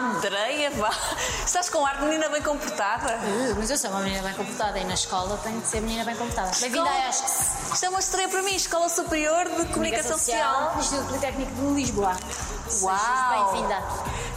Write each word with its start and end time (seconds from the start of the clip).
Andreia, 0.00 0.70
vá. 0.72 0.90
Estás 1.46 1.68
com 1.68 1.86
ar 1.86 1.98
de 1.98 2.04
menina 2.04 2.28
bem 2.28 2.42
comportada. 2.42 3.14
Uh, 3.14 3.54
mas 3.56 3.70
eu 3.70 3.78
sou 3.78 3.90
uma 3.90 4.00
menina 4.00 4.22
bem 4.22 4.34
comportada 4.34 4.78
e 4.78 4.84
na 4.84 4.94
escola 4.94 5.38
tenho 5.42 5.60
de 5.60 5.66
ser 5.68 5.80
menina 5.80 6.04
bem 6.04 6.16
comportada. 6.16 6.50
Bem-vinda 6.60 6.90
a 6.90 7.08
ESCS. 7.08 7.72
Isto 7.74 7.86
é 7.86 7.88
uma 7.88 8.00
estreia 8.00 8.28
para 8.28 8.42
mim, 8.42 8.54
Escola 8.54 8.88
Superior 8.88 9.44
de 9.44 9.66
Comunicação 9.72 10.18
Social. 10.18 10.74
Instituto 10.78 11.06
Politécnico 11.06 11.52
de 11.52 11.74
Lisboa. 11.74 12.16
Uau! 12.82 13.52
Bem-vinda. 13.52 13.82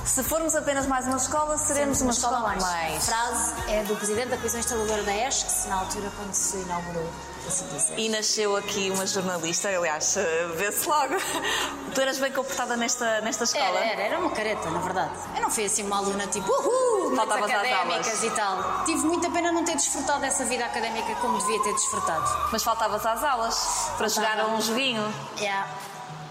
Se 0.05 0.23
formos 0.23 0.55
apenas 0.55 0.85
mais 0.85 1.05
uma 1.07 1.17
escola, 1.17 1.57
seremos 1.57 2.01
uma, 2.01 2.11
escola, 2.11 2.39
mais. 2.39 2.63
A 2.63 2.99
frase 2.99 3.53
é 3.67 3.83
do 3.83 3.95
presidente 3.95 4.29
da 4.29 4.37
Comissão 4.37 4.59
Instaladora 4.59 5.03
da 5.03 5.15
ESCS, 5.27 5.65
na 5.65 5.79
altura 5.79 6.11
quando 6.15 6.33
se 6.33 6.57
inaugurou, 6.57 7.09
assim 7.47 7.65
dizer. 7.67 7.97
E 7.97 8.09
nasceu 8.09 8.55
aqui 8.55 8.91
uma 8.91 9.05
jornalista, 9.05 9.69
aliás, 9.69 10.17
eh, 10.17 10.47
vê-se 10.55 10.87
logo. 10.87 11.15
Tu 11.93 12.01
eras 12.01 12.19
bem 12.19 12.31
comportada 12.31 12.77
nesta, 12.77 13.21
nesta 13.21 13.43
escola? 13.45 13.79
Era, 13.79 13.85
era, 13.85 14.01
era 14.03 14.19
uma 14.19 14.29
careta, 14.29 14.69
na 14.69 14.79
verdade. 14.79 15.13
Eu 15.35 15.41
não 15.41 15.49
fui 15.49 15.65
assim 15.65 15.83
uma 15.83 15.97
aluna 15.97 16.27
tipo, 16.27 16.51
uhul, 16.51 17.19
às 17.19 17.29
académicas 17.29 18.23
e 18.23 18.29
tal. 18.31 18.83
Tive 18.85 19.05
muita 19.05 19.29
pena 19.31 19.51
não 19.51 19.63
ter 19.63 19.75
desfrutado 19.75 20.21
dessa 20.21 20.45
vida 20.45 20.65
académica 20.65 21.15
como 21.15 21.37
devia 21.39 21.61
ter 21.63 21.73
desfrutado. 21.73 22.49
Mas 22.51 22.63
faltavas 22.63 23.05
às 23.05 23.23
aulas 23.23 23.91
para 23.97 24.07
jogar 24.07 24.39
a 24.39 24.47
um 24.47 24.61
joguinho. 24.61 25.13
Yeah. 25.39 25.67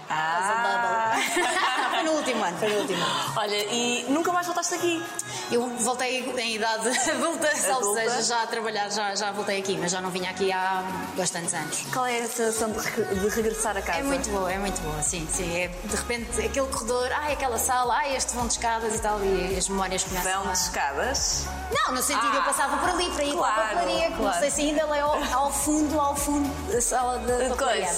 Ah. 0.09 1.13
foi 1.91 2.03
no 2.03 2.11
último 2.13 2.43
ano, 2.43 2.57
foi 2.57 2.69
no 2.69 2.79
último 2.81 3.03
ano. 3.03 3.33
Olha, 3.37 3.55
e 3.73 4.05
nunca 4.09 4.31
mais 4.31 4.45
voltaste 4.45 4.75
aqui? 4.75 5.03
Eu 5.51 5.67
voltei 5.79 6.29
em 6.37 6.55
idade 6.55 6.87
adulta, 7.09 7.55
salvo 7.55 7.91
Adulta? 7.97 8.01
seja, 8.01 8.21
já 8.23 8.43
a 8.43 8.47
trabalhar, 8.47 8.89
já, 8.91 9.15
já 9.15 9.31
voltei 9.31 9.59
aqui, 9.59 9.77
mas 9.77 9.91
já 9.91 10.01
não 10.01 10.09
vinha 10.09 10.29
aqui 10.29 10.51
há 10.51 10.83
bastantes 11.15 11.53
anos. 11.53 11.83
Qual 11.93 12.05
é 12.05 12.19
a 12.21 12.27
sensação 12.27 12.69
de, 12.71 12.81
de 13.15 13.29
regressar 13.29 13.77
a 13.77 13.81
casa? 13.81 13.99
É 13.99 14.03
muito 14.03 14.29
boa, 14.29 14.51
é 14.51 14.57
muito 14.57 14.81
boa, 14.81 15.01
sim, 15.01 15.25
sim. 15.31 15.55
É, 15.57 15.67
de 15.69 15.95
repente, 15.95 16.29
aquele 16.45 16.67
corredor, 16.67 17.09
ai, 17.13 17.33
aquela 17.33 17.57
sala, 17.57 17.95
ai, 17.95 18.15
este 18.15 18.33
vão 18.35 18.45
de 18.47 18.53
escadas 18.53 18.95
e 18.95 18.99
tal, 18.99 19.23
e 19.23 19.55
as 19.57 19.69
memórias 19.69 20.03
começam 20.03 20.31
Vão 20.33 20.49
a... 20.49 20.51
de 20.53 20.57
escadas? 20.59 21.45
Não, 21.71 21.93
no 21.93 22.01
sentido, 22.01 22.33
eu 22.35 22.41
Ah, 22.41 22.45
passava 22.45 22.77
por 22.77 22.89
ali 22.89 23.09
para 23.11 23.23
ir 23.23 23.33
para 23.35 23.47
a 23.47 23.53
claro, 23.53 23.61
papelaria, 23.77 24.03
que 24.05 24.09
não 24.11 24.17
claro. 24.19 24.39
sei 24.39 24.51
se 24.51 24.61
ainda 24.61 24.81
é 24.81 24.99
ao, 25.01 25.23
ao 25.33 25.51
fundo, 25.51 25.99
ao 25.99 26.15
fundo 26.15 26.49
da 26.71 26.81
sala 26.81 27.19
da 27.19 27.49
papelaria. 27.49 27.89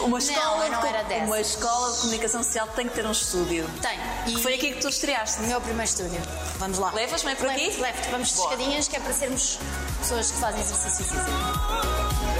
Uma 0.00 0.18
escola, 0.18 0.64
não, 0.64 0.70
não 0.72 0.80
de- 0.80 0.86
era 0.88 1.02
dessas. 1.04 1.28
Escola 1.46 1.92
de 1.94 1.98
comunicação 2.00 2.42
social 2.42 2.66
tem 2.68 2.88
que 2.88 2.94
ter 2.94 3.06
um 3.06 3.12
estúdio. 3.12 3.68
Tem. 3.80 3.98
E 4.34 4.42
Foi 4.42 4.54
aqui 4.54 4.72
que 4.72 4.80
tu 4.80 4.88
estreaste. 4.88 5.40
o 5.40 5.46
meu 5.46 5.60
primeiro 5.60 5.88
estúdio. 5.88 6.20
Vamos 6.58 6.78
lá. 6.78 6.90
Levas-me 6.92 7.34
por 7.36 7.48
aqui? 7.48 7.70
Levo-te. 7.78 8.08
Vamos 8.10 8.28
de 8.32 8.40
escadinhas, 8.40 8.88
que 8.88 8.96
é 8.96 9.00
para 9.00 9.12
sermos 9.12 9.58
pessoas 9.98 10.30
que 10.30 10.38
fazem 10.38 10.60
exercício 10.60 11.04
físico. 11.04 12.36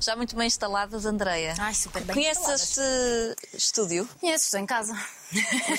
Já 0.00 0.16
muito 0.16 0.34
bem 0.34 0.46
instaladas, 0.46 1.04
Andreia. 1.04 1.54
Ai, 1.58 1.74
super 1.74 2.02
bem 2.02 2.14
Conheces 2.14 2.38
instaladas. 2.38 2.62
este 2.62 3.56
estúdio? 3.56 4.08
Conheço, 4.18 4.44
estou 4.46 4.58
em 4.60 4.64
casa. 4.66 4.94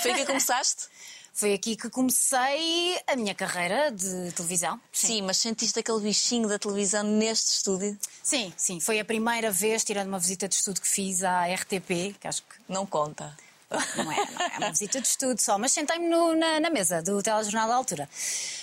Foi 0.01 0.11
aqui 0.11 0.21
que 0.21 0.25
começaste? 0.27 0.83
Foi 1.41 1.55
aqui 1.55 1.75
que 1.75 1.89
comecei 1.89 3.01
a 3.07 3.15
minha 3.15 3.33
carreira 3.33 3.89
de 3.89 4.31
televisão. 4.33 4.79
Sim. 4.93 5.23
mas 5.23 5.37
sentiste 5.37 5.79
aquele 5.79 5.99
bichinho 5.99 6.47
da 6.47 6.59
televisão 6.59 7.01
neste 7.01 7.53
estúdio? 7.53 7.97
Sim, 8.21 8.53
sim. 8.55 8.79
Foi 8.79 8.99
a 8.99 9.03
primeira 9.03 9.49
vez, 9.49 9.83
tirando 9.83 10.07
uma 10.09 10.19
visita 10.19 10.47
de 10.47 10.53
estudo 10.53 10.79
que 10.79 10.87
fiz 10.87 11.23
à 11.23 11.47
RTP, 11.51 12.15
que 12.19 12.27
acho 12.27 12.43
que 12.43 12.57
Não 12.69 12.85
conta. 12.85 13.35
não 13.97 14.11
é, 14.11 14.17
não 14.31 14.41
é 14.45 14.57
uma 14.59 14.69
visita 14.69 15.01
de 15.01 15.07
estudo 15.07 15.39
só, 15.41 15.57
mas 15.57 15.71
sentei-me 15.71 16.07
na, 16.35 16.59
na 16.59 16.69
mesa 16.69 17.01
do 17.01 17.23
telejornal 17.23 17.67
da 17.69 17.73
altura. 17.75 18.07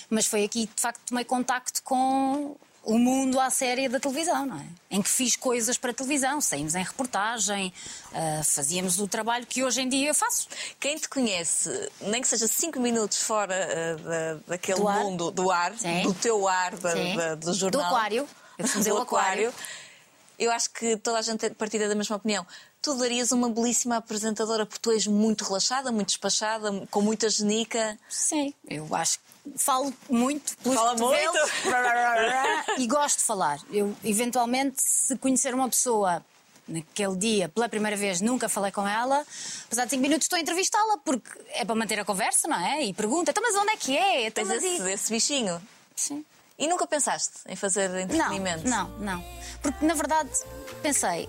Mas 0.09 0.27
foi 0.27 0.45
aqui, 0.45 0.71
de 0.73 0.81
facto, 0.81 1.01
tomei 1.05 1.25
contacto 1.25 1.83
com 1.83 2.55
o 2.91 2.99
mundo 2.99 3.39
à 3.39 3.51
série 3.51 3.87
da 3.89 4.01
televisão, 4.01 4.47
não 4.47 4.57
é? 4.59 4.65
Em 4.91 5.03
que 5.03 5.09
fiz 5.11 5.37
coisas 5.37 5.77
para 5.77 5.93
televisão, 5.93 6.41
saímos 6.41 6.75
em 6.75 6.83
reportagem, 6.83 7.73
ah, 8.15 8.43
fazíamos 8.43 8.99
o 8.99 9.07
trabalho 9.07 9.47
que 9.47 9.63
hoje 9.63 9.83
em 9.83 9.89
dia 9.89 10.09
eu 10.09 10.15
faço. 10.15 10.49
Quem 10.81 10.97
te 10.97 11.07
conhece, 11.09 11.69
nem 12.01 12.23
que 12.23 12.29
seja 12.29 12.49
5 12.49 12.81
minutos 12.81 13.19
fora 13.19 13.55
eh, 13.55 13.97
da- 13.97 14.41
daquele 14.49 14.81
Do 14.81 14.89
mundo 14.91 15.31
do 15.31 15.51
ar, 15.51 15.77
Sim. 15.77 16.03
do 16.03 16.15
teu 16.15 16.49
ar, 16.49 16.75
da- 16.77 16.95
da- 16.95 17.35
do 17.35 17.53
jornal. 17.53 17.81
Do 17.83 17.87
aquário. 17.87 18.29
Eu 18.59 18.65
dizer 18.65 18.91
do 18.91 18.97
o 18.97 19.03
aquário. 19.03 19.53
Eu 20.39 20.51
acho 20.53 20.71
que 20.71 20.97
toda 20.97 21.19
a 21.19 21.23
gente 21.23 21.51
partilha 21.51 21.89
da 21.89 21.95
mesma 21.95 22.17
opinião. 22.17 22.47
Tu 22.81 22.95
darias 22.95 23.33
uma 23.33 23.51
belíssima 23.51 23.97
apresentadora 23.97 24.65
porque 24.65 24.81
tu 24.81 24.93
és 24.93 25.05
muito 25.07 25.45
relaxada, 25.45 25.91
muito 25.93 26.09
despachada, 26.09 26.87
com 26.91 27.03
muita 27.03 27.29
genica. 27.29 27.99
Sim, 28.09 28.55
eu 28.67 28.87
acho 28.95 29.19
que 29.19 29.25
falo 29.57 29.93
muito 30.09 30.57
pelos 30.59 30.79
Fala 30.79 30.95
muito? 30.95 31.39
e 32.79 32.87
gosto 32.87 33.19
de 33.19 33.25
falar. 33.25 33.61
Eu, 33.71 33.95
eventualmente, 34.05 34.83
se 34.83 35.17
conhecer 35.17 35.55
uma 35.55 35.69
pessoa 35.69 36.25
naquele 36.67 37.17
dia, 37.17 37.49
pela 37.49 37.69
primeira 37.69 37.97
vez, 37.97 38.21
nunca 38.21 38.49
falei 38.49 38.71
com 38.71 38.87
ela, 38.87 39.25
passado 39.71 39.89
cinco 39.89 40.03
minutos 40.03 40.27
estou 40.27 40.37
a 40.37 40.41
entrevistá-la, 40.41 40.99
porque 40.99 41.31
é 41.51 41.65
para 41.65 41.75
manter 41.75 41.99
a 41.99 42.05
conversa, 42.05 42.47
não 42.47 42.59
é? 42.59 42.85
E 42.85 42.93
pergunta, 42.93 43.31
então, 43.31 43.43
mas 43.43 43.57
onde 43.57 43.73
é 43.73 43.77
que 43.77 43.97
é? 43.97 44.27
Então, 44.27 44.47
Tens 44.47 44.63
esse, 44.63 44.83
e-" 44.83 44.93
esse 44.93 45.11
bichinho. 45.13 45.63
Sim. 45.97 46.25
E 46.59 46.67
nunca 46.67 46.87
pensaste 46.87 47.39
em 47.49 47.57
fazer 47.57 47.89
Não, 47.89 48.01
entretenimento? 48.01 48.69
não, 48.69 48.89
não. 48.99 49.25
Porque, 49.63 49.85
na 49.85 49.95
verdade, 49.95 50.31
pensei... 50.83 51.29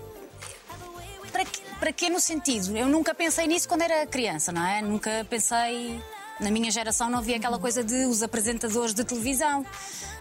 Para 1.31 1.45
quê, 1.45 1.61
para 1.79 1.93
quê 1.93 2.09
no 2.09 2.19
sentido? 2.19 2.75
Eu 2.75 2.87
nunca 2.87 3.13
pensei 3.13 3.45
nisso 3.45 3.67
quando 3.67 3.83
era 3.83 4.05
criança, 4.07 4.51
não 4.51 4.65
é? 4.65 4.81
Nunca 4.81 5.25
pensei... 5.29 6.01
Na 6.39 6.49
minha 6.49 6.71
geração 6.71 7.09
não 7.09 7.19
havia 7.19 7.35
aquela 7.35 7.59
coisa 7.59 7.83
de 7.83 8.05
os 8.05 8.23
apresentadores 8.23 8.93
de 8.93 9.03
televisão. 9.03 9.65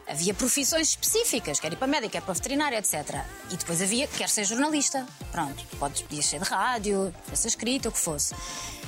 Havia 0.06 0.34
profissões 0.34 0.88
específicas, 0.88 1.60
quer 1.60 1.72
ir 1.72 1.76
para 1.76 1.86
médica, 1.86 2.12
quer 2.12 2.22
para 2.22 2.34
veterinária, 2.34 2.78
etc. 2.78 3.22
E 3.50 3.56
depois 3.56 3.80
havia, 3.80 4.08
quer 4.08 4.28
ser 4.28 4.44
jornalista. 4.44 5.06
Pronto, 5.30 5.62
podes, 5.78 6.02
podias 6.02 6.26
ser 6.26 6.40
de 6.40 6.48
rádio, 6.48 7.14
ser 7.34 7.48
escrito, 7.48 7.88
o 7.88 7.92
que 7.92 7.98
fosse. 7.98 8.34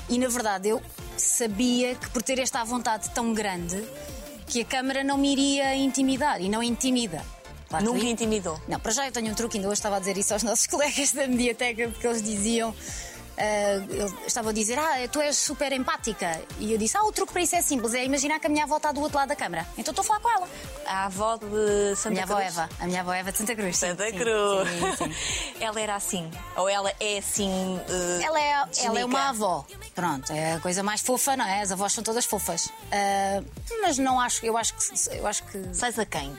E 0.09 0.19
na 0.19 0.29
verdade 0.29 0.71
eu 0.71 0.83
sabia 1.17 1.95
que 1.95 2.11
por 2.11 2.23
ter 2.23 2.39
esta 2.41 2.65
vontade 2.65 3.11
tão 3.11 3.33
grande, 3.33 3.87
que 4.47 4.63
a 4.63 4.65
câmara 4.65 5.05
não 5.05 5.17
me 5.17 5.31
iria 5.31 5.77
intimidar. 5.77 6.41
E 6.41 6.49
não 6.49 6.63
intimida. 6.63 7.25
Claro 7.69 7.85
Nunca 7.85 8.05
intimidou. 8.05 8.61
não, 8.67 8.81
para 8.81 8.91
já 8.91 9.07
eu 9.07 9.13
tenho 9.13 9.31
um 9.31 9.35
truque, 9.35 9.57
ainda 9.57 9.69
hoje 9.69 9.79
estava 9.79 9.97
a 9.97 10.01
dizer 10.01 10.19
isso 10.19 10.33
aos 10.33 10.43
nossos 10.43 10.67
colegas 10.69 11.13
da 11.13 11.29
mediateca, 11.29 11.89
porque 11.89 12.07
eles 12.07 12.21
diziam. 12.21 12.75
Eles 13.89 14.13
estavam 14.27 14.51
a 14.51 14.53
dizer, 14.53 14.79
ah, 14.79 14.97
tu 15.11 15.21
és 15.21 15.37
super 15.37 15.73
empática. 15.73 16.41
E 16.59 16.73
eu 16.73 16.79
disse, 16.79 16.97
ah, 16.97 17.03
o 17.05 17.13
truque 17.13 17.33
para 17.33 17.43
isso 17.43 17.57
é 17.57 17.63
simples, 17.63 17.95
é 17.95 18.05
imaginar 18.05 18.39
que 18.39 18.47
a 18.47 18.51
minha 18.51 18.65
avó 18.65 18.77
está 18.77 18.93
do 18.93 19.01
outro 19.01 19.17
lado 19.19 19.29
da 19.29 19.37
câmara. 19.37 19.67
Então 19.79 19.93
estou 19.93 20.03
a 20.03 20.07
falar 20.07 20.21
com 20.21 20.31
ela. 20.31 20.49
A 20.87 21.05
avó 21.07 21.37
de 21.37 21.97
Santa 21.97 22.09
A 22.09 22.11
minha 22.11 22.23
avó 22.25 22.35
Cruz? 22.37 22.49
Eva, 22.49 22.69
a 22.81 22.87
minha 22.87 23.01
avó 23.01 23.13
Eva 23.13 23.33
de 23.33 23.39
Santa 23.39 23.55
Cruz. 23.57 23.77
Santa 23.79 24.11
sim, 24.11 24.19
Cruz. 24.19 24.69
sim, 24.99 25.13
sim. 25.13 25.15
Ela 25.61 25.81
era 25.81 25.95
assim. 25.95 26.31
Ou 26.57 26.69
ela 26.69 26.93
é 26.99 27.19
assim. 27.19 27.81
eh, 27.89 28.25
Ela 28.25 28.41
é, 28.41 28.65
ela 28.85 29.01
é 29.01 29.05
uma 29.05 29.29
avó. 29.29 29.65
Pronto, 29.95 30.33
é 30.33 30.55
a 30.55 30.61
coisa 30.61 30.83
mais 30.83 31.01
fofa, 31.01 31.37
não 31.37 31.45
é? 31.45 31.61
As 31.61 31.71
avós 31.73 31.93
são 31.93 32.03
todas 32.03 32.25
fofas. 32.25 32.71
Ah, 32.91 33.43
mas 33.83 33.99
não 33.99 34.19
acho, 34.21 34.45
eu 34.45 34.57
acho 34.57 34.75
que. 34.75 35.17
Eu 35.17 35.27
acho 35.27 35.43
que 35.45 35.75
Sais 35.75 35.99
a 35.99 36.05
quem? 36.07 36.35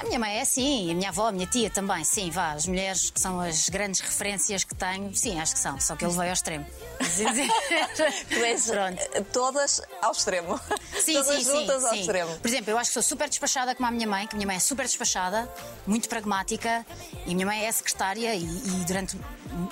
A 0.00 0.04
minha 0.04 0.18
mãe 0.18 0.38
é 0.38 0.40
assim, 0.40 0.90
a 0.90 0.94
minha 0.94 1.10
avó, 1.10 1.28
a 1.28 1.32
minha 1.32 1.46
tia 1.46 1.68
também, 1.68 2.02
sim, 2.04 2.30
vá. 2.30 2.52
As 2.52 2.66
mulheres 2.66 3.10
que 3.10 3.20
são 3.20 3.38
as 3.38 3.68
grandes 3.68 4.00
referências 4.00 4.64
que 4.64 4.74
tenho, 4.74 5.14
sim, 5.14 5.38
acho 5.38 5.52
que 5.52 5.58
são, 5.58 5.78
só 5.78 5.94
que 5.94 6.02
ele 6.02 6.14
veio 6.14 6.28
ao 6.28 6.32
extremo. 6.32 6.64
Tu 8.30 8.34
és 8.42 8.64
Pronto. 8.66 8.98
eh, 9.12 9.20
todas 9.30 9.82
ao 10.00 10.12
extremo. 10.12 10.58
Sim, 10.98 11.12
todas 11.14 11.44
sim, 11.44 11.44
juntas 11.44 11.80
sim, 11.82 11.86
ao 11.86 11.94
sim. 11.94 12.00
extremo. 12.00 12.38
Por 12.38 12.48
exemplo, 12.48 12.70
eu 12.70 12.78
acho 12.78 12.90
que 12.90 12.94
sou 12.94 13.02
super 13.02 13.28
despachada 13.28 13.74
como 13.74 13.88
a 13.88 13.90
minha 13.90 14.06
mãe, 14.06 14.26
que 14.26 14.34
a 14.34 14.38
minha 14.38 14.46
mãe 14.46 14.56
é 14.56 14.60
super 14.60 14.86
despachada, 14.86 15.46
muito 15.86 16.08
pragmática, 16.08 16.86
e 17.26 17.32
a 17.32 17.34
minha 17.34 17.46
mãe 17.46 17.66
é 17.66 17.70
secretária 17.70 18.34
e, 18.34 18.42
e 18.44 18.84
durante 18.86 19.18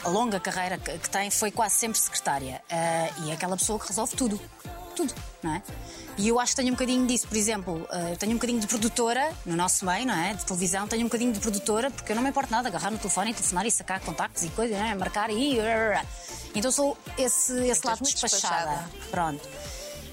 a 0.04 0.08
longa 0.10 0.38
carreira 0.38 0.76
que, 0.76 0.98
que 0.98 1.08
tem 1.08 1.30
foi 1.30 1.50
quase 1.50 1.76
sempre 1.76 1.98
secretária. 1.98 2.62
Ah, 2.70 3.08
e 3.24 3.30
é 3.30 3.32
aquela 3.34 3.56
pessoa 3.56 3.78
que 3.78 3.88
resolve 3.88 4.14
tudo. 4.14 4.38
Tudo, 4.98 5.14
não 5.44 5.54
é? 5.54 5.62
E 6.16 6.26
eu 6.26 6.40
acho 6.40 6.50
que 6.50 6.56
tenho 6.56 6.70
um 6.70 6.72
bocadinho 6.72 7.06
disso, 7.06 7.28
por 7.28 7.36
exemplo, 7.36 7.86
ah, 7.88 8.10
eu 8.10 8.16
tenho 8.16 8.32
um 8.32 8.34
bocadinho 8.34 8.58
de 8.58 8.66
produtora 8.66 9.32
no 9.46 9.54
nosso 9.54 9.86
meio, 9.86 10.04
não 10.04 10.14
é? 10.14 10.34
De 10.34 10.44
televisão, 10.44 10.88
tenho 10.88 11.02
um 11.02 11.04
bocadinho 11.04 11.32
de 11.32 11.38
produtora, 11.38 11.88
porque 11.88 12.10
eu 12.10 12.16
não 12.16 12.22
me 12.24 12.30
importo 12.30 12.50
nada, 12.50 12.66
agarrar 12.66 12.90
no 12.90 12.98
telefone 12.98 13.30
e 13.30 13.34
telefonar 13.34 13.64
e 13.64 13.70
sacar 13.70 14.00
contactos 14.00 14.42
e 14.42 14.48
coisas, 14.48 14.76
é? 14.76 14.96
Marcar 14.96 15.30
e. 15.30 15.58
Então 16.52 16.72
sou 16.72 16.98
esse, 17.16 17.52
esse 17.68 17.86
lado 17.86 18.00
muito 18.00 18.12
despachada. 18.12 18.70
despachada. 18.70 18.90
Pronto. 19.12 19.48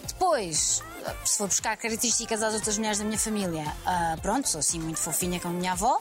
Depois, 0.08 0.84
se 1.24 1.38
for 1.40 1.48
buscar 1.48 1.76
características 1.78 2.44
às 2.44 2.54
outras 2.54 2.78
mulheres 2.78 3.00
da 3.00 3.06
minha 3.06 3.18
família, 3.18 3.66
ah, 3.88 4.16
pronto, 4.22 4.48
sou 4.48 4.60
assim 4.60 4.80
muito 4.80 5.00
fofinha 5.00 5.40
com 5.40 5.48
a 5.48 5.52
minha 5.52 5.72
avó. 5.72 6.00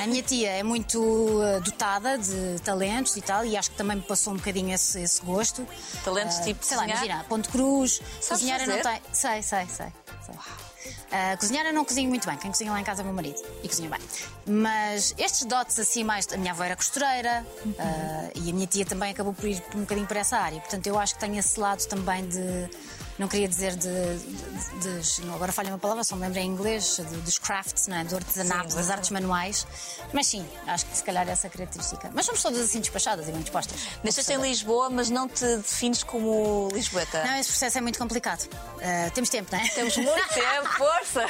A 0.00 0.06
minha 0.06 0.22
tia 0.22 0.50
é 0.50 0.62
muito 0.62 1.40
ah, 1.42 1.58
dotada 1.60 2.18
de 2.18 2.60
talentos 2.62 3.16
e 3.16 3.22
tal, 3.22 3.44
e 3.44 3.56
acho 3.56 3.70
que 3.70 3.76
também 3.76 3.96
me 3.96 4.02
passou 4.02 4.32
um 4.34 4.36
bocadinho 4.36 4.72
esse, 4.74 5.00
esse 5.00 5.22
gosto. 5.22 5.66
Talentos 6.04 6.38
Ah, 6.38 6.42
tipo 6.42 6.64
Sei 6.64 6.76
lá, 6.76 6.82
cozinhar? 6.82 7.04
imagina, 7.04 7.24
Ponte 7.28 7.48
Cruz, 7.48 8.00
Sabes 8.20 8.28
cozinhar 8.28 8.60
eu 8.60 8.66
não 8.66 8.82
tenho. 8.82 9.00
Sei, 9.12 9.42
sei, 9.42 9.66
sei. 9.66 9.86
sei. 10.26 10.36
Ah, 11.12 11.36
cozinhar 11.38 11.66
eu 11.66 11.72
não 11.72 11.84
cozinho 11.84 12.08
muito 12.08 12.26
bem, 12.28 12.36
quem 12.36 12.50
cozinha 12.50 12.70
lá 12.70 12.80
em 12.80 12.84
casa 12.84 13.00
é 13.00 13.02
o 13.02 13.06
meu 13.06 13.14
marido 13.14 13.40
e 13.62 13.68
cozinha 13.68 13.90
bem. 13.90 13.98
Mas 14.46 15.14
estes 15.18 15.44
dotes 15.44 15.78
assim 15.78 16.04
mais. 16.04 16.26
A 16.32 16.36
minha 16.36 16.52
avó 16.52 16.62
era 16.62 16.76
costureira 16.76 17.44
ah, 17.78 18.30
e 18.34 18.50
a 18.50 18.52
minha 18.52 18.66
tia 18.66 18.84
também 18.84 19.10
acabou 19.10 19.32
por 19.32 19.44
ir 19.46 19.62
um 19.74 19.80
bocadinho 19.80 20.06
por 20.06 20.16
essa 20.16 20.36
área. 20.36 20.60
Portanto, 20.60 20.86
eu 20.86 20.98
acho 20.98 21.14
que 21.14 21.20
tenho 21.20 21.38
esse 21.38 21.58
lado 21.58 21.84
também 21.86 22.26
de, 22.28 22.70
não 23.20 23.28
queria 23.28 23.46
dizer 23.46 23.76
de, 23.76 24.18
de, 24.80 25.00
de- 25.00 25.22
não, 25.26 25.34
agora 25.34 25.52
falha 25.52 25.68
uma 25.68 25.78
palavra, 25.78 26.02
só 26.02 26.16
me 26.16 26.22
lembro 26.22 26.38
em 26.40 26.46
inglês, 26.46 26.96
de- 26.96 27.04
dos 27.18 27.38
crafts, 27.38 27.86
não 27.86 27.98
é? 27.98 28.04
do 28.04 28.16
artesanato, 28.16 28.70
Sim, 28.70 28.76
das 28.76 28.90
artes 28.90 29.10
manuais. 29.10 29.66
Mas 30.12 30.26
sim, 30.26 30.44
acho 30.66 30.86
que 30.86 30.96
se 30.96 31.04
calhar 31.04 31.28
é 31.28 31.32
essa 31.32 31.48
característica. 31.48 32.10
Mas 32.14 32.24
somos 32.26 32.42
todas 32.42 32.58
assim 32.60 32.80
despachadas 32.80 33.28
e 33.28 33.32
bem 33.32 33.42
dispostas. 33.42 33.78
Nasceste 34.02 34.32
em 34.32 34.40
Lisboa, 34.40 34.88
mas 34.90 35.10
não 35.10 35.28
te 35.28 35.44
defines 35.58 36.02
como 36.02 36.68
Lisboeta. 36.72 37.22
Não, 37.24 37.36
esse 37.36 37.50
processo 37.50 37.78
é 37.78 37.80
muito 37.80 37.98
complicado. 37.98 38.48
Ah, 38.82 39.10
temos 39.10 39.28
tempo, 39.30 39.54
não 39.54 39.60
é? 39.62 39.68
Temos 39.68 39.96
muito 39.96 40.28
tempo, 40.34 40.68
força! 40.78 41.26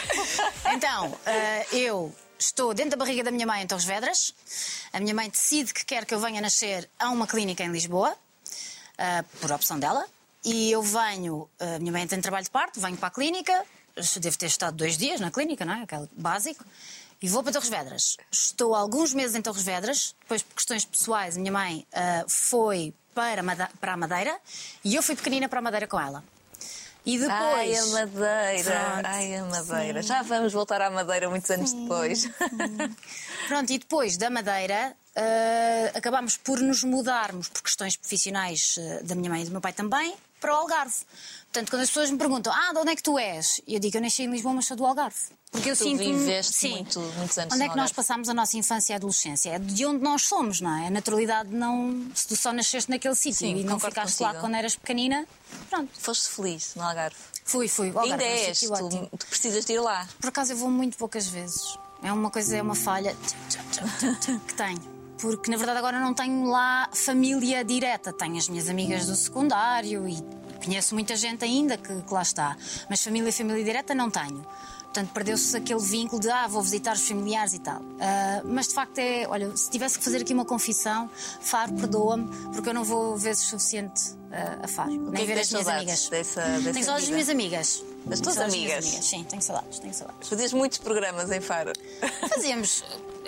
Então, 0.72 1.12
ah, 1.26 1.66
eu 1.74 2.14
estou 2.38 2.72
dentro 2.72 2.92
da 2.92 2.96
barriga 3.04 3.24
da 3.24 3.30
minha 3.32 3.46
mãe 3.46 3.62
em 3.62 3.66
Torres 3.66 3.84
Vedras. 3.84 4.32
A 4.92 5.00
minha 5.00 5.12
mãe 5.14 5.28
decide 5.28 5.74
que 5.74 5.84
quer 5.84 6.04
que 6.06 6.14
eu 6.14 6.20
venha 6.20 6.40
nascer 6.40 6.88
a 6.98 7.10
uma 7.10 7.26
clínica 7.26 7.64
em 7.64 7.70
Lisboa, 7.72 8.16
ah, 8.96 9.24
por 9.40 9.50
opção 9.50 9.78
dela. 9.78 10.06
E 10.44 10.70
eu 10.70 10.82
venho, 10.82 11.48
a 11.58 11.78
minha 11.78 11.92
mãe 11.92 12.06
tem 12.06 12.20
trabalho 12.20 12.44
de 12.44 12.50
parto, 12.50 12.80
venho 12.80 12.96
para 12.96 13.08
a 13.08 13.10
clínica, 13.10 13.64
devo 14.20 14.38
ter 14.38 14.46
estado 14.46 14.76
dois 14.76 14.96
dias 14.96 15.20
na 15.20 15.30
clínica, 15.30 15.64
não 15.64 15.74
é? 15.74 15.82
Aquele 15.82 16.08
básico. 16.12 16.64
E 17.22 17.28
vou 17.28 17.42
para 17.42 17.52
Torres 17.52 17.68
Vedras. 17.68 18.16
Estou 18.32 18.74
alguns 18.74 19.12
meses 19.12 19.36
em 19.36 19.42
Torres 19.42 19.62
Vedras, 19.62 20.14
depois 20.20 20.42
por 20.42 20.54
questões 20.54 20.86
pessoais, 20.86 21.36
a 21.36 21.40
minha 21.40 21.52
mãe 21.52 21.86
ah, 21.92 22.24
foi 22.26 22.94
para, 23.14 23.42
para 23.78 23.92
a 23.92 23.96
Madeira 23.96 24.38
e 24.82 24.94
eu 24.94 25.02
fui 25.02 25.14
pequenina 25.14 25.46
para 25.48 25.58
a 25.58 25.62
Madeira 25.62 25.86
com 25.86 26.00
ela. 26.00 26.24
E 27.04 27.18
depois. 27.18 27.40
Ai, 27.40 27.74
a 27.74 27.86
Madeira! 27.86 28.80
Pronto. 28.92 29.06
Ai, 29.06 29.34
a 29.36 29.44
Madeira! 29.44 30.02
Já 30.02 30.22
vamos 30.22 30.52
voltar 30.52 30.80
à 30.80 30.90
Madeira 30.90 31.28
muitos 31.28 31.50
anos 31.50 31.72
depois. 31.72 32.28
Pronto, 33.48 33.70
e 33.70 33.78
depois 33.78 34.16
da 34.16 34.30
Madeira 34.30 34.96
acabámos 35.94 36.38
por 36.38 36.60
nos 36.60 36.82
mudarmos 36.84 37.48
por 37.48 37.62
questões 37.62 37.96
profissionais 37.96 38.76
ah, 38.78 39.02
da 39.02 39.14
minha 39.14 39.28
mãe 39.28 39.42
e 39.42 39.44
do 39.44 39.50
meu 39.50 39.60
pai 39.60 39.74
também 39.74 40.14
para 40.40 40.52
o 40.52 40.56
Algarve. 40.56 40.94
Portanto, 41.52 41.70
quando 41.70 41.82
as 41.82 41.88
pessoas 41.88 42.10
me 42.10 42.18
perguntam, 42.18 42.52
ah, 42.52 42.72
de 42.72 42.78
onde 42.78 42.90
é 42.92 42.96
que 42.96 43.02
tu 43.02 43.18
és? 43.18 43.60
Eu 43.68 43.78
digo, 43.78 43.96
eu 43.96 44.00
nasci 44.00 44.22
em 44.22 44.30
Lisboa, 44.30 44.54
mas 44.54 44.66
sou 44.66 44.76
do 44.76 44.86
Algarve. 44.86 45.16
Porque 45.50 45.68
eu 45.70 45.76
Tu 45.76 45.82
sinto 45.82 45.98
viveste 45.98 46.52
Sim. 46.54 46.74
muito- 46.76 47.00
muitos 47.00 47.36
anos 47.36 47.52
Onde 47.54 47.64
é 47.64 47.68
que 47.68 47.76
nós 47.76 47.90
passámos 47.90 48.28
a 48.28 48.34
nossa 48.34 48.56
infância 48.56 48.92
e 48.92 48.96
adolescência? 48.96 49.50
É 49.50 49.58
de 49.58 49.84
onde 49.84 50.00
nós 50.02 50.22
somos, 50.22 50.60
não 50.60 50.70
é? 50.78 50.86
A 50.86 50.90
naturalidade 50.90 51.50
não. 51.50 52.08
Se 52.14 52.28
tu 52.28 52.36
só 52.36 52.52
nasceste 52.52 52.88
naquele 52.88 53.16
sítio 53.16 53.46
e 53.48 53.64
não 53.64 53.80
ficaste 53.80 54.20
lá 54.20 54.28
contigo. 54.28 54.42
quando 54.44 54.54
eras 54.54 54.76
pequenina, 54.76 55.26
pronto. 55.68 55.90
Foste 55.98 56.28
feliz 56.28 56.74
no 56.76 56.82
Algarve. 56.84 57.16
Fui, 57.44 57.66
fui. 57.66 57.90
O 57.90 57.98
Algarve 57.98 58.12
Ainda 58.24 58.24
és, 58.48 58.62
ótimo. 58.70 59.08
tu, 59.10 59.16
tu 59.18 59.26
precisas 59.26 59.64
de 59.64 59.72
ir 59.72 59.80
lá. 59.80 60.06
Por 60.20 60.28
acaso 60.28 60.52
eu 60.52 60.56
vou 60.56 60.70
muito 60.70 60.96
poucas 60.96 61.26
vezes. 61.26 61.76
É 62.00 62.12
uma 62.12 62.30
coisa, 62.30 62.56
é 62.56 62.62
uma 62.62 62.76
falha 62.76 63.16
que 64.46 64.54
tenho. 64.54 64.99
Porque 65.20 65.50
na 65.50 65.56
verdade 65.56 65.78
agora 65.78 66.00
não 66.00 66.14
tenho 66.14 66.44
lá 66.48 66.88
família 66.92 67.64
direta. 67.64 68.12
Tenho 68.12 68.36
as 68.36 68.48
minhas 68.48 68.68
amigas 68.68 69.06
do 69.06 69.16
secundário 69.16 70.08
e 70.08 70.16
conheço 70.64 70.94
muita 70.94 71.16
gente 71.16 71.44
ainda 71.44 71.76
que, 71.76 72.02
que 72.02 72.14
lá 72.14 72.22
está. 72.22 72.56
Mas 72.88 73.02
família, 73.02 73.32
família 73.32 73.64
direta 73.64 73.94
não 73.94 74.10
tenho. 74.10 74.44
Portanto, 74.90 75.10
perdeu-se 75.12 75.56
aquele 75.56 75.78
vínculo 75.78 76.20
de 76.20 76.28
ah, 76.28 76.48
vou 76.48 76.60
visitar 76.62 76.94
os 76.94 77.06
familiares 77.06 77.54
e 77.54 77.60
tal. 77.60 77.80
Ah, 78.00 78.42
mas 78.44 78.68
de 78.68 78.74
facto 78.74 78.98
é, 78.98 79.24
olha, 79.28 79.56
se 79.56 79.70
tivesse 79.70 79.96
que 79.96 80.04
fazer 80.04 80.22
aqui 80.22 80.34
uma 80.34 80.44
confissão, 80.44 81.08
Faro, 81.40 81.72
perdoa-me, 81.74 82.26
porque 82.52 82.68
eu 82.68 82.74
não 82.74 82.82
vou 82.82 83.16
vezes 83.16 83.44
suficiente 83.44 84.16
ah, 84.32 84.58
a 84.64 84.68
Faro. 84.68 84.90
O 84.90 85.10
nem 85.12 85.22
é 85.22 85.26
ver 85.26 85.40
as 85.40 85.50
minhas 85.50 85.68
amigas. 85.68 86.08
dessa, 86.08 86.42
dessa 86.42 86.72
tenho 86.72 86.84
saudades 86.84 87.08
das 87.08 87.10
minhas 87.10 87.28
amigas. 87.28 87.84
Das 88.04 88.20
tuas 88.20 88.36
minhas 88.36 88.54
amigas? 88.54 88.84
Sim, 88.84 89.24
tenho 89.24 89.42
saudades, 89.42 89.78
tenho 89.78 89.94
saudades. 89.94 90.28
Fazias 90.28 90.52
muitos 90.52 90.78
programas 90.78 91.30
em 91.30 91.40
Faro. 91.40 91.72
Fazíamos, 92.28 92.82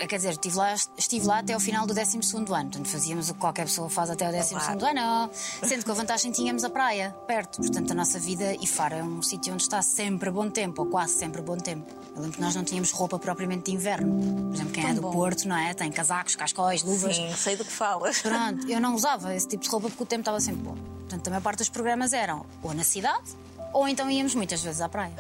quer 0.06 0.16
dizer, 0.16 0.30
estive 0.32 0.56
lá, 0.56 0.74
estive 0.96 1.26
lá 1.26 1.38
até 1.38 1.52
ao 1.52 1.60
final 1.60 1.86
do 1.86 1.94
12 1.94 2.16
ano. 2.16 2.46
Portanto, 2.46 2.88
fazíamos 2.88 3.30
o 3.30 3.34
que 3.34 3.40
qualquer 3.40 3.64
pessoa 3.66 3.88
faz 3.88 4.10
até 4.10 4.26
ao 4.26 4.32
12 4.32 4.54
ano. 4.54 5.30
Sendo 5.66 5.84
que 5.84 5.90
a 5.90 5.94
vantagem 5.94 6.30
tínhamos 6.32 6.64
a 6.64 6.70
praia 6.70 7.14
perto. 7.26 7.58
Portanto, 7.60 7.90
a 7.90 7.94
nossa 7.94 8.18
vida 8.18 8.54
e 8.60 8.66
Faro 8.66 8.94
é 8.94 9.02
um 9.02 9.22
sítio 9.22 9.52
onde 9.52 9.62
está 9.62 9.80
sempre 9.82 10.30
bom 10.30 10.48
tempo, 10.50 10.82
ou 10.82 10.88
quase 10.88 11.14
sempre 11.14 11.40
bom 11.42 11.56
tempo. 11.56 11.90
Eu 12.14 12.22
lembro 12.22 12.36
que 12.36 12.40
nós 12.42 12.54
não 12.54 12.62
tínhamos 12.64 12.90
roupa 12.90 13.18
propriamente 13.18 13.70
de 13.70 13.76
inverno. 13.76 14.48
Por 14.48 14.54
exemplo, 14.54 14.72
quem 14.72 14.86
é 14.90 14.94
do 14.94 15.00
bom. 15.02 15.10
Porto, 15.12 15.48
não 15.48 15.56
é? 15.56 15.72
Tem 15.74 15.90
casacos, 15.90 16.36
cascóis, 16.36 16.82
luvas. 16.82 17.16
Sim, 17.16 17.34
sei 17.36 17.56
do 17.56 17.64
que 17.64 17.72
falas. 17.72 18.20
Pronto, 18.20 18.68
eu 18.68 18.80
não 18.80 18.94
usava 18.94 19.34
esse 19.34 19.48
tipo 19.48 19.62
de 19.64 19.68
roupa 19.70 19.88
porque 19.88 20.02
o 20.02 20.06
tempo 20.06 20.20
estava 20.20 20.40
sempre 20.40 20.62
bom. 20.62 20.74
Portanto, 20.76 21.26
a 21.26 21.30
maior 21.30 21.42
parte 21.42 21.58
dos 21.58 21.68
programas 21.68 22.12
eram 22.12 22.44
ou 22.62 22.74
na 22.74 22.84
cidade, 22.84 23.30
ou 23.72 23.88
então 23.88 24.10
íamos 24.10 24.34
muitas 24.34 24.62
vezes 24.62 24.80
à 24.82 24.88
praia. 24.88 25.12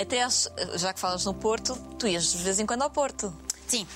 Até 0.00 0.22
aos- 0.22 0.48
já 0.76 0.92
que 0.94 1.00
falas 1.00 1.24
no 1.26 1.34
Porto, 1.34 1.74
tu 1.98 2.06
ias 2.06 2.32
de 2.32 2.38
vez 2.42 2.58
em 2.58 2.64
quando 2.66 2.82
ao 2.82 2.90
Porto. 2.90 3.32
Sim. 3.68 3.86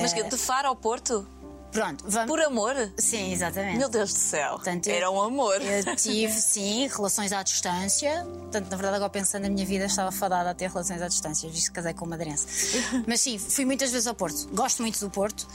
Mas 0.00 0.12
que 0.12 0.22
de 0.22 0.36
Faro 0.36 0.68
ao 0.68 0.76
Porto? 0.76 1.26
Pronto, 1.72 2.04
vamos. 2.08 2.26
Por 2.30 2.40
amor? 2.40 2.74
Sim, 2.96 3.32
exatamente. 3.32 3.76
Meu 3.76 3.88
Deus 3.90 4.10
do 4.14 4.18
céu. 4.18 4.52
Portanto, 4.54 4.86
eu- 4.86 4.94
Era 4.94 5.10
um 5.10 5.20
amor. 5.20 5.60
Eu 5.60 5.94
tive, 5.96 6.32
sim, 6.32 6.86
relações 6.88 7.32
à 7.32 7.42
distância. 7.42 8.24
Portanto, 8.24 8.70
na 8.70 8.76
verdade, 8.76 8.96
agora 8.96 9.10
pensando 9.10 9.42
na 9.42 9.50
minha 9.50 9.66
vida, 9.66 9.84
estava 9.84 10.10
fadada 10.10 10.48
a 10.50 10.54
ter 10.54 10.70
relações 10.70 11.02
à 11.02 11.08
distância, 11.08 11.50
visto 11.50 11.66
que 11.66 11.72
casei 11.74 11.92
com 11.92 12.06
uma 12.06 12.10
madeirense. 12.16 12.46
Mas 13.06 13.20
sim, 13.20 13.36
fui 13.38 13.66
muitas 13.66 13.90
vezes 13.90 14.06
ao 14.06 14.14
Porto. 14.14 14.48
Gosto 14.54 14.80
muito 14.80 14.98
do 15.00 15.10
Porto. 15.10 15.46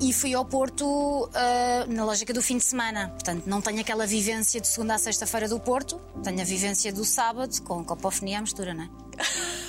E 0.00 0.10
fui 0.10 0.32
ao 0.32 0.44
Porto 0.44 1.28
ah, 1.34 1.84
na 1.86 2.02
lógica 2.04 2.32
do 2.32 2.40
fim 2.40 2.56
de 2.56 2.64
semana. 2.64 3.08
Portanto, 3.10 3.42
não 3.46 3.60
tenho 3.60 3.80
aquela 3.80 4.06
vivência 4.06 4.62
de 4.62 4.68
segunda 4.68 4.94
a 4.94 4.98
sexta-feira 4.98 5.48
do 5.48 5.60
Porto. 5.60 6.00
Tenho 6.24 6.40
a 6.40 6.44
vivência 6.44 6.90
do 6.90 7.04
sábado, 7.04 7.60
com 7.62 7.84
copofonia 7.84 8.38
à 8.38 8.40
mistura, 8.40 8.72
não 8.72 8.84
é? 8.84 8.88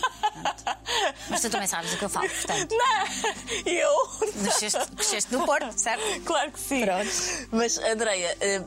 Mas 1.30 1.42
tu 1.42 1.50
também 1.50 1.68
sabes 1.68 1.94
o 1.94 1.98
que 1.98 2.06
eu 2.06 2.10
falo, 2.10 2.30
portanto. 2.30 2.76
Não! 2.76 3.72
Eu? 3.72 4.08
Cresceste 4.96 5.31
no 5.34 5.46
Porto, 5.46 5.72
certo? 5.78 6.04
Claro 6.26 6.52
que 6.52 6.60
sim. 6.60 6.86
Pronto. 6.86 7.10
Mas, 7.52 7.78
Andreia, 7.78 8.36
eh, 8.42 8.62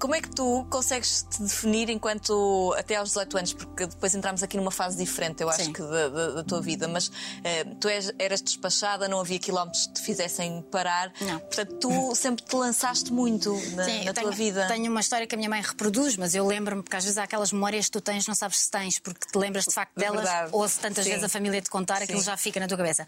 como 0.00 0.14
é 0.14 0.20
que 0.20 0.30
tu 0.30 0.66
consegues 0.70 1.24
te 1.30 1.42
definir 1.42 1.90
enquanto 1.90 2.74
até 2.78 2.96
aos 2.96 3.10
18 3.10 3.36
anos? 3.38 3.52
Porque 3.52 3.86
depois 3.86 4.14
entramos 4.14 4.42
aqui 4.42 4.56
numa 4.56 4.70
fase 4.70 4.96
diferente, 4.96 5.42
eu 5.42 5.48
acho 5.50 5.64
Sim. 5.64 5.72
que 5.72 5.82
da, 5.82 6.08
da- 6.08 6.30
da 6.30 6.42
tua 6.44 6.60
vida. 6.60 6.88
Mas 6.88 7.12
eh, 7.44 7.64
tu 7.78 7.86
és- 7.88 8.10
eras 8.18 8.40
despachada, 8.40 9.06
não 9.06 9.20
havia 9.20 9.38
quilómetros 9.38 9.86
que 9.88 9.92
te 9.94 10.00
fizessem 10.02 10.62
parar. 10.70 11.12
Não. 11.20 11.38
Portanto, 11.38 11.74
tu 11.78 12.14
sempre 12.14 12.44
te 12.44 12.56
lançaste 12.56 13.12
muito 13.12 13.52
na, 13.76 13.84
Sim, 13.84 14.04
na 14.04 14.12
tua 14.14 14.22
tenho, 14.24 14.32
vida. 14.32 14.66
tenho 14.68 14.90
uma 14.90 15.00
história 15.00 15.26
que 15.26 15.34
a 15.34 15.38
minha 15.38 15.50
mãe 15.50 15.60
reproduz, 15.62 16.16
mas 16.16 16.34
eu 16.34 16.46
lembro-me, 16.46 16.82
porque 16.82 16.96
às 16.96 17.04
vezes 17.04 17.18
há 17.18 17.24
aquelas 17.24 17.52
memórias 17.52 17.84
que 17.84 17.92
tu 17.92 18.00
tens, 18.00 18.26
não 18.26 18.34
sabes 18.34 18.58
se 18.60 18.70
tens, 18.70 18.98
porque 18.98 19.26
te 19.30 19.36
lembras 19.38 19.66
de 19.66 19.74
facto 19.74 19.96
É 19.98 20.00
delas, 20.00 20.22
verdade. 20.24 20.48
ou 20.52 20.66
se 20.66 20.78
tantas 20.80 21.04
Sim. 21.04 21.10
vezes 21.10 21.24
a 21.24 21.28
família 21.28 21.60
te 21.60 21.68
contar, 21.68 22.02
aquilo 22.02 22.18
Sim. 22.20 22.24
já 22.24 22.36
fica 22.38 22.58
na 22.58 22.66
tua 22.66 22.78
cabeça. 22.78 23.06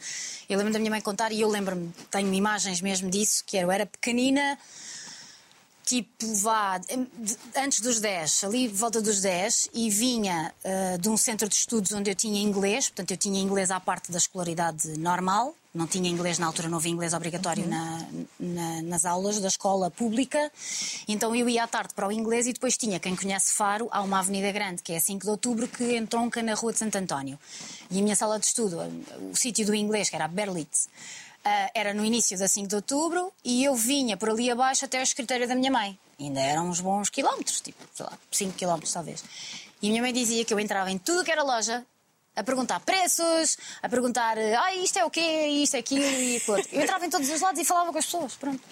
Eu 0.48 0.58
lembro 0.58 0.72
da 0.74 0.78
minha 0.78 0.90
mãe 0.90 1.00
contar 1.00 1.32
e 1.32 1.40
eu 1.40 1.48
lembro-me, 1.48 1.90
tenho 2.10 2.32
imagens 2.34 2.80
mesmo 2.82 3.10
disso, 3.10 3.42
que 3.46 3.56
eu 3.56 3.70
era 3.72 3.86
pequenina, 3.86 4.58
tipo, 5.84 6.34
vá, 6.36 6.80
antes 7.56 7.80
dos 7.80 8.00
10, 8.00 8.44
ali 8.44 8.68
volta 8.68 9.00
dos 9.00 9.20
10, 9.20 9.68
e 9.74 9.90
vinha 9.90 10.54
ah, 10.64 10.96
de 10.98 11.08
um 11.08 11.16
centro 11.16 11.48
de 11.48 11.54
estudos 11.54 11.92
onde 11.92 12.10
eu 12.10 12.14
tinha 12.14 12.40
inglês, 12.40 12.88
portanto 12.88 13.10
eu 13.10 13.16
tinha 13.16 13.40
inglês 13.40 13.70
à 13.70 13.78
parte 13.80 14.10
da 14.12 14.18
escolaridade 14.18 14.96
normal, 14.98 15.54
não 15.74 15.86
tinha 15.86 16.08
inglês 16.08 16.38
na 16.38 16.46
altura, 16.46 16.68
não 16.68 16.76
havia 16.78 16.92
inglês 16.92 17.14
obrigatório 17.14 17.66
na- 17.66 18.06
na- 18.38 18.82
nas 18.82 19.04
aulas 19.06 19.40
da 19.40 19.48
escola 19.48 19.90
pública, 19.90 20.50
então 21.08 21.34
eu 21.34 21.48
ia 21.48 21.64
à 21.64 21.66
tarde 21.66 21.94
para 21.94 22.06
o 22.06 22.12
inglês 22.12 22.46
e 22.46 22.52
depois 22.52 22.76
tinha, 22.76 23.00
quem 23.00 23.16
conhece 23.16 23.52
Faro, 23.54 23.88
há 23.90 24.02
uma 24.02 24.18
avenida 24.18 24.52
grande, 24.52 24.82
que 24.82 24.92
é 24.92 25.00
5 25.00 25.24
de 25.24 25.30
Outubro, 25.30 25.66
que 25.66 25.96
entronca 25.96 26.42
na 26.42 26.54
Rua 26.54 26.72
de 26.72 26.78
Santo 26.78 26.96
António. 26.96 27.38
E 27.90 27.98
a 27.98 28.02
minha 28.02 28.14
sala 28.16 28.38
de 28.38 28.46
estudo, 28.46 28.78
o 29.32 29.36
sítio 29.36 29.64
do 29.66 29.74
inglês, 29.74 30.10
que 30.10 30.14
era 30.16 30.26
a 30.26 30.28
Berlitz, 30.28 30.88
ah, 31.44 31.70
era 31.74 31.92
no 31.94 32.04
início 32.04 32.38
da 32.38 32.48
5 32.48 32.68
de 32.68 32.74
outubro 32.76 33.32
e 33.44 33.64
eu 33.64 33.74
vinha 33.74 34.16
por 34.16 34.30
ali 34.30 34.50
abaixo 34.50 34.84
até 34.84 34.98
ao 34.98 35.02
escritório 35.02 35.46
da 35.48 35.54
minha 35.54 35.70
mãe. 35.70 35.98
Ainda 36.18 36.40
eram 36.40 36.68
uns 36.68 36.80
bons 36.80 37.08
quilómetros, 37.10 37.60
tipo, 37.60 37.82
sei 37.94 38.06
lá, 38.06 38.12
5 38.30 38.52
quilómetros 38.54 38.92
talvez. 38.92 39.24
E 39.80 39.88
a 39.88 39.90
minha 39.90 40.02
mãe 40.02 40.12
dizia 40.12 40.44
que 40.44 40.54
eu 40.54 40.60
entrava 40.60 40.90
em 40.90 40.98
tudo 40.98 41.24
que 41.24 41.30
era 41.32 41.42
loja 41.42 41.84
a 42.36 42.42
perguntar 42.42 42.80
preços, 42.80 43.56
a 43.82 43.88
perguntar 43.88 44.38
ah, 44.38 44.74
isto 44.76 44.98
é 44.98 45.04
o 45.04 45.10
quê, 45.10 45.46
isto 45.48 45.74
é 45.76 45.80
aquilo 45.80 46.04
e 46.04 46.36
aquilo 46.36 46.56
outro. 46.56 46.68
Eu 46.74 46.82
entrava 46.82 47.04
em 47.04 47.10
todos 47.10 47.28
os 47.28 47.40
lados 47.40 47.60
e 47.60 47.64
falava 47.64 47.92
com 47.92 47.98
as 47.98 48.04
pessoas, 48.04 48.34
pronto. 48.36 48.62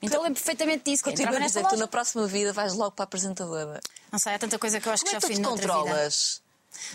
Então 0.00 0.18
eu 0.18 0.22
lembro 0.24 0.40
perfeitamente 0.40 0.84
disso, 0.88 1.02
que 1.02 1.10
entrava 1.10 1.36
a 1.38 1.40
dizer, 1.40 1.60
tu 1.62 1.64
loja. 1.64 1.76
na 1.76 1.88
próxima 1.88 2.26
vida 2.28 2.52
vais 2.52 2.74
logo 2.74 2.92
para 2.92 3.02
a 3.02 3.06
apresentadora. 3.06 3.80
Não 4.12 4.18
sei, 4.18 4.34
há 4.34 4.38
tanta 4.38 4.56
coisa 4.58 4.80
que 4.80 4.86
eu 4.88 4.92
acho 4.92 5.04
Como 5.04 5.16
é 5.16 5.20
que 5.20 5.26
que 5.26 5.32
já 5.34 5.42
tu 5.42 5.42
fui 5.48 5.54
te 5.56 5.60
vida. 5.60 5.68
controlas? 5.68 6.40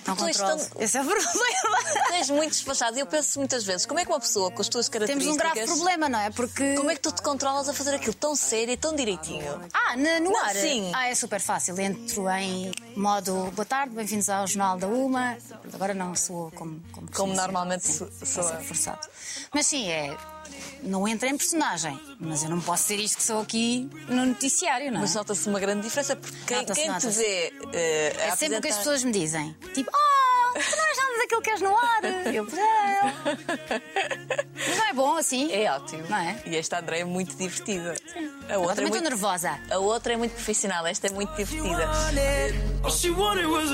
Não 0.08 0.16
Tu 0.16 0.26
controlo. 0.26 0.66
tão- 0.66 0.82
Esse 0.82 0.98
é 0.98 1.02
o 1.02 1.06
problema. 1.06 1.34
Tu 2.08 2.14
és 2.14 2.30
muito 2.30 2.52
despachado 2.52 2.98
e 2.98 3.00
eu 3.00 3.06
penso 3.06 3.40
muitas 3.40 3.64
vezes, 3.64 3.86
como 3.86 4.00
é 4.00 4.06
que 4.06 4.12
uma 4.12 4.20
pessoa 4.20 4.52
com 4.52 4.62
as 4.62 4.68
tuas 4.68 4.88
Temos 4.90 5.08
características... 5.08 5.36
um 5.36 5.38
grave 5.54 5.66
problema, 5.66 6.10
não 6.10 6.20
é? 6.20 6.30
Porque. 6.32 6.76
Como 6.76 6.90
é 6.92 6.96
que 6.96 7.02
tu 7.02 7.12
te 7.12 7.22
controlas 7.22 7.70
a 7.70 7.74
fazer 7.74 7.96
aquilo 7.96 8.14
tão 8.14 8.36
sério 8.36 8.74
e 8.74 8.78
tão 8.78 8.96
direitinho? 8.96 9.62
Ah, 9.74 9.96
no 9.96 10.32
Não, 10.32 10.44
ar? 10.44 10.56
sim. 10.56 10.92
Ah, 10.96 11.08
é 11.08 11.16
super 11.16 11.40
fácil. 11.42 11.80
Entro 11.80 12.30
em 12.30 12.72
modo 12.96 13.52
boa 13.56 13.66
tarde, 13.66 13.94
bem-vindos 13.96 14.30
ao 14.30 14.46
Jornal 14.48 14.78
da 14.78 14.88
Uma. 14.88 15.38
Agora 15.74 15.94
não 15.94 16.16
sou 16.16 16.52
como 16.52 16.82
Como, 16.92 17.12
Como 17.12 17.34
normalmente 17.34 17.88
sou- 17.88 18.08
é 18.08 18.64
forçado. 18.64 19.08
Mas 19.54 19.68
sim, 19.68 19.90
é. 19.90 20.16
Não 20.84 21.08
entra 21.08 21.30
em 21.30 21.38
personagem. 21.38 21.98
Mas 22.20 22.44
eu 22.44 22.50
não 22.50 22.60
posso 22.60 22.84
ser 22.84 23.00
isto 23.00 23.18
que 23.18 23.24
sou 23.24 23.40
aqui 23.42 23.90
no 24.08 24.26
noticiário, 24.26 24.92
não 24.92 24.98
é? 25.00 25.02
Mas 25.02 25.16
nota-se 25.16 25.48
uma 25.48 25.60
grande 25.60 25.82
diferença 25.84 26.16
porque 26.16 26.38
quem, 26.46 26.66
quem 26.66 26.94
te 26.98 27.08
vê 27.08 27.54
a 28.20 28.28
É 28.28 28.36
sempre 28.36 28.58
o 28.58 28.62
que 28.62 28.68
as 28.68 28.76
apresentar- 28.76 28.78
pessoas 28.78 29.04
me 29.04 29.12
dizem. 29.12 29.56
Tipo, 29.74 29.90
oh, 29.94 30.54
tu 30.60 30.76
não 30.76 30.86
és 30.88 30.98
nada 30.98 31.18
daquilo 31.20 31.42
que 31.42 31.50
és 31.52 31.62
no 31.62 31.78
ar. 31.78 32.04
Eu, 32.34 32.48
"É." 32.48 33.84
Mas 34.56 34.78
não 34.78 34.86
é 34.86 34.94
bom 34.94 35.18
assim? 35.18 35.52
É 35.52 35.72
ótimo. 35.72 36.04
Não 36.10 36.18
é? 36.18 36.42
E 36.46 36.56
esta 36.58 36.80
André 36.80 37.00
é 37.00 37.06
muito 37.06 37.36
divertida. 37.36 37.92
A 37.92 37.94
outra 37.94 38.54
Agora 38.56 38.58
também 38.58 38.68
é 38.68 38.68
estou 38.68 38.84
muito- 38.90 39.04
nervosa. 39.04 39.60
A 39.72 39.78
outra 39.80 40.14
é 40.14 40.18
muito 40.18 40.34
profissional, 40.34 40.86
esta 40.86 41.08
é 41.08 41.10
muito 41.12 41.34
divertida. 41.36 41.88
All 42.84 42.92
she 42.92 43.10
wanted 43.10 43.46
was 43.48 43.72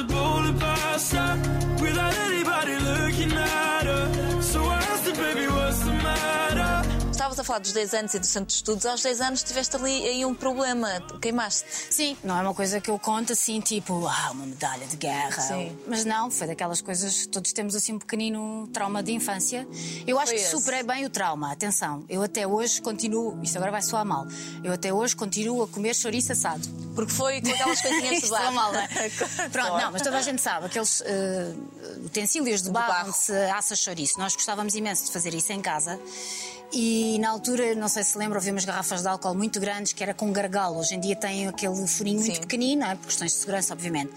a 7.41 7.43
falar 7.43 7.59
dos 7.59 7.71
10 7.73 7.93
anos 7.93 8.13
e 8.13 8.19
do 8.19 8.25
centro 8.25 8.47
de 8.47 8.53
estudos. 8.53 8.85
Aos 8.85 9.01
10 9.01 9.21
anos 9.21 9.43
tiveste 9.43 9.75
ali 9.75 10.07
aí 10.07 10.25
um 10.25 10.33
problema, 10.33 11.01
queimaste. 11.21 11.65
Sim, 11.89 12.17
não 12.23 12.37
é 12.37 12.41
uma 12.41 12.53
coisa 12.53 12.79
que 12.81 12.89
eu 12.89 12.97
conto 12.99 13.33
assim, 13.33 13.59
tipo, 13.61 14.05
ah, 14.07 14.29
uma 14.31 14.45
medalha 14.45 14.85
de 14.87 14.95
guerra. 14.97 15.41
Sim. 15.41 15.77
Mas 15.87 16.05
não, 16.05 16.29
foi 16.31 16.47
daquelas 16.47 16.81
coisas, 16.81 17.25
todos 17.27 17.51
temos 17.53 17.75
assim 17.75 17.93
um 17.93 17.99
pequenino 17.99 18.67
trauma 18.73 19.01
de 19.03 19.11
infância. 19.11 19.67
Eu 20.07 20.17
acho 20.19 20.27
Foi 20.31 20.35
que 20.37 20.41
esse. 20.45 20.51
superei 20.55 20.83
bem 20.83 21.05
o 21.05 21.09
trauma, 21.09 21.51
atenção. 21.51 22.03
Eu 22.09 22.21
até 22.21 22.45
hoje 22.47 22.81
continuo, 22.81 23.39
isto 23.43 23.55
agora 23.57 23.71
vai 23.71 23.81
soar 23.81 24.05
mal, 24.05 24.25
eu 24.63 24.71
até 24.73 24.93
hoje 24.93 25.15
continuo 25.15 25.63
a 25.63 25.67
comer 25.67 25.93
chouriço 25.95 26.31
assado. 26.31 26.67
Porque 26.95 27.11
foi 27.13 27.41
com 27.41 27.49
aquelas 27.53 27.81
coisinhas 27.81 28.09
de 28.09 28.15
Isto 28.23 28.29
barro. 28.31 28.47
é 28.47 28.51
mal, 28.51 28.73
não 28.73 28.79
é? 28.79 28.87
Pronto, 29.51 29.77
não, 29.77 29.91
mas 29.91 30.01
toda 30.01 30.17
a 30.17 30.21
gente 30.21 30.41
sabe, 30.41 30.65
aqueles 30.65 31.01
eh, 31.05 31.53
utensílios 32.05 32.61
de 32.63 32.71
barro, 32.71 32.87
barro. 32.87 33.07
onde 33.09 33.17
se 33.17 33.33
assa 33.51 33.75
chouriço. 33.75 34.19
Nós 34.19 34.35
gostávamos 34.35 34.75
imenso 34.75 35.05
de 35.05 35.11
fazer 35.11 35.33
isso 35.33 35.51
em 35.53 35.61
casa. 35.61 35.99
E 36.71 37.17
na 37.19 37.31
altura, 37.31 37.73
não 37.73 37.87
sei 37.87 38.03
se 38.03 38.15
lembra, 38.17 38.37
havia 38.37 38.51
umas 38.51 38.63
garrafas 38.63 39.01
de 39.01 39.07
álcool 39.07 39.33
muito 39.33 39.59
grandes 39.59 39.91
que 39.91 40.03
era 40.03 40.13
com 40.13 40.31
gargalo. 40.31 40.77
Hoje 40.79 40.93
em 40.95 40.99
dia 40.99 41.15
tem 41.15 41.47
aquele 41.47 41.87
furinho 41.87 42.19
muito 42.19 42.35
Sim. 42.35 42.41
pequenino, 42.41 42.81
não 42.81 42.91
é? 42.91 42.95
por 42.95 43.07
questões 43.07 43.31
de 43.31 43.37
segurança, 43.39 43.73
obviamente. 43.73 44.13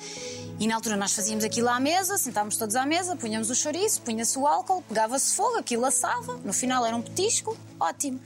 E 0.60 0.66
na 0.66 0.74
altura 0.74 0.96
nós 0.96 1.12
fazíamos 1.14 1.44
aquilo 1.44 1.68
à 1.70 1.80
mesa, 1.80 2.18
sentávamos 2.18 2.56
todos 2.58 2.76
à 2.76 2.84
mesa, 2.84 3.16
punhamos 3.16 3.48
o 3.48 3.54
chouriço, 3.54 4.02
punha-se 4.02 4.38
o 4.38 4.46
álcool, 4.46 4.82
pegava-se 4.82 5.34
fogo, 5.34 5.56
aquilo 5.56 5.84
assava, 5.86 6.36
no 6.44 6.52
final 6.52 6.84
era 6.84 6.94
um 6.94 7.00
petisco, 7.02 7.56
ótimo. 7.80 8.20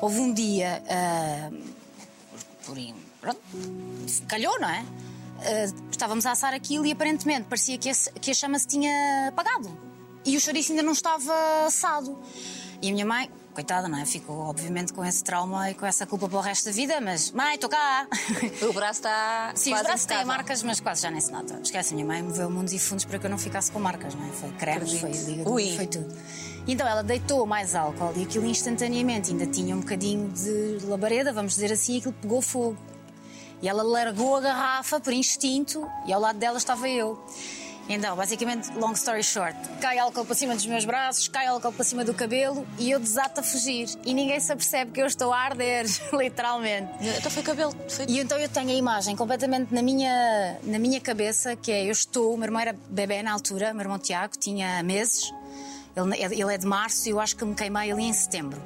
Houve 0.00 0.20
um 0.20 0.32
dia, 0.34 0.82
ah, 0.88 1.50
por, 2.66 2.76
pronto, 3.20 3.40
calhou, 4.28 4.60
não 4.60 4.68
é? 4.68 4.84
Ah, 5.38 5.74
estávamos 5.90 6.26
a 6.26 6.32
assar 6.32 6.52
aquilo 6.52 6.84
e 6.84 6.92
aparentemente 6.92 7.46
parecia 7.48 7.78
que, 7.78 7.88
esse- 7.88 8.12
que 8.12 8.30
a 8.30 8.34
chama 8.34 8.58
se 8.58 8.68
tinha 8.68 9.28
apagado. 9.28 9.70
E 10.24 10.36
o 10.36 10.40
chouriço 10.40 10.72
ainda 10.72 10.82
não 10.82 10.92
estava 10.92 11.32
assado. 11.66 12.16
E 12.82 12.88
a 12.90 12.92
minha 12.92 13.06
mãe, 13.06 13.30
coitada, 13.60 13.88
não 13.88 13.98
é? 13.98 14.06
Ficou 14.06 14.38
obviamente 14.38 14.92
com 14.92 15.04
esse 15.04 15.22
trauma 15.22 15.70
e 15.70 15.74
com 15.74 15.84
essa 15.84 16.06
culpa 16.06 16.28
para 16.28 16.38
o 16.38 16.40
resto 16.40 16.64
da 16.64 16.72
vida, 16.72 17.00
mas 17.00 17.30
mãe, 17.30 17.54
estou 17.54 17.68
cá! 17.68 18.06
O 18.68 18.72
braço 18.72 19.00
está. 19.00 19.52
Sim, 19.54 19.70
braços 19.70 20.04
têm 20.06 20.16
impecável. 20.16 20.26
marcas, 20.26 20.62
mas 20.62 20.80
quase 20.80 21.02
já 21.02 21.10
nem 21.10 21.20
se 21.20 21.30
nota. 21.30 21.60
Esquece, 21.62 21.92
a 21.92 21.96
minha 21.96 22.06
mãe 22.06 22.22
moveu 22.22 22.50
mundos 22.50 22.72
e 22.72 22.78
fundos 22.78 23.04
para 23.04 23.18
que 23.18 23.26
eu 23.26 23.30
não 23.30 23.38
ficasse 23.38 23.70
com 23.70 23.78
marcas, 23.78 24.14
não 24.14 24.26
é? 24.26 24.30
Foi 24.30 24.50
cremes, 24.52 24.98
foi 24.98 25.12
foi 25.76 25.86
tudo. 25.86 26.14
Então 26.66 26.86
ela 26.86 27.02
deitou 27.02 27.46
mais 27.46 27.74
álcool 27.74 28.12
e 28.16 28.22
aquilo 28.22 28.46
instantaneamente 28.46 29.30
ainda 29.30 29.46
tinha 29.46 29.74
um 29.74 29.80
bocadinho 29.80 30.28
de 30.28 30.78
labareda, 30.86 31.32
vamos 31.32 31.54
dizer 31.54 31.72
assim, 31.72 31.94
e 31.94 31.98
aquilo 31.98 32.14
pegou 32.14 32.40
fogo. 32.40 32.78
E 33.62 33.68
ela 33.68 33.82
largou 33.82 34.36
a 34.36 34.40
garrafa 34.40 34.98
por 35.00 35.12
instinto 35.12 35.86
e 36.06 36.12
ao 36.12 36.20
lado 36.20 36.38
dela 36.38 36.56
estava 36.56 36.88
eu. 36.88 37.22
Então, 37.92 38.14
basicamente, 38.14 38.70
long 38.78 38.92
story 38.92 39.24
short, 39.24 39.58
cai 39.80 39.98
álcool 39.98 40.24
para 40.24 40.36
cima 40.36 40.54
dos 40.54 40.64
meus 40.64 40.84
braços, 40.84 41.26
cai 41.26 41.48
álcool 41.48 41.72
para 41.72 41.84
cima 41.84 42.04
do 42.04 42.14
cabelo 42.14 42.64
e 42.78 42.88
eu 42.88 43.00
desato 43.00 43.40
a 43.40 43.42
fugir. 43.42 43.88
E 44.06 44.14
ninguém 44.14 44.38
se 44.38 44.52
apercebe 44.52 44.92
que 44.92 45.02
eu 45.02 45.06
estou 45.06 45.32
a 45.32 45.38
arder, 45.40 45.86
literalmente. 46.14 46.88
Então 47.18 47.28
foi 47.28 47.42
cabelo. 47.42 47.74
Foi... 47.88 48.06
E 48.08 48.20
então 48.20 48.38
eu 48.38 48.48
tenho 48.48 48.70
a 48.70 48.74
imagem 48.74 49.16
completamente 49.16 49.74
na 49.74 49.82
minha, 49.82 50.56
na 50.62 50.78
minha 50.78 51.00
cabeça, 51.00 51.56
que 51.56 51.72
é 51.72 51.84
eu 51.84 51.90
estou, 51.90 52.32
o 52.32 52.36
meu 52.36 52.46
irmão 52.46 52.60
era 52.60 52.76
bebê 52.88 53.24
na 53.24 53.32
altura, 53.32 53.72
o 53.72 53.74
meu 53.74 53.82
irmão 53.82 53.98
Tiago 53.98 54.38
tinha 54.38 54.84
meses, 54.84 55.34
ele, 55.96 56.40
ele 56.40 56.54
é 56.54 56.58
de 56.58 56.66
março 56.66 57.08
e 57.08 57.10
eu 57.10 57.18
acho 57.18 57.34
que 57.34 57.44
me 57.44 57.56
queimei 57.56 57.90
ali 57.90 58.04
em 58.04 58.12
setembro. 58.12 58.62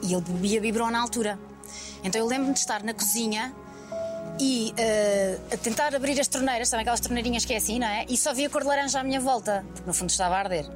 E 0.00 0.14
ele 0.14 0.22
bebia 0.22 0.62
biberon 0.62 0.90
na 0.90 1.02
altura. 1.02 1.38
Então 2.02 2.18
eu 2.18 2.26
lembro-me 2.26 2.54
de 2.54 2.60
estar 2.60 2.82
na 2.82 2.94
cozinha 2.94 3.54
e 4.40 4.72
eh, 4.76 5.38
a 5.52 5.56
tentar 5.58 5.94
abrir 5.94 6.18
as 6.18 6.26
torneiras, 6.26 6.68
sabem 6.70 6.82
aquelas 6.82 7.00
torneirinhas 7.00 7.44
que 7.44 7.52
é 7.52 7.58
assim, 7.58 7.78
não 7.78 7.86
é? 7.86 8.06
E 8.08 8.16
só 8.16 8.32
via 8.32 8.48
cor 8.48 8.62
de 8.62 8.68
laranja 8.68 8.98
à 8.98 9.04
minha 9.04 9.20
volta, 9.20 9.64
porque 9.74 9.86
no 9.86 9.92
fundo 9.92 10.08
estava 10.08 10.34
a 10.36 10.38
arder. 10.38 10.66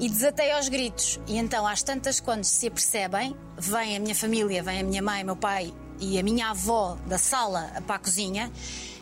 E 0.00 0.08
desatei 0.08 0.50
aos 0.50 0.68
gritos. 0.68 1.20
E 1.26 1.36
então, 1.36 1.66
às 1.66 1.82
tantas, 1.82 2.20
quando 2.20 2.44
se 2.44 2.66
apercebem, 2.66 3.36
vem 3.58 3.96
a 3.96 4.00
minha 4.00 4.14
família, 4.14 4.62
vem 4.62 4.80
a 4.80 4.82
minha 4.82 5.02
mãe, 5.02 5.22
meu 5.22 5.36
pai 5.36 5.72
e 6.00 6.18
a 6.18 6.22
minha 6.22 6.50
avó 6.50 6.96
da 7.06 7.18
sala 7.18 7.70
para 7.86 7.96
a 7.96 7.98
cozinha. 7.98 8.50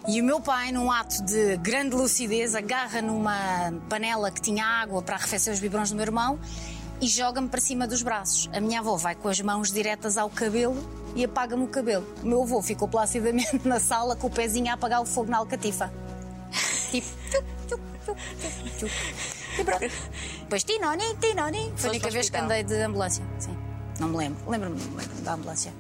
E 0.09 0.21
o 0.21 0.25
meu 0.25 0.41
pai, 0.41 0.73
num 0.73 0.91
ato 0.91 1.25
de 1.25 1.57
grande 1.59 1.95
lucidez, 1.95 2.55
agarra 2.55 3.01
numa 3.01 3.73
panela 3.89 4.31
que 4.31 4.41
tinha 4.41 4.65
água 4.65 5.03
para 5.03 5.17
arrefecer 5.17 5.53
os 5.53 5.61
biberões 5.61 5.91
do 5.91 5.97
meu 5.97 6.05
irmão 6.05 6.39
e 7.01 7.07
joga-me 7.07 7.49
para 7.49 7.61
cima 7.61 7.87
dos 7.87 8.03
braços. 8.03 8.51
A 8.53 8.61
minha 8.61 8.81
avó 8.81 8.97
vai 8.97 9.15
com 9.15 9.29
as 9.29 9.41
mãos 9.41 9.73
diretas 9.73 10.19
ao 10.19 10.29
cabelo 10.29 11.04
e 11.15 11.25
apaga-me 11.25 11.65
o 11.65 11.69
cabelo. 11.69 12.07
O 12.23 12.27
meu 12.27 12.43
avô 12.43 12.61
ficou 12.63 12.89
placidamente 12.89 13.61
na 13.67 13.79
sala 13.79 14.17
com 14.17 14.27
o 14.27 14.31
pezinho 14.31 14.71
a 14.71 14.75
apagar 14.75 15.01
o 15.01 15.07
fogo 15.07 15.31
na 15.31 15.39
alcatifa. 15.39 15.93
Tipo. 16.91 17.07
tchuc, 17.31 17.45
tchuc, 17.67 17.83
tchuc, 18.05 18.19
tchuc, 18.39 18.71
tchuc. 18.79 18.93
E 19.59 19.65
pronto. 19.65 19.85
Depois 20.41 20.65
tinoni, 20.65 21.17
tinoni. 21.21 21.73
Foi 21.77 21.89
a 21.89 21.93
única 21.93 22.11
vez 22.11 22.31
que 22.31 22.37
andei 22.37 22.63
de 22.63 22.83
ambulância. 22.83 23.25
Sim. 23.39 23.57
Não 24.01 24.09
me 24.09 24.17
lembro. 24.17 24.51
Lembro-me 24.51 24.81
lembro 24.81 25.23
da 25.23 25.35
ambulância. 25.35 25.73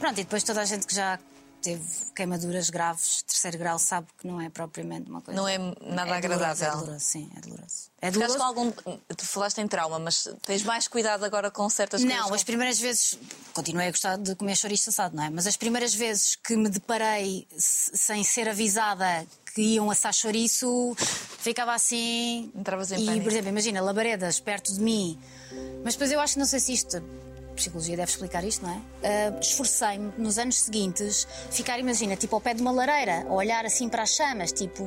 Pronto, 0.00 0.20
e 0.20 0.24
depois 0.24 0.42
toda 0.42 0.60
a 0.60 0.64
gente 0.64 0.86
que 0.86 0.94
já 0.94 1.18
teve 1.64 1.82
queimaduras 2.14 2.68
graves, 2.68 3.22
terceiro 3.22 3.56
grau, 3.58 3.78
sabe 3.78 4.06
que 4.18 4.26
não 4.26 4.38
é 4.40 4.50
propriamente 4.50 5.08
uma 5.10 5.20
coisa. 5.22 5.40
Não 5.40 5.48
é 5.48 5.56
nada 5.58 5.72
doloroso, 5.80 6.12
agradável. 6.14 6.68
É 6.68 6.70
doloroso, 6.72 7.00
sim, 7.04 7.30
é 7.36 7.40
doloroso. 7.40 7.74
É 8.02 8.10
doloroso. 8.10 8.38
com 8.38 8.44
algum. 8.44 8.70
Tu 9.16 9.24
falaste 9.24 9.58
em 9.58 9.66
trauma, 9.66 9.98
mas 9.98 10.28
tens 10.46 10.62
mais 10.62 10.86
cuidado 10.86 11.24
agora 11.24 11.50
com 11.50 11.68
certas 11.70 12.02
coisas. 12.02 12.18
Não, 12.18 12.34
as 12.34 12.44
primeiras 12.44 12.78
vezes. 12.78 13.18
Continuei 13.54 13.88
a 13.88 13.90
gostar 13.90 14.16
de 14.18 14.34
comer 14.36 14.56
chouriço 14.56 14.90
assado, 14.90 15.16
não 15.16 15.24
é? 15.24 15.30
Mas 15.30 15.46
as 15.46 15.56
primeiras 15.56 15.94
vezes 15.94 16.36
que 16.36 16.54
me 16.56 16.68
deparei 16.68 17.46
se- 17.56 17.96
sem 17.96 18.22
ser 18.22 18.48
avisada 18.48 19.26
que 19.54 19.62
iam 19.62 19.90
assar 19.90 20.12
chouriço, 20.12 20.94
ficava 21.38 21.72
assim. 21.72 22.52
Entravas 22.54 22.92
em 22.92 23.02
E, 23.02 23.06
pânico. 23.06 23.24
por 23.24 23.32
exemplo, 23.32 23.48
imagina, 23.48 23.80
labaredas 23.80 24.38
perto 24.40 24.74
de 24.74 24.80
mim. 24.80 25.18
Mas 25.84 25.94
depois 25.94 26.10
eu 26.12 26.20
acho 26.20 26.34
que 26.34 26.38
não 26.40 26.46
sei 26.46 26.60
se 26.60 26.72
isto. 26.72 27.00
Psicologia 27.54 27.96
deve 27.96 28.10
explicar 28.10 28.44
isto, 28.44 28.64
não 28.66 28.72
é? 28.72 28.80
Ah, 29.02 29.38
Esforcei-me 29.40 30.12
nos 30.18 30.38
anos 30.38 30.58
seguintes 30.58 31.26
ficar, 31.50 31.78
imagina, 31.78 32.16
tipo 32.16 32.34
ao 32.34 32.40
pé 32.40 32.54
de 32.54 32.60
uma 32.62 32.72
lareira, 32.72 33.24
a 33.28 33.32
olhar 33.32 33.64
assim 33.64 33.88
para 33.88 34.02
as 34.02 34.10
chamas, 34.10 34.52
tipo. 34.52 34.84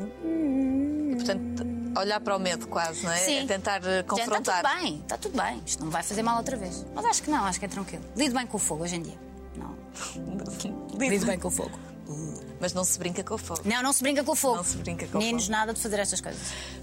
Portanto, 1.16 1.66
olhar 2.00 2.20
para 2.20 2.36
o 2.36 2.40
medo 2.40 2.68
quase, 2.68 3.04
não 3.04 3.12
é? 3.12 3.18
Sim. 3.18 3.48
Tentar 3.48 3.82
eh, 3.86 4.04
confrontar. 4.04 4.60
Está 4.60 4.70
tudo 4.70 4.82
bem, 4.82 5.00
está 5.00 5.18
tudo 5.18 5.42
bem. 5.42 5.64
Isto 5.66 5.84
não 5.84 5.92
vai 5.92 6.04
fazer 6.04 6.22
mal 6.24 6.38
outra 6.38 6.56
vez. 6.56 6.86
Mas 6.94 7.06
acho 7.06 7.24
que 7.24 7.30
não, 7.32 7.44
acho 7.46 7.60
que 7.60 7.66
é 7.66 7.68
tranquilo. 7.68 8.04
Lido 8.16 8.36
bem 8.36 8.46
com 8.46 8.58
o 8.58 8.60
fogo 8.60 8.84
hoje 8.84 8.96
em 8.96 9.02
dia. 9.02 9.18
Não. 9.56 9.76
Lido 11.00 11.26
bem 11.26 11.40
com 11.40 11.48
o 11.48 11.52
fogo. 11.52 11.78
Mas 12.60 12.74
não 12.74 12.84
se 12.84 12.98
brinca 12.98 13.24
com 13.24 13.36
o 13.36 13.38
fogo. 13.38 13.62
Não, 13.66 13.82
não 13.84 13.94
se 13.94 14.02
brinca 14.02 14.24
com 14.24 14.32
o 14.32 14.36
fogo. 14.36 14.58
Não 14.58 14.64
se 14.64 14.78
brinca 14.78 15.08
com 15.08 15.18
Meninos, 15.20 15.48
nada 15.48 15.74
de 15.74 15.80
fazer 15.80 16.00
estas 16.00 16.22
coisas. 16.22 16.42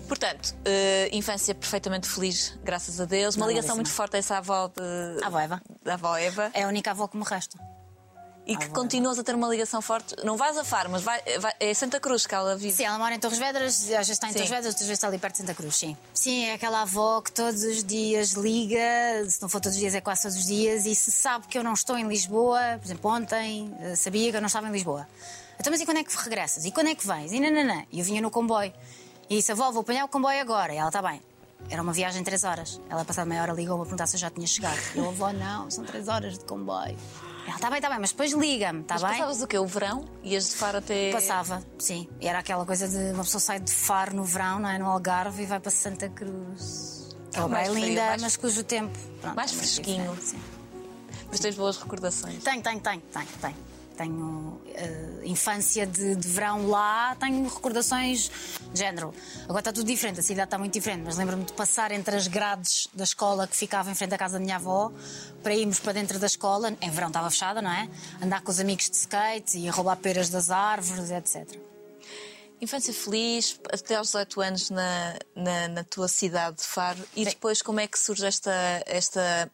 Portanto, 0.09 0.55
eh, 0.65 1.09
infância 1.13 1.55
perfeitamente 1.55 2.09
feliz, 2.09 2.57
graças 2.63 3.01
a 3.01 3.05
Deus. 3.05 3.35
Uma 3.37 3.47
ligação 3.47 3.77
Normalíssima. 3.77 3.77
muito 3.77 3.91
forte 3.91 4.17
a 4.17 4.19
essa 4.19 4.37
avó 4.39 4.69
de... 4.69 5.23
A 5.23 5.27
avó 5.27 5.39
Eva. 5.41 5.63
da 5.83 5.95
avó 5.95 6.17
Eva. 6.17 6.51
É 6.55 6.63
a 6.65 6.69
única 6.69 6.91
avó 6.93 7.09
que 7.09 7.17
me 7.17 7.25
resta. 7.25 7.59
E 8.47 8.55
que 8.59 8.65
avó 8.65 8.75
continuas 8.75 9.19
a 9.19 9.25
ter 9.25 9.35
uma 9.35 9.49
ligação 9.49 9.81
forte. 9.81 10.15
Não 10.23 10.37
vais 10.37 10.55
a 10.59 10.63
Faro, 10.65 10.91
mas 10.91 11.03
vai, 11.03 11.19
vai- 11.41 11.55
é 11.59 11.73
Santa 11.73 11.99
Cruz 11.99 12.27
que 12.27 12.35
ela 12.35 12.55
vive. 12.55 12.77
Sim, 12.77 12.85
ela 12.85 12.99
mora 12.99 13.15
em 13.15 13.19
Torres 13.19 13.39
Vedras, 13.39 13.85
às 13.85 13.89
vezes 13.89 14.11
está 14.11 14.27
em 14.27 14.33
Sim. 14.33 14.35
Torres 14.37 14.51
Vedras, 14.51 14.67
outras 14.67 14.87
vezes 14.87 14.99
está 14.99 15.09
ali 15.09 15.19
perto 15.19 15.33
de 15.37 15.39
Santa 15.41 15.55
Cruz, 15.55 15.75
sim. 15.75 15.97
Sim, 16.13 16.45
é 16.45 16.53
aquela 16.53 16.83
avó 16.83 17.23
que 17.23 17.33
todos 17.33 17.63
os 17.63 17.83
dias 17.83 18.33
liga, 18.33 18.79
se 19.31 19.41
não 19.41 19.49
for 19.49 19.63
todos 19.63 19.77
os 19.77 19.81
dias, 19.81 19.95
é 19.95 20.01
quase 20.03 20.23
todos 20.23 20.37
os 20.37 20.45
dias, 20.45 20.85
e 20.85 20.95
se 20.95 21.11
sabe 21.11 21.47
que 21.47 21.57
eu 21.57 21.65
não 21.65 21.73
estou 21.73 21.97
em 21.97 22.07
Lisboa, 22.07 22.61
por 22.79 22.87
exemplo, 22.87 23.11
ontem 23.11 23.75
eh, 23.81 23.97
sabia 23.97 24.31
que 24.31 24.37
eu 24.37 24.43
não 24.43 24.49
estava 24.49 24.69
em 24.69 24.73
Lisboa. 24.73 25.09
Então, 25.59 25.71
mas 25.71 25.81
e 25.81 25.85
quando 25.85 25.99
é 25.99 26.05
que 26.05 26.17
regressas? 26.17 26.65
E 26.65 26.71
quando 26.73 26.89
é 26.89 26.95
que 26.95 27.07
vens? 27.07 27.33
E 27.33 27.41
nananã. 27.41 27.85
E 27.91 27.99
eu 28.01 28.05
vinha 28.05 28.21
no 28.21 28.31
comboio. 28.31 28.73
E 29.31 29.37
disse, 29.37 29.53
avó, 29.53 29.71
vou 29.71 29.81
apanhar 29.83 30.05
o 30.05 30.09
comboio 30.09 30.41
agora. 30.41 30.73
E 30.75 30.77
ela, 30.77 30.89
está 30.89 31.01
bem. 31.01 31.21
Era 31.71 31.81
uma 31.81 31.93
viagem 31.93 32.21
de 32.21 32.25
3 32.27 32.45
horas. 32.45 32.81
Ela, 32.91 33.05
passada 33.05 33.27
meia 33.27 33.41
hora, 33.43 33.53
ligou-me 33.53 33.81
a 33.83 33.85
perguntar 33.85 34.07
se 34.07 34.17
eu 34.17 34.21
já 34.21 34.29
tinha 34.31 34.47
chegado. 34.47 34.79
E 34.95 34.99
eu, 34.99 35.09
avó, 35.09 35.33
não, 35.33 35.71
são 35.71 35.83
3 35.85 36.09
horas 36.09 36.39
de 36.39 36.45
comboio. 36.45 36.97
Ela, 37.47 37.57
está 37.57 37.69
bem, 37.71 37.79
está 37.79 37.89
bem, 37.89 37.99
mas 37.99 38.11
depois 38.11 38.33
liga-me, 38.33 38.81
está 38.81 38.95
bem? 38.97 39.03
passavas 39.07 39.43
o 39.43 39.47
quê? 39.47 39.59
O 39.59 39.67
verão? 39.67 40.05
Ias 40.23 40.51
de 40.51 40.57
Faro 40.57 40.79
até. 40.79 41.11
Passava, 41.13 41.63
sim. 41.79 42.09
E 42.21 42.27
era 42.27 42.39
aquela 42.39 42.65
coisa 42.67 42.87
de 42.89 43.13
uma 43.15 43.23
pessoa 43.23 43.41
sai 43.41 43.61
de 43.61 43.71
Faro 43.73 44.15
no 44.15 44.25
verão, 44.25 44.59
não 44.59 44.69
é? 44.69 44.79
No 44.79 44.87
Algarve 44.87 45.43
e 45.43 45.47
vai 45.47 45.61
para 45.61 45.71
Santa 45.71 46.09
Cruz. 46.09 47.15
Que 47.31 47.41
é 47.41 47.49
praia 47.49 47.71
frio, 47.71 47.85
linda, 47.85 48.07
mais- 48.07 48.23
mas 48.23 48.37
cujo 48.37 48.63
tempo. 48.65 48.99
pronto, 49.21 49.35
mais 49.37 49.53
fresquinho. 49.53 50.17
Mas 51.31 51.41
tens 51.41 51.55
boas 51.57 51.77
recordações. 51.77 52.43
Tenho, 52.45 52.63
tenho, 52.63 52.81
tenho, 52.81 53.01
tenho, 53.13 53.27
tenho. 53.41 53.57
Tenho 53.97 54.61
eh, 54.75 55.21
infância 55.25 55.87
de, 55.87 56.17
de 56.17 56.29
verão 56.29 56.69
lá, 56.69 57.17
tenho 57.17 57.47
recordações 57.49 58.31
de 58.73 58.79
género. 58.79 59.15
Agora 59.45 59.61
está 59.61 59.73
tudo 59.73 59.87
diferente, 59.87 60.21
a 60.21 60.23
cidade 60.23 60.47
está 60.47 60.59
muito 60.59 60.73
diferente, 60.73 61.03
mas 61.05 61.17
lembro-me 61.17 61.45
de 61.45 61.53
passar 61.53 61.93
entre 61.93 62.17
as 62.17 62.27
grades 62.27 62.89
da 62.93 63.05
escola 63.05 63.47
que 63.47 63.57
ficava 63.57 63.91
em 63.91 63.95
frente 63.95 64.15
à 64.15 64.19
casa 64.19 64.35
da 64.35 64.41
minha 64.41 64.57
avó 64.57 64.93
para 65.43 65.55
irmos 65.55 65.79
para 65.79 65.93
dentro 65.93 66.19
da 66.19 66.27
escola. 66.27 66.77
Em 66.81 66.91
verão 66.91 67.09
estava 67.09 67.31
fechada, 67.31 67.63
não 67.63 67.71
é? 67.71 67.89
Andar 68.23 68.43
com 68.43 68.51
os 68.51 68.59
amigos 68.59 68.91
de 68.91 68.97
skate 68.97 69.59
e 69.59 69.69
roubar 69.69 69.97
peras 69.97 70.29
das 70.29 70.51
árvores, 70.51 71.11
etc. 71.11 71.59
Infância 72.61 72.95
feliz, 72.95 73.61
até 73.71 73.97
aos 73.97 74.09
18 74.09 74.41
anos 74.41 74.71
na, 74.71 75.19
na, 75.35 75.69
na 75.69 75.85
tua 75.85 76.09
cidade 76.09 76.57
de 76.57 76.63
Faro. 76.63 76.99
E 77.15 77.25
depois, 77.25 77.61
como 77.61 77.81
é 77.81 77.87
que 77.87 77.99
surge 77.99 78.25
esta, 78.27 78.53
esta, 78.87 79.51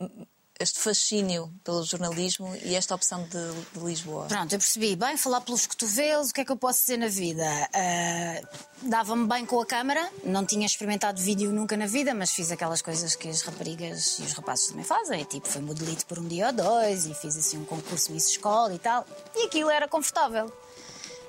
este 0.61 0.79
fascínio 0.79 1.51
pelo 1.65 1.83
jornalismo 1.83 2.55
e 2.63 2.75
esta 2.75 2.95
opção 2.95 3.25
de, 3.25 3.79
de 3.79 3.85
Lisboa? 3.85 4.27
Pronto, 4.27 4.53
eu 4.53 4.59
percebi. 4.59 4.95
Bem, 4.95 5.17
falar 5.17 5.41
pelos 5.41 5.67
cotovelos, 5.67 6.31
o 6.31 6.35
que 6.35 6.43
é 6.43 6.45
que 6.45 6.53
eu 6.53 6.57
posso 6.57 6.81
dizer 6.81 6.99
na 6.99 7.09
vida? 7.09 7.47
Ah, 7.73 8.43
Dava-me 8.83 9.27
bem 9.27 9.45
com 9.45 9.61
a 9.61 9.67
câmara, 9.67 10.11
não 10.25 10.45
tinha 10.45 10.65
experimentado 10.65 11.21
vídeo 11.21 11.53
nunca 11.53 11.77
na 11.77 11.87
vida, 11.87 12.15
mas 12.15 12.31
fiz 12.31 12.51
aquelas 12.51 12.81
coisas 12.81 13.15
que 13.15 13.29
as 13.29 13.43
raparigas 13.43 14.19
e 14.19 14.23
os 14.23 14.33
rapazes 14.33 14.69
também 14.69 14.85
fazem. 14.85 15.23
Tipo, 15.25 15.49
foi 15.49 15.61
modelito 15.61 16.07
por 16.07 16.19
um 16.19 16.27
dia 16.27 16.47
ou 16.47 16.53
dois 16.53 17.07
e 17.07 17.15
fiz 17.15 17.37
assim 17.37 17.59
um 17.59 17.65
concurso 17.65 18.13
Miss 18.13 18.29
Escola 18.29 18.75
e 18.75 18.79
tal. 18.79 19.07
E 19.35 19.47
aquilo 19.47 19.69
era 19.71 19.89
confortável. 19.89 20.51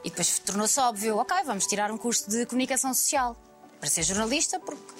E 0.03 0.09
depois 0.09 0.39
tornou-se 0.39 0.79
óbvio, 0.79 1.17
ok, 1.17 1.37
vamos 1.45 1.67
tirar 1.67 1.91
um 1.91 1.97
curso 1.97 2.29
de 2.29 2.45
comunicação 2.45 2.93
social 2.93 3.35
para 3.79 3.89
ser 3.89 4.03
jornalista, 4.03 4.59
porque 4.59 4.93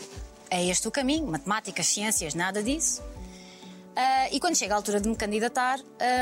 é 0.50 0.68
este 0.68 0.88
o 0.88 0.92
caminho, 0.92 1.28
matemáticas, 1.28 1.88
ciências, 1.88 2.34
nada 2.34 2.62
disso. 2.62 3.02
Ah, 3.96 4.30
e 4.32 4.40
quando 4.40 4.56
chega 4.56 4.74
a 4.74 4.78
altura 4.78 5.00
de 5.02 5.10
me 5.10 5.16
candidatar, 5.16 5.80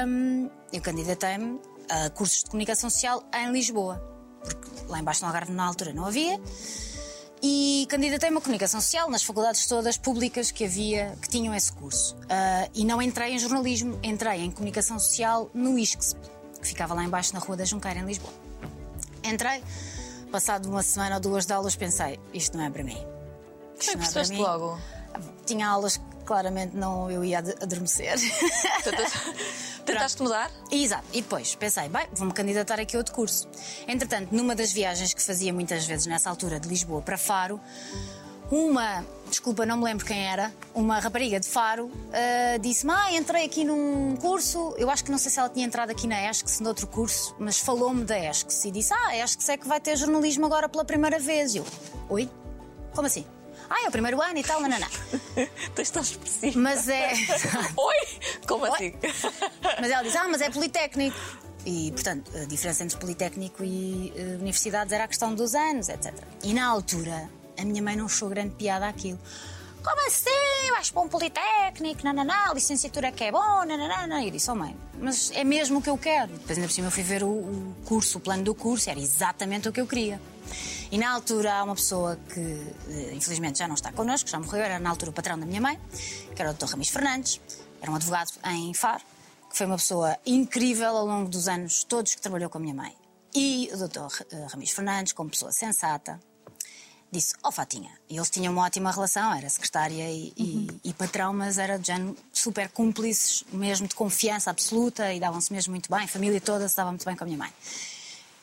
hum, 0.07 0.49
eu 0.73 0.81
candidatei-me 0.81 1.59
a 1.89 2.09
cursos 2.09 2.43
de 2.43 2.49
comunicação 2.49 2.89
social 2.89 3.23
em 3.33 3.51
Lisboa, 3.51 4.01
porque 4.43 4.67
lá 4.87 4.99
embaixo 4.99 5.21
no 5.21 5.27
Algarve 5.27 5.51
na 5.51 5.65
altura 5.65 5.93
não 5.93 6.05
havia. 6.05 6.39
E 7.41 7.87
candidatei-me 7.89 8.37
a 8.37 8.41
comunicação 8.41 8.81
social 8.81 9.09
nas 9.09 9.23
faculdades 9.23 9.65
todas 9.65 9.97
públicas 9.97 10.51
que 10.51 10.65
havia, 10.65 11.15
que 11.21 11.29
tinham 11.29 11.55
esse 11.55 11.71
curso. 11.71 12.15
Ah, 12.29 12.67
e 12.73 12.83
não 12.83 13.01
entrei 13.01 13.33
em 13.33 13.39
jornalismo, 13.39 13.97
entrei 14.03 14.41
em 14.41 14.51
comunicação 14.51 14.99
social 14.99 15.49
no 15.53 15.77
ISCSP, 15.79 16.19
que 16.61 16.67
ficava 16.67 16.93
lá 16.93 17.03
embaixo 17.03 17.33
na 17.33 17.39
Rua 17.39 17.55
da 17.55 17.65
Junqueira, 17.65 17.99
em 17.99 18.05
Lisboa. 18.05 18.33
Entrei, 19.23 19.63
passado 20.31 20.67
uma 20.67 20.83
semana 20.83 21.15
ou 21.15 21.21
duas 21.21 21.45
de 21.45 21.53
aulas, 21.53 21.75
pensei: 21.75 22.19
isto 22.33 22.57
não 22.57 22.65
é 22.65 22.69
para 22.69 22.83
mim. 22.83 22.97
Isto 23.79 23.91
Como 23.93 24.03
não 24.03 24.09
é 24.09 24.13
para 24.13 24.27
mim. 24.27 24.37
logo? 24.37 24.79
Tinha 25.45 25.67
aulas 25.67 25.97
que 25.97 26.03
claramente 26.29 26.75
não 26.77 27.09
eu 27.09 27.25
ia 27.25 27.39
ad- 27.39 27.55
adormecer. 27.59 28.13
Tentaste 29.83 30.21
mudar? 30.21 30.51
Exato. 30.71 31.05
E 31.11 31.21
depois 31.21 31.55
pensei, 31.55 31.89
bem, 31.89 32.05
vou-me 32.13 32.31
candidatar 32.31 32.79
aqui 32.79 32.95
a 32.95 32.99
outro 32.99 33.15
curso. 33.15 33.47
Entretanto, 33.87 34.29
numa 34.35 34.55
das 34.55 34.71
viagens 34.71 35.11
que 35.11 35.21
fazia 35.23 35.51
muitas 35.51 35.85
vezes 35.85 36.05
nessa 36.05 36.29
altura 36.29 36.59
de 36.59 36.67
Lisboa 36.69 37.01
para 37.01 37.17
Faro, 37.17 37.59
uma, 38.51 39.03
desculpa, 39.27 39.65
não 39.65 39.77
me 39.77 39.85
lembro 39.85 40.05
quem 40.05 40.27
era, 40.27 40.51
uma 40.73 40.99
rapariga 40.99 41.39
de 41.39 41.47
Faro 41.47 41.91
ah, 42.13 42.57
disse-me: 42.57 42.91
Ah, 42.93 43.11
entrei 43.13 43.45
aqui 43.45 43.63
num 43.63 44.15
curso. 44.17 44.75
Eu 44.77 44.91
acho 44.91 45.03
que 45.03 45.09
não 45.11 45.17
sei 45.17 45.31
se 45.31 45.39
ela 45.39 45.49
tinha 45.49 45.65
entrado 45.65 45.89
aqui 45.89 46.05
na 46.05 46.29
ESCS, 46.29 46.59
noutro 46.59 46.85
curso, 46.85 47.35
mas 47.39 47.57
falou-me 47.59 48.03
da 48.05 48.17
ESCS 48.19 48.65
e 48.65 48.71
disse: 48.71 48.93
Ah, 48.93 49.07
a 49.07 49.17
ESCS 49.17 49.49
é 49.49 49.57
que 49.57 49.67
vai 49.67 49.79
ter 49.79 49.95
jornalismo 49.97 50.45
agora 50.45 50.69
pela 50.69 50.85
primeira 50.85 51.17
vez. 51.17 51.55
E 51.55 51.57
eu, 51.57 51.65
oi? 52.09 52.29
Como 52.93 53.07
assim? 53.07 53.25
Ah, 53.69 53.83
é 53.85 53.87
o 53.87 53.91
primeiro 53.91 54.21
ano 54.21 54.37
e 54.37 54.43
tal, 54.43 54.59
não, 54.61 54.69
não, 54.69 54.79
não. 54.79 54.87
Tens 55.75 55.91
tão 55.91 56.01
expressivo. 56.01 56.59
Mas 56.59 56.87
é. 56.87 57.11
Oi! 57.77 57.95
Como 58.47 58.63
Oi? 58.63 58.69
assim? 58.71 58.93
Mas 59.79 59.91
ela 59.91 60.03
diz: 60.03 60.15
Ah, 60.15 60.27
mas 60.27 60.41
é 60.41 60.49
Politécnico. 60.49 61.17
E, 61.65 61.91
portanto, 61.91 62.31
a 62.35 62.45
diferença 62.45 62.83
entre 62.83 62.97
Politécnico 62.97 63.63
e 63.63 64.13
eh, 64.15 64.37
universidades 64.39 64.93
era 64.93 65.03
a 65.03 65.07
questão 65.07 65.35
dos 65.35 65.53
anos, 65.53 65.89
etc. 65.89 66.13
E 66.41 66.53
na 66.53 66.65
altura, 66.65 67.29
a 67.57 67.65
minha 67.65 67.81
mãe 67.83 67.95
não 67.95 68.05
achou 68.05 68.29
grande 68.29 68.55
piada 68.55 68.87
aquilo. 68.87 69.19
Como 69.83 70.07
assim? 70.07 70.71
Vais 70.71 70.89
para 70.89 71.01
um 71.01 71.07
Politécnico? 71.07 72.01
A 72.07 72.53
licenciatura 72.53 73.07
é 73.07 73.11
que 73.11 73.25
é 73.25 73.31
bom? 73.31 73.65
Não. 73.65 74.19
E 74.19 74.25
eu 74.25 74.31
disse: 74.31 74.49
Oh, 74.49 74.55
mãe, 74.55 74.75
mas 74.99 75.31
é 75.35 75.43
mesmo 75.43 75.79
o 75.79 75.81
que 75.81 75.89
eu 75.89 75.97
quero. 75.97 76.31
Depois, 76.31 76.57
ainda 76.57 76.67
por 76.67 76.73
cima, 76.73 76.87
eu 76.87 76.91
fui 76.91 77.03
ver 77.03 77.23
o, 77.23 77.27
o 77.27 77.75
curso, 77.85 78.17
o 78.17 78.21
plano 78.21 78.43
do 78.43 78.55
curso, 78.55 78.89
era 78.89 78.99
exatamente 78.99 79.69
o 79.69 79.71
que 79.71 79.81
eu 79.81 79.87
queria. 79.87 80.19
E 80.91 80.97
na 80.97 81.11
altura 81.11 81.53
há 81.53 81.63
uma 81.63 81.75
pessoa 81.75 82.17
que, 82.33 82.39
eh, 82.89 83.13
infelizmente, 83.13 83.59
já 83.59 83.67
não 83.67 83.75
está 83.75 83.91
connosco, 83.91 84.27
já 84.29 84.39
morreu, 84.39 84.61
era 84.63 84.79
na 84.79 84.89
altura 84.89 85.11
o 85.11 85.13
patrão 85.13 85.37
da 85.39 85.45
minha 85.45 85.61
mãe, 85.61 85.79
que 86.35 86.41
era 86.41 86.49
o 86.51 86.53
Dr. 86.53 86.65
Ramis 86.65 86.89
Fernandes, 86.89 87.39
era 87.79 87.91
um 87.91 87.95
advogado 87.95 88.31
em 88.45 88.73
Faro, 88.73 89.03
que 89.49 89.55
foi 89.57 89.67
uma 89.67 89.77
pessoa 89.77 90.17
incrível 90.25 90.97
ao 90.97 91.05
longo 91.05 91.29
dos 91.29 91.47
anos 91.47 91.83
todos 91.83 92.15
que 92.15 92.21
trabalhou 92.21 92.49
com 92.49 92.57
a 92.57 92.61
minha 92.61 92.73
mãe. 92.73 92.95
E 93.35 93.69
o 93.71 93.77
Dr. 93.87 94.23
eh, 94.31 94.47
Ramis 94.49 94.71
Fernandes, 94.71 95.13
como 95.13 95.29
pessoa 95.29 95.51
sensata, 95.51 96.19
disse: 97.11 97.35
Ó 97.43 97.51
Fatinha, 97.51 97.91
e 98.09 98.15
eles 98.17 98.29
tinham 98.31 98.51
uma 98.51 98.63
ótima 98.65 98.91
relação, 98.91 99.31
era 99.31 99.47
secretária 99.47 100.09
e, 100.09 100.33
e- 100.35 100.67
e 100.85 100.93
patrão, 100.93 101.31
mas 101.33 101.59
era 101.59 101.77
de 101.77 101.85
género 101.85 102.17
super 102.33 102.67
cúmplices, 102.69 103.43
mesmo 103.53 103.87
de 103.87 103.93
confiança 103.93 104.49
absoluta 104.49 105.13
e 105.13 105.19
davam-se 105.19 105.53
mesmo 105.53 105.69
muito 105.71 105.87
bem, 105.91 106.05
a 106.05 106.07
família 106.07 106.41
toda 106.41 106.67
se 106.67 106.75
dava 106.75 106.89
muito 106.89 107.05
bem 107.05 107.15
com 107.15 107.23
a 107.23 107.27
minha 107.27 107.37
mãe. 107.37 107.53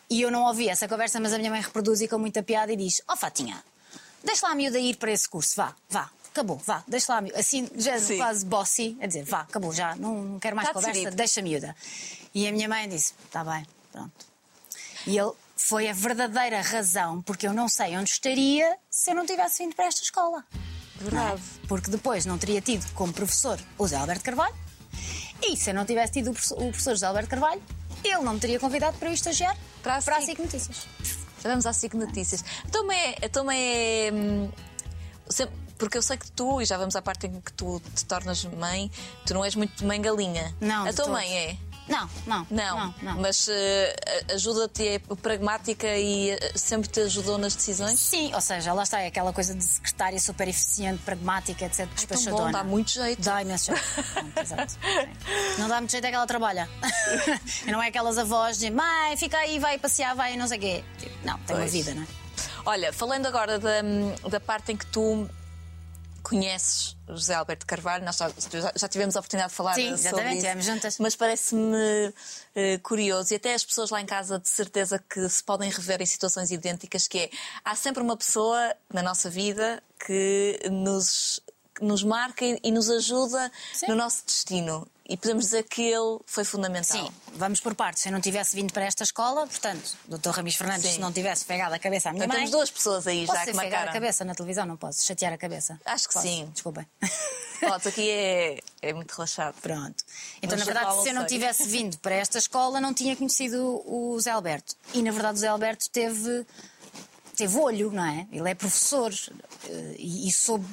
E 0.09 0.23
eu 0.23 0.31
não 0.31 0.45
ouvi 0.45 0.69
essa 0.69 0.87
conversa, 0.89 1.19
mas 1.21 1.33
a 1.33 1.39
minha 1.39 1.51
mãe 1.51 1.61
reproduz 1.61 2.01
e 2.01 2.09
com 2.09 2.19
muita 2.19 2.43
piada 2.43 2.73
e 2.73 2.77
diz: 2.77 3.03
Ó 3.09 3.17
Fatinha, 3.17 3.63
deixa 4.23 4.47
lá 4.47 4.53
a 4.53 4.55
miúda 4.55 4.79
ir 4.79 4.97
para 4.97 5.11
esse 5.11 5.29
curso, 5.29 5.55
vá, 5.57 5.75
vá. 5.89 6.11
Acabou, 6.31 6.59
vá, 6.59 6.85
deixa 6.87 7.13
lá 7.13 7.19
a 7.19 7.23
miúda. 7.23 7.41
Assim, 7.41 7.67
já 7.77 7.99
Sim. 7.99 8.19
quase 8.19 8.45
bossy, 8.45 8.95
a 9.01 9.07
dizer, 9.07 9.25
vá, 9.25 9.41
acabou, 9.41 9.73
já, 9.73 9.97
não, 9.97 10.23
não 10.23 10.39
quero 10.39 10.55
mais 10.55 10.69
Tá 10.69 10.75
conversa, 10.75 10.93
decidido. 10.93 11.17
deixa 11.17 11.41
a 11.41 11.43
miúda. 11.43 11.75
E 12.35 12.47
a 12.47 12.53
minha 12.53 12.69
mãe 12.69 12.87
disse: 12.89 13.15
Está 13.25 13.43
bem, 13.43 13.67
pronto. 13.91 14.27
E 15.07 15.17
ele 15.19 15.33
foi 15.57 15.89
a 15.89 15.93
verdadeira 15.95 16.61
razão 16.61 17.23
porque 17.23 17.47
eu 17.47 17.55
não 17.55 17.69
sei 17.69 17.97
onde 17.97 18.11
estaria 18.11 18.77
se 18.91 19.11
eu 19.11 19.15
não 19.15 19.25
tivesse 19.25 19.65
vindo 19.65 19.75
para 19.75 19.87
esta 19.87 20.03
escola. 20.03 20.45
Verdade. 20.97 21.41
Não 21.41 21.63
é? 21.65 21.67
Porque 21.69 21.91
depois 21.91 22.27
não 22.27 22.37
teria 22.39 22.61
tido 22.61 22.87
como 22.93 23.13
professor 23.13 23.59
o 23.79 23.87
Zé 23.87 23.97
Alberto 23.97 24.23
Carvalho. 24.25 24.55
E 25.43 25.57
se 25.57 25.71
eu 25.71 25.75
não 25.75 25.85
tivesse 25.87 26.13
tido 26.15 26.31
o 26.31 26.35
professor 26.35 26.93
José 26.93 27.07
Alberto 27.07 27.29
Carvalho, 27.31 27.63
ele 28.05 28.19
não 28.23 28.35
me 28.35 28.41
teria 28.41 28.59
convidado 28.61 28.97
para 28.99 29.09
eu 29.09 29.15
estagiar 29.15 29.57
Para 29.83 29.97
a 29.97 30.03
para 30.03 30.17
a 30.17 30.21
SIC. 30.21 30.31
SIC 30.37 30.39
Notícias. 30.43 30.77
Já 31.43 31.51
vamos 31.51 31.67
às 31.67 31.77
5 31.77 31.97
notícias. 31.97 32.45
Então 32.67 32.91
é. 32.91 33.15
Então 33.23 33.51
é 33.51 34.11
hum, 34.13 34.51
porque 35.79 35.99
eu 35.99 36.03
sei 36.03 36.17
que 36.17 36.31
tu, 36.33 36.61
e 36.61 36.65
já 36.65 36.79
vamos 36.79 36.97
à 36.97 37.03
parte 37.03 37.27
em 37.27 37.41
que 37.41 37.53
tu 37.53 37.81
te 37.95 38.05
tornas 38.07 38.45
mãe, 38.45 38.91
tu 39.27 39.35
não 39.35 39.45
és 39.45 39.55
muito 39.55 39.85
mãe 39.85 40.01
galinha. 40.01 40.55
Não, 40.61 40.87
A 40.87 40.93
tua 40.93 41.05
todo. 41.05 41.13
mãe 41.13 41.31
é? 41.31 41.57
Não, 41.89 42.09
não. 42.27 42.47
Não, 42.51 42.77
não, 42.79 42.95
não. 43.01 43.21
mas 43.21 43.47
eh, 43.49 43.95
ajuda-te, 44.35 44.87
é 44.87 44.99
pragmática 44.99 45.87
e 45.87 46.31
eh, 46.31 46.53
sempre 46.57 46.89
te 46.89 47.01
ajudou 47.01 47.39
nas 47.39 47.55
decisões? 47.55 47.99
Sim, 48.01 48.35
ou 48.35 48.41
seja, 48.41 48.73
lá 48.73 48.83
está, 48.83 49.01
é 49.01 49.07
aquela 49.07 49.33
coisa 49.33 49.55
de 49.55 49.63
secretária 49.63 50.19
super 50.19 50.49
eficiente, 50.49 51.01
pragmática, 51.05 51.65
etc. 51.65 51.87
tão 51.87 51.95
Despachadona. 51.95 52.45
bom, 52.47 52.51
dá 52.51 52.65
muito 52.65 52.91
jeito. 52.91 53.23
Dá 53.23 53.41
imenso 53.41 53.67
jeito. 53.67 53.85
Pronto, 54.13 54.39
exato. 54.41 54.73
Sim. 54.73 55.59
Não 55.59 55.69
dá 55.69 55.81
muito 55.81 55.91
jeito 55.93 56.05
é 56.05 56.11
que 56.11 56.17
ela 56.17 56.27
trabalha. 56.27 56.69
e 57.67 57.71
não 57.71 57.83
é 57.83 57.89
aquelas 57.89 58.19
avós 58.19 58.59
de 58.59 58.71
mãe, 58.71 59.17
fica 59.17 59.39
aí, 59.39 59.59
vai 59.59 59.79
passear, 59.79 60.15
vai 60.17 60.37
não 60.37 60.49
sei 60.49 60.59
o 60.59 60.61
quê. 60.61 60.85
Tipo, 60.99 61.15
não, 61.25 61.39
tem 61.41 61.55
uma 61.57 61.63
Pois. 61.63 61.73
vida, 61.73 61.95
não 61.95 62.03
é? 62.03 62.07
Olha, 62.65 62.93
falando 62.93 63.27
agora 63.27 63.59
da, 63.61 63.81
da 64.29 64.41
parte 64.41 64.73
em 64.73 64.77
que 64.77 64.87
tu 64.87 65.29
conheces 66.29 66.97
José 67.09 67.35
Alberto 67.35 67.65
Carvalho, 67.67 68.05
nós 68.05 68.17
já, 68.17 68.31
já- 68.75 68.89
tivemos 68.89 69.15
a 69.17 69.21
oportunidade 69.21 69.51
de 69.53 69.57
falar 69.57 69.75
Sim, 69.75 69.97
sobre 69.97 70.35
isso, 70.35 70.63
juntas. 70.63 70.99
mas 70.99 71.15
parece-me 71.15 72.13
eh, 72.55 72.79
curioso 72.83 73.33
e 73.33 73.37
até 73.37 73.55
as 73.55 73.65
pessoas 73.65 73.91
lá 73.91 74.01
em 74.01 74.07
casa 74.07 74.39
de 74.41 74.49
certeza 74.49 74.99
que 74.99 75.29
se 75.29 75.43
podem 75.45 75.71
rever 75.71 76.03
em 76.03 76.07
situações 76.07 76.51
idênticas 76.51 77.07
que 77.07 77.19
é, 77.19 77.31
há 77.65 77.77
sempre 77.77 78.03
uma 78.03 78.17
pessoa 78.17 78.75
na 78.93 79.03
nossa 79.03 79.31
vida 79.31 79.81
que 80.05 80.59
nos, 80.71 81.41
que 81.75 81.85
nos 81.85 82.03
marca 82.03 82.45
e, 82.45 82.59
e 82.65 82.73
nos 82.73 82.91
ajuda 82.91 83.51
Sim. 83.73 83.87
no 83.89 83.95
nosso 83.95 84.25
destino 84.27 84.87
e 85.09 85.17
podemos 85.17 85.45
dizer 85.45 85.63
que 85.65 85.83
ele 85.83 86.19
foi 86.27 86.45
fundamental. 86.45 87.07
Sim, 87.07 87.13
vamos 87.35 87.61
por 87.61 87.75
partes. 87.75 88.03
Se 88.03 88.09
eu 88.09 88.13
não 88.13 88.21
tivesse 88.21 88.57
vindo 88.57 88.73
para 88.73 88.85
esta 88.85 89.05
escola, 89.05 89.47
portanto, 89.47 89.97
o 90.09 90.19
Dr. 90.19 90.31
Ramis 90.31 90.57
Fernandes, 90.57 90.87
Sim. 90.87 90.93
se 90.95 91.01
não 91.01 91.13
tivesse 91.13 91.45
pegado 91.45 91.75
a 91.75 91.79
cabeça 91.79 92.09
à 92.09 92.13
minha 92.13 92.25
Então 92.25 92.29
mãe. 92.35 92.39
temos 92.45 92.51
duas 92.51 92.71
pessoas 92.71 93.07
aí 93.07 93.25
já 93.27 93.33
que 93.41 93.47
pegar 93.47 93.55
marcaram. 93.63 93.91
a 93.91 93.93
cabeça 93.93 94.25
na 94.25 94.35
televisão? 94.35 94.67
Não 94.67 94.77
posso 94.77 95.05
chatear 95.05 95.33
a 95.33 95.39
cabeça. 95.39 95.79
Acho 95.85 96.09
que 96.09 96.15
Posso? 96.15 96.27
sim. 96.27 96.49
Desculpem. 96.53 96.87
Podes, 97.61 97.87
aqui 97.87 98.11
é, 98.11 98.61
é 98.83 98.93
muito 98.93 99.13
relaxado. 99.13 99.55
Pronto. 99.63 100.05
Então, 100.43 100.59
Mas 100.59 100.67
na 100.67 100.75
verdade, 100.75 101.03
se 101.03 101.09
eu 101.09 101.15
não 101.15 101.25
tivesse 101.27 101.65
vindo 101.67 101.97
para 101.99 102.15
esta 102.15 102.39
escola, 102.39 102.81
não 102.81 102.93
tinha 102.93 103.17
conhecido 103.17 103.83
o 103.87 104.19
Zé 104.21 104.31
Alberto. 104.31 104.75
E, 104.93 105.03
na 105.03 105.11
verdade, 105.11 105.37
o 105.39 105.41
Zé 105.41 105.49
Alberto 105.49 105.89
teve, 105.91 106.45
teve 107.35 107.57
olho, 107.59 107.91
não 107.91 108.05
é? 108.05 108.27
Ele 108.31 108.51
é 108.51 108.55
professor 108.55 109.11
eh, 109.69 109.95
e, 109.99 110.29
e 110.29 110.33
soube, 110.33 110.67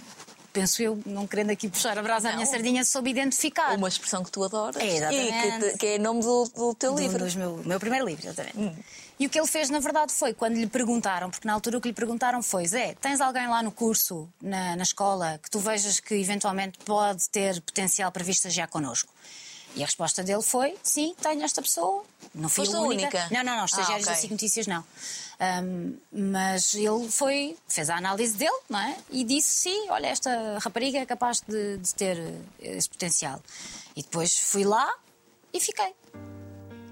penso 0.53 0.81
eu, 0.81 0.97
não 1.05 1.25
querendo 1.27 1.49
aqui 1.49 1.67
puxar 1.67 1.97
a 1.97 2.01
brasa 2.03 2.29
à 2.29 2.33
minha 2.33 2.45
sardinha, 2.45 2.85
soube 2.85 3.09
identificar. 3.09 3.75
Uma 3.75 3.87
expressão 3.89 4.23
que 4.23 4.31
tu 4.31 4.43
adoras 4.43 4.77
É, 4.77 4.85
e 4.85 4.97
exatamente. 4.97 5.59
que, 5.65 5.71
te- 5.71 5.77
que 5.79 5.85
é 5.87 5.97
nome 5.99 6.21
do, 6.21 6.45
do 6.55 6.75
teu 6.75 6.93
do, 6.93 7.01
livro. 7.01 7.17
dos 7.19 7.35
meu, 7.35 7.57
meu 7.65 7.79
primeiro 7.79 8.05
livro, 8.05 8.25
exatamente. 8.25 8.57
Hum. 8.57 8.73
E 9.19 9.25
o 9.27 9.29
que 9.29 9.39
ele 9.39 9.47
fez, 9.47 9.69
na 9.69 9.79
verdade, 9.79 10.11
foi 10.13 10.33
quando 10.33 10.55
lhe 10.55 10.67
perguntaram, 10.67 11.29
porque 11.29 11.47
na 11.47 11.53
altura 11.53 11.77
o 11.77 11.81
que 11.81 11.87
lhe 11.89 11.93
perguntaram 11.93 12.41
foi: 12.41 12.67
Zé, 12.67 12.95
tens 13.01 13.19
alguém 13.21 13.47
lá 13.47 13.61
no 13.63 13.71
curso, 13.71 14.27
na, 14.41 14.75
na 14.75 14.83
escola, 14.83 15.39
que 15.41 15.49
tu 15.51 15.59
vejas 15.59 15.99
que 15.99 16.15
eventualmente 16.15 16.77
pode 16.85 17.29
ter 17.29 17.61
potencial 17.61 18.11
para 18.11 18.23
vir 18.23 18.31
estagiar 18.31 18.67
connosco? 18.67 19.11
E 19.75 19.81
a 19.81 19.85
resposta 19.85 20.23
dele 20.23 20.41
foi: 20.43 20.77
sim, 20.83 21.15
tenho 21.21 21.43
esta 21.43 21.61
pessoa. 21.61 22.03
Não 22.33 22.47
fui 22.49 22.65
Foste 22.65 22.75
a 22.77 22.81
única. 22.81 23.17
única? 23.17 23.27
Não, 23.31 23.43
não, 23.43 23.57
não, 23.57 23.65
estagiários 23.65 24.07
Ah, 24.07 24.11
ok. 24.11 24.15
da 24.15 24.21
SIC 24.21 24.31
Notícias 24.31 24.67
não. 24.67 24.83
Ahm, 25.39 25.93
mas 26.11 26.73
ele 26.75 27.09
foi, 27.09 27.57
fez 27.67 27.89
a 27.89 27.97
análise 27.97 28.35
dele, 28.37 28.59
não 28.69 28.79
é? 28.79 28.95
E 29.09 29.23
disse: 29.23 29.47
sim, 29.49 29.89
olha, 29.89 30.07
esta 30.07 30.57
rapariga 30.59 30.99
é 30.99 31.05
capaz 31.05 31.41
de, 31.41 31.77
de 31.77 31.93
ter 31.95 32.17
eh, 32.17 32.77
esse 32.77 32.87
potencial. 32.89 33.41
E 33.95 34.01
depois 34.03 34.37
fui 34.37 34.63
lá 34.63 34.91
e 35.51 35.59
fiquei. 35.59 35.93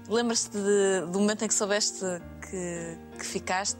Lembras-te 0.08 0.58
do 1.10 1.20
momento 1.20 1.44
em 1.44 1.48
que 1.48 1.54
soubeste 1.54 2.00
que, 2.50 2.98
que 3.18 3.24
ficaste? 3.24 3.78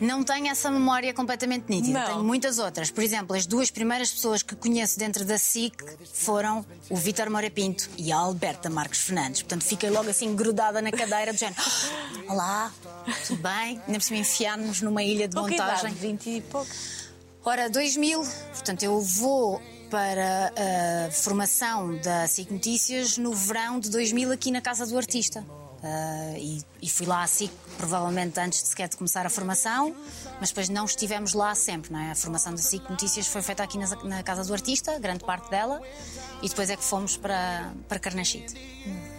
Não 0.00 0.22
tenho 0.22 0.46
essa 0.48 0.70
memória 0.70 1.12
completamente 1.12 1.64
nítida. 1.68 1.98
Não. 2.00 2.06
Tenho 2.06 2.24
muitas 2.24 2.58
outras. 2.58 2.90
Por 2.90 3.02
exemplo, 3.02 3.34
as 3.36 3.46
duas 3.46 3.70
primeiras 3.70 4.10
pessoas 4.10 4.42
que 4.42 4.54
conheço 4.54 4.98
dentro 4.98 5.24
da 5.24 5.36
SIC 5.38 5.74
foram 6.12 6.64
o 6.88 6.96
Vítor 6.96 7.28
Moura 7.30 7.50
Pinto 7.50 7.88
e 7.96 8.12
a 8.12 8.16
Alberta 8.16 8.70
Marques 8.70 9.00
Fernandes. 9.00 9.42
Portanto, 9.42 9.64
fiquei 9.64 9.90
logo 9.90 10.08
assim 10.08 10.34
grudada 10.36 10.80
na 10.80 10.90
cadeira 10.92 11.32
do 11.32 11.38
género. 11.38 11.60
"Ah, 11.60 12.22
Olá, 12.32 12.72
tudo 13.26 13.42
bem? 13.42 13.80
Ainda 13.86 13.98
por 13.98 14.02
cima 14.02 14.20
enfiámos 14.20 14.80
numa 14.82 15.02
ilha 15.02 15.26
de 15.26 15.34
montagem. 15.34 15.92
20 15.92 16.30
e 16.30 16.40
pouco. 16.42 16.70
Ora, 17.44 17.68
2000, 17.70 18.20
portanto, 18.52 18.82
eu 18.82 19.00
vou 19.00 19.60
para 19.90 20.52
a 21.06 21.10
formação 21.10 21.96
da 21.98 22.26
SIC 22.28 22.50
Notícias 22.52 23.16
no 23.16 23.32
verão 23.32 23.80
de 23.80 23.88
2000 23.88 24.30
aqui 24.32 24.50
na 24.50 24.60
Casa 24.60 24.84
do 24.86 24.96
Artista. 24.98 25.44
Ah, 25.82 26.34
e, 26.36 26.60
e 26.82 26.88
fui 26.90 27.06
lá 27.06 27.24
SIC, 27.26 27.52
provavelmente 27.76 28.38
antes 28.40 28.62
de 28.62 28.68
sequer 28.68 28.88
de 28.88 28.96
começar 28.96 29.24
a 29.24 29.30
formação, 29.30 29.94
mas 30.40 30.48
depois 30.48 30.68
não 30.68 30.84
estivemos 30.84 31.34
lá 31.34 31.54
sempre, 31.54 31.92
não 31.92 32.00
é? 32.00 32.10
A 32.10 32.14
formação 32.16 32.52
da 32.52 32.58
SIC 32.60 32.88
Notícias 32.90 33.28
foi 33.28 33.42
feita 33.42 33.62
aqui 33.62 33.78
na, 33.78 33.86
na 34.04 34.22
Casa 34.24 34.44
do 34.44 34.52
Artista, 34.52 34.98
grande 34.98 35.24
parte 35.24 35.48
dela, 35.50 35.80
e 36.42 36.48
depois 36.48 36.68
é 36.68 36.76
que 36.76 36.82
fomos 36.82 37.16
para, 37.16 37.72
para 37.88 37.98
Carnachite. 38.00 38.54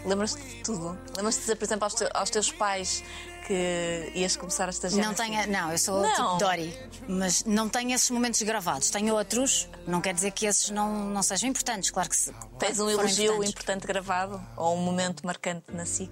Lembras-te 0.06 0.42
de 0.42 0.64
tudo? 0.64 0.98
Lembras-te 1.16 1.40
de 1.40 1.42
dizer, 1.46 1.56
por 1.56 1.64
exemplo, 1.66 1.84
aos, 1.86 1.94
te- 1.94 2.10
aos 2.14 2.30
teus 2.30 2.52
pais 2.52 3.04
que 3.48 4.12
ias 4.16 4.36
começar 4.36 4.68
a 4.68 4.70
estagiar? 4.70 5.06
Não 5.06 5.14
tenho, 5.14 5.40
SIC? 5.42 5.50
não, 5.52 5.72
eu 5.72 5.78
sou 5.78 6.02
Não. 6.02 6.14
tipo 6.16 6.38
Dory, 6.40 6.80
mas 7.08 7.44
não 7.46 7.68
tenho 7.70 7.92
esses 7.94 8.10
momentos 8.10 8.42
gravados. 8.42 8.90
Tenho 8.90 9.14
outros, 9.16 9.70
não 9.88 10.02
quer 10.02 10.14
dizer 10.14 10.32
que 10.32 10.46
esses 10.46 10.70
não, 10.72 11.06
não 11.10 11.24
sejam 11.24 11.50
importantes, 11.50 11.90
claro 11.90 12.10
que 12.10 12.16
se, 12.18 12.34
Tens 12.60 12.80
um 12.80 12.90
elogio 12.90 13.42
importante 13.44 13.88
gravado? 13.88 14.42
Ou 14.58 14.76
um 14.76 14.82
momento 14.82 15.26
marcante 15.26 15.66
na 15.74 15.86
SIC? 15.86 16.12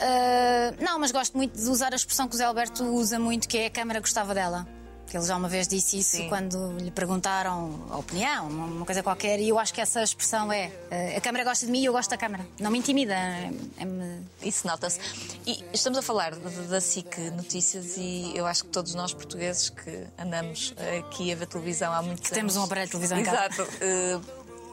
Ah, 0.00 0.74
não, 0.80 0.98
mas 0.98 1.10
gosto 1.10 1.36
muito 1.36 1.56
de 1.60 1.68
usar 1.68 1.92
a 1.92 1.96
expressão 1.96 2.28
que 2.28 2.34
o 2.34 2.38
Zé 2.38 2.44
Alberto 2.44 2.84
usa 2.84 3.18
muito, 3.18 3.48
que 3.48 3.58
é 3.58 3.66
a 3.66 3.70
câmara 3.70 4.00
gostava 4.00 4.34
dela. 4.34 4.66
Que 5.08 5.16
ele 5.16 5.24
já 5.24 5.36
uma 5.36 5.48
vez 5.48 5.66
disse 5.66 5.98
isso 5.98 6.18
Sim. 6.18 6.28
quando 6.28 6.76
lhe 6.76 6.90
perguntaram 6.90 7.86
a 7.90 7.96
opinião, 7.96 8.46
uma 8.46 8.84
coisa 8.84 9.02
qualquer, 9.02 9.40
e 9.40 9.48
eu 9.48 9.58
acho 9.58 9.72
que 9.72 9.80
essa 9.80 10.02
expressão 10.02 10.52
é 10.52 10.70
ah, 10.90 11.16
a 11.16 11.20
câmara 11.22 11.44
gosta 11.44 11.64
de 11.64 11.72
mim 11.72 11.80
e 11.80 11.86
eu 11.86 11.92
gosto 11.94 12.10
da 12.10 12.18
câmara. 12.18 12.46
Não 12.60 12.70
me 12.70 12.78
intimida. 12.78 13.14
é- 13.14 13.50
é-me- 13.78 14.20
Isso 14.42 14.66
nota-se. 14.66 15.00
E 15.46 15.64
estamos 15.72 15.98
a 15.98 16.02
falar 16.02 16.34
da 16.34 16.78
SIC 16.80 17.18
Notícias 17.30 17.96
e 17.96 18.32
eu 18.36 18.46
acho 18.46 18.64
que 18.64 18.70
todos 18.70 18.94
nós 18.94 19.14
portugueses 19.14 19.70
que 19.70 20.04
andamos 20.18 20.74
aqui 20.98 21.32
a 21.32 21.36
ver 21.36 21.46
televisão 21.46 21.90
há 21.90 22.02
muitos 22.02 22.28
temos 22.30 22.52
anos. 22.54 22.62
um 22.62 22.66
aparelho 22.66 22.86
de 22.86 22.90
televisão. 22.92 23.18
Exato. 23.18 23.66
eh, 23.80 24.20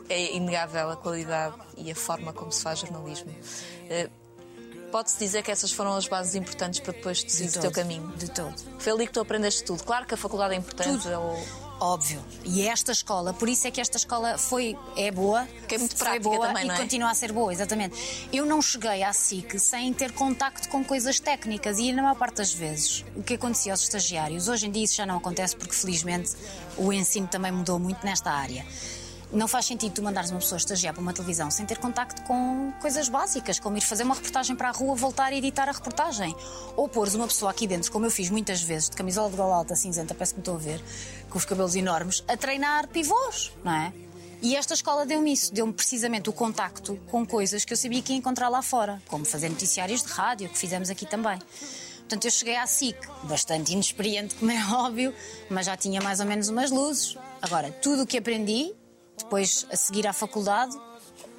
É 0.10 0.36
inegável 0.36 0.92
a 0.92 0.98
qualidade 0.98 1.56
e 1.78 1.90
a 1.92 1.96
forma 1.96 2.32
como 2.34 2.52
se 2.52 2.62
faz 2.62 2.80
jornalismo. 2.80 3.34
Pode-se 4.95 5.19
dizer 5.19 5.43
que 5.43 5.51
essas 5.51 5.73
foram 5.73 5.93
as 5.97 6.08
bases 6.08 6.36
importantes 6.36 6.79
para 6.79 6.93
depois 6.93 7.17
de 7.17 7.25
decidir 7.25 7.49
o 7.49 7.51
todo, 7.51 7.62
teu 7.63 7.71
caminho. 7.71 8.08
De 8.15 8.31
todo. 8.31 8.55
Foi 8.79 8.93
ali 8.93 9.05
que 9.05 9.12
tu 9.12 9.19
aprendeste 9.19 9.62
tudo. 9.65 9.84
Claro 9.84 10.05
que 10.05 10.13
a 10.13 10.17
faculdade 10.17 10.53
é 10.53 10.58
importante. 10.58 11.03
Tudo. 11.03 11.19
Ou... 11.19 11.65
Óbvio. 11.81 12.23
E 12.45 12.65
esta 12.65 12.93
escola, 12.93 13.34
por 13.34 13.49
isso 13.49 13.67
é 13.67 13.71
que 13.71 13.81
esta 13.81 13.97
escola 13.97 14.38
foi, 14.38 14.77
é 14.95 15.12
boa. 15.12 15.45
Que 15.67 15.75
é 15.75 15.77
muito 15.79 15.97
foi 15.97 16.05
prática 16.08 16.29
boa 16.29 16.47
também, 16.47 16.67
e 16.67 16.71
é? 16.71 16.77
continua 16.77 17.10
a 17.10 17.13
ser 17.13 17.34
boa, 17.34 17.51
exatamente. 17.51 18.29
Eu 18.31 18.45
não 18.45 18.62
cheguei 18.62 19.03
à 19.03 19.12
SIC 19.12 19.60
sem 19.60 19.91
ter 19.93 20.13
contacto 20.13 20.69
com 20.69 20.81
coisas 20.81 21.19
técnicas 21.19 21.77
e 21.77 21.91
na 21.91 22.01
maior 22.01 22.15
parte 22.15 22.38
das 22.38 22.53
vezes 22.53 23.03
o 23.17 23.21
que 23.21 23.34
acontecia 23.34 23.73
aos 23.73 23.81
estagiários, 23.81 24.47
hoje 24.47 24.67
em 24.67 24.71
dia 24.71 24.86
isso 24.86 24.95
já 24.95 25.05
não 25.05 25.17
acontece 25.17 25.58
porque 25.58 25.75
felizmente 25.75 26.31
o 26.77 26.93
ensino 26.93 27.27
também 27.27 27.51
mudou 27.51 27.77
muito 27.77 28.05
nesta 28.05 28.31
área. 28.31 28.65
Não 29.36 29.50
faz 29.50 29.65
sentido 29.65 29.95
tu 29.95 30.02
mandares 30.02 30.32
uma 30.32 30.39
pessoa 30.39 30.56
estagiar 30.56 30.93
para 30.93 31.02
uma 31.02 31.12
televisão 31.12 31.52
sem 31.52 31.65
ter 31.65 31.78
contacto 31.78 32.21
com 32.21 32.71
coisas 32.80 33.10
básicas, 33.10 33.60
como 33.60 33.76
ir 33.76 33.82
fazer 33.82 34.04
uma 34.04 34.15
reportagem 34.15 34.56
para 34.56 34.69
a 34.69 34.71
rua, 34.71 34.95
voltar 34.95 35.34
e 35.34 35.39
editar 35.39 35.67
a 35.67 35.74
reportagem. 35.74 36.34
Ou 36.78 36.88
pôres 36.88 37.15
uma 37.15 37.28
pessoa 37.28 37.52
aqui 37.52 37.67
dentro, 37.67 37.91
como 37.91 38.06
eu 38.06 38.10
fiz 38.10 38.30
muitas 38.30 38.62
vezes, 38.62 38.89
de 38.89 38.95
camisola 38.95 39.30
de 39.30 39.36
gola 39.36 39.58
alta 39.58 39.76
cinzenta, 39.76 40.15
parece 40.15 40.36
que 40.36 40.39
me 40.39 40.41
estou 40.41 40.56
a 40.56 40.58
ver, 40.58 40.82
com 41.30 41.38
os 41.38 41.43
cabelos 41.43 41.76
enormes, 41.76 42.24
a 42.30 42.38
treinar 42.38 42.88
pivôs, 42.88 43.52
não 43.62 43.74
é? 43.74 43.91
E 44.41 44.56
esta 44.56 44.74
escola 44.74 45.06
deu-me 45.06 45.34
isso, 45.34 45.54
deu-me 45.54 45.74
precisamente 45.74 46.30
o 46.30 46.34
contacto 46.34 46.98
com 47.12 47.26
coisas 47.26 47.65
que 47.65 47.74
eu 47.74 47.78
sabia 47.78 48.02
que 48.02 48.13
ia 48.13 48.17
encontrar 48.17 48.48
lá 48.48 48.62
fora, 48.62 49.02
como 49.06 49.26
fazer 49.26 49.50
noticiários 49.50 50.02
de 50.02 50.13
rádio, 50.13 50.48
que 50.48 50.58
fizemos 50.58 50.89
aqui 50.89 51.06
também. 51.06 51.39
Portanto, 51.98 52.24
eu 52.24 52.32
cheguei 52.32 52.56
à 52.56 52.65
SIC, 52.65 52.95
bastante 53.24 53.74
inexperiente, 53.74 54.34
como 54.36 54.52
é 54.52 54.63
óbvio, 54.74 55.13
mas 55.50 55.65
já 55.65 55.76
tinha 55.76 56.00
mais 56.00 56.21
ou 56.21 56.26
menos 56.26 56.48
umas 56.48 56.71
luzes. 56.71 57.17
Agora, 57.41 57.69
tudo 57.69 58.04
o 58.04 58.08
que 58.08 58.17
aprendi, 58.17 58.74
depois 59.17 59.65
a 59.71 59.75
seguir 59.75 60.08
à 60.08 60.13
faculdade, 60.13 60.75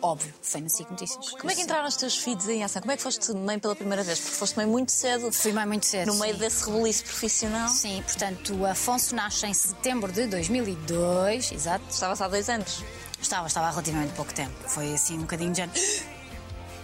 óbvio, 0.00 0.32
foi 0.42 0.60
na 0.60 0.68
SIC 0.68 0.90
Notícias. 0.90 1.30
Como 1.30 1.50
é 1.50 1.54
que 1.54 1.62
entraram 1.62 1.86
os 1.86 1.96
teus 1.96 2.16
filhos 2.16 2.48
em 2.48 2.62
ação? 2.62 2.80
Como 2.80 2.92
é 2.92 2.96
que 2.96 3.02
foste 3.02 3.32
mãe 3.32 3.58
pela 3.58 3.74
primeira 3.74 4.02
vez? 4.02 4.18
Porque 4.20 4.36
foste 4.36 4.56
mãe 4.56 4.66
muito 4.66 4.92
cedo. 4.92 5.32
Fui 5.32 5.52
mãe 5.52 5.66
muito 5.66 5.86
cedo. 5.86 6.08
No 6.08 6.18
meio 6.18 6.34
sim. 6.34 6.40
desse 6.40 6.64
rebuliço 6.66 7.04
profissional. 7.04 7.68
Sim, 7.68 8.02
portanto, 8.02 8.54
o 8.54 8.66
Afonso 8.66 9.14
nasce 9.14 9.46
em 9.46 9.54
setembro 9.54 10.12
de 10.12 10.26
2002, 10.26 11.52
exato. 11.52 11.84
Estavas 11.90 12.20
há 12.20 12.28
dois 12.28 12.48
anos. 12.48 12.84
Estava, 13.20 13.46
estava 13.46 13.66
há 13.68 13.70
relativamente 13.70 14.12
pouco 14.14 14.32
tempo. 14.32 14.54
Foi 14.66 14.92
assim 14.94 15.18
um 15.18 15.22
bocadinho 15.22 15.52
de. 15.52 15.62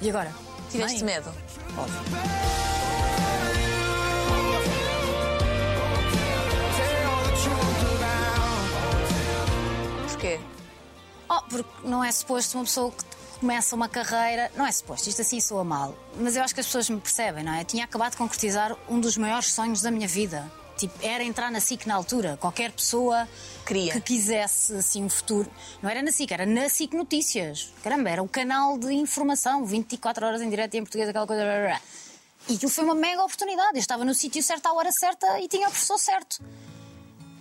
E 0.00 0.10
agora? 0.10 0.34
Tiveste 0.68 1.04
Mãe? 1.04 1.14
medo? 1.14 1.32
Óbvio. 1.78 2.71
Porque 11.52 11.86
não 11.86 12.02
é 12.02 12.10
suposto 12.10 12.56
uma 12.56 12.64
pessoa 12.64 12.90
que 12.90 13.04
começa 13.38 13.76
uma 13.76 13.88
carreira. 13.88 14.50
Não 14.56 14.66
é 14.66 14.72
suposto, 14.72 15.08
isto 15.08 15.20
assim 15.20 15.40
soa 15.40 15.62
mal. 15.62 15.94
Mas 16.16 16.34
eu 16.34 16.42
acho 16.42 16.54
que 16.54 16.60
as 16.60 16.66
pessoas 16.66 16.88
me 16.88 17.00
percebem, 17.00 17.44
não 17.44 17.52
é? 17.52 17.60
Eu 17.60 17.64
tinha 17.64 17.84
acabado 17.84 18.12
de 18.12 18.16
concretizar 18.16 18.76
um 18.88 18.98
dos 18.98 19.16
maiores 19.16 19.52
sonhos 19.52 19.82
da 19.82 19.90
minha 19.90 20.08
vida. 20.08 20.50
Tipo, 20.76 20.94
era 21.02 21.22
entrar 21.22 21.50
na 21.50 21.60
SIC 21.60 21.86
na 21.86 21.94
altura. 21.94 22.38
Qualquer 22.40 22.72
pessoa 22.72 23.28
Queria. 23.66 23.92
que 23.92 24.00
quisesse 24.00 24.74
assim 24.74 25.04
um 25.04 25.08
futuro. 25.08 25.48
Não 25.82 25.90
era 25.90 26.02
na 26.02 26.10
SIC, 26.10 26.32
era 26.32 26.46
na 26.46 26.68
SIC 26.68 26.94
Notícias. 26.94 27.72
Caramba, 27.82 28.10
era 28.10 28.22
o 28.22 28.28
canal 28.28 28.78
de 28.78 28.92
informação, 28.92 29.64
24 29.66 30.26
horas 30.26 30.40
em 30.40 30.48
direto 30.48 30.74
e 30.74 30.78
em 30.78 30.82
português, 30.82 31.08
aquela 31.08 31.26
coisa. 31.26 31.44
blá, 31.44 31.52
blá, 31.52 31.66
blá. 31.68 31.80
E 32.48 32.54
aquilo 32.54 32.70
foi 32.70 32.84
uma 32.84 32.94
mega 32.94 33.22
oportunidade. 33.22 33.74
Eu 33.74 33.80
estava 33.80 34.04
no 34.04 34.14
sítio 34.14 34.42
certo, 34.42 34.66
à 34.66 34.72
hora 34.72 34.90
certa 34.90 35.38
e 35.40 35.46
tinha 35.46 35.68
o 35.68 35.70
professor 35.70 35.98
certo. 35.98 36.42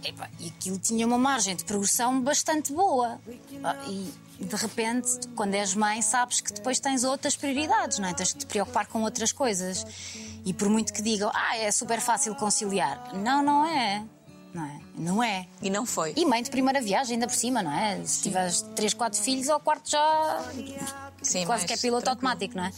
Epá, 0.04 0.30
e 0.40 0.48
aquilo 0.48 0.80
tinha 0.80 1.06
uma 1.06 1.18
margem 1.18 1.56
de 1.56 1.64
progressão 1.64 2.20
bastante 2.22 2.74
boa. 2.74 3.20
Ah, 3.64 3.76
E 3.88 4.12
de 4.44 4.56
repente, 4.56 5.28
quando 5.36 5.54
és 5.54 5.76
mãe, 5.76 6.02
sabes 6.02 6.42
que 6.42 6.52
depois 6.52 6.80
tens 6.80 7.04
outras 7.04 7.36
prioridades, 7.36 8.00
não 8.00 8.08
é? 8.08 8.14
Tens 8.14 8.34
que 8.34 8.40
te 8.40 8.46
preocupar 8.48 8.88
com 8.88 9.04
outras 9.04 9.32
coisas. 9.32 9.86
E 10.44 10.54
por 10.54 10.68
muito 10.70 10.92
que 10.92 11.02
digam, 11.04 11.32
ah, 11.34 11.58
é 11.58 11.72
super 11.72 12.00
fácil 12.02 12.34
conciliar. 12.36 13.16
Não, 13.16 13.44
não 13.44 13.64
é. 13.66 14.04
Não 14.54 14.66
é? 14.66 14.80
Não 14.98 15.24
é. 15.24 15.48
E 15.62 15.70
não 15.70 15.86
foi. 15.86 16.14
E 16.18 16.26
mãe 16.26 16.42
de 16.42 16.50
primeira 16.50 16.82
viagem, 16.82 17.14
ainda 17.14 17.28
por 17.28 17.36
cima, 17.36 17.62
não 17.62 17.72
é? 17.72 18.04
Se 18.04 18.24
tiveres 18.24 18.64
3, 18.76 18.94
4 18.96 19.22
filhos, 19.22 19.50
ao 19.50 19.60
quarto 19.60 19.90
já. 19.90 20.44
Sim, 21.22 21.46
quase 21.46 21.66
que 21.68 21.74
é 21.74 21.78
piloto 21.78 22.04
tranquilo. 22.04 22.30
automático, 22.30 22.58
não 22.58 22.66
é? 22.66 22.72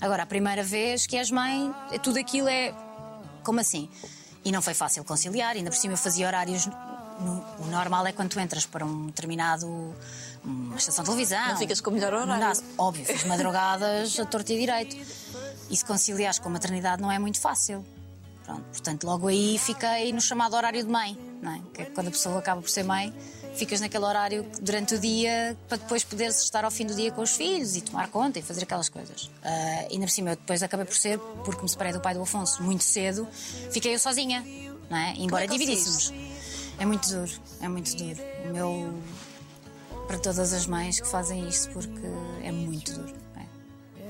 Agora, 0.00 0.24
a 0.24 0.26
primeira 0.26 0.62
vez 0.62 1.06
que 1.06 1.16
és 1.16 1.30
mãe, 1.30 1.72
tudo 2.02 2.18
aquilo 2.18 2.48
é. 2.48 2.74
Como 3.44 3.60
assim? 3.60 3.88
E 4.46 4.52
não 4.52 4.62
foi 4.62 4.72
fácil 4.74 5.04
conciliar, 5.04 5.56
ainda 5.56 5.70
por 5.70 5.76
cima 5.76 5.92
eu 5.94 5.98
fazia 5.98 6.26
horários. 6.26 6.66
no- 7.18 7.42
o 7.60 7.66
normal 7.70 8.06
é 8.06 8.12
quando 8.12 8.28
tu 8.28 8.38
entras 8.38 8.64
para 8.66 8.84
um 8.84 9.06
determinado. 9.06 9.66
uma 10.44 10.76
estação 10.76 11.02
de 11.02 11.10
televisão. 11.10 11.48
Não 11.48 11.56
ficas 11.56 11.80
com 11.80 11.90
o 11.90 11.92
melhor 11.94 12.12
horário. 12.14 12.38
Não 12.38 12.62
óbvio, 12.86 13.04
fiz 13.04 13.24
madrugadas 13.24 14.20
a 14.20 14.24
torto 14.26 14.52
e 14.52 14.58
direito. 14.60 14.94
E 15.70 15.76
se 15.76 15.84
conciliares 15.84 16.38
com 16.38 16.48
a 16.48 16.52
maternidade 16.52 17.00
não 17.02 17.10
é 17.10 17.18
muito 17.18 17.40
fácil. 17.40 17.84
Pronto, 18.44 18.62
portanto, 18.70 19.04
logo 19.04 19.26
aí 19.28 19.58
fiquei 19.58 20.12
no 20.12 20.20
chamado 20.20 20.54
horário 20.54 20.80
de 20.84 20.88
mãe, 20.88 21.18
não 21.42 21.52
é? 21.52 21.60
Que 21.74 21.82
é 21.82 21.84
quando 21.86 22.08
a 22.08 22.10
pessoa 22.12 22.38
acaba 22.38 22.60
por 22.60 22.70
ser 22.70 22.84
mãe, 22.84 23.12
ficas 23.56 23.80
naquele 23.80 24.04
horário 24.04 24.46
durante 24.60 24.94
o 24.94 24.98
dia 24.98 25.56
para 25.68 25.78
depois 25.78 26.04
poderes 26.04 26.42
estar 26.42 26.64
ao 26.64 26.70
fim 26.70 26.86
do 26.86 26.94
dia 26.94 27.10
com 27.10 27.22
os 27.22 27.36
filhos 27.36 27.76
e 27.76 27.80
tomar 27.80 28.08
conta 28.08 28.38
e 28.38 28.42
fazer 28.42 28.62
aquelas 28.62 28.88
coisas. 28.88 29.30
Ah, 29.42 29.86
e 29.90 29.94
ainda 29.94 30.06
por 30.06 30.10
cima, 30.12 30.30
eu 30.30 30.36
depois 30.36 30.62
acabei 30.62 30.86
por 30.86 30.96
ser, 30.96 31.18
porque 31.44 31.62
me 31.62 31.68
separei 31.68 31.92
do 31.92 32.00
pai 32.00 32.14
do 32.14 32.22
Afonso 32.22 32.62
muito 32.62 32.84
cedo, 32.84 33.26
fiquei 33.70 33.94
eu 33.94 33.98
sozinha, 33.98 34.44
não 34.90 34.96
é? 34.96 35.14
Embora 35.16 35.44
é 35.44 35.46
dividíssemos. 35.48 36.12
É 36.78 36.84
muito 36.84 37.08
duro, 37.08 37.32
é 37.60 37.68
muito 37.68 37.96
duro. 37.96 38.20
O 38.44 38.52
meu. 38.52 39.02
para 40.06 40.18
todas 40.18 40.52
as 40.52 40.66
mães 40.66 41.00
que 41.00 41.08
fazem 41.08 41.48
isto, 41.48 41.70
porque 41.72 42.06
é 42.42 42.52
muito 42.52 42.92
duro. 42.92 43.25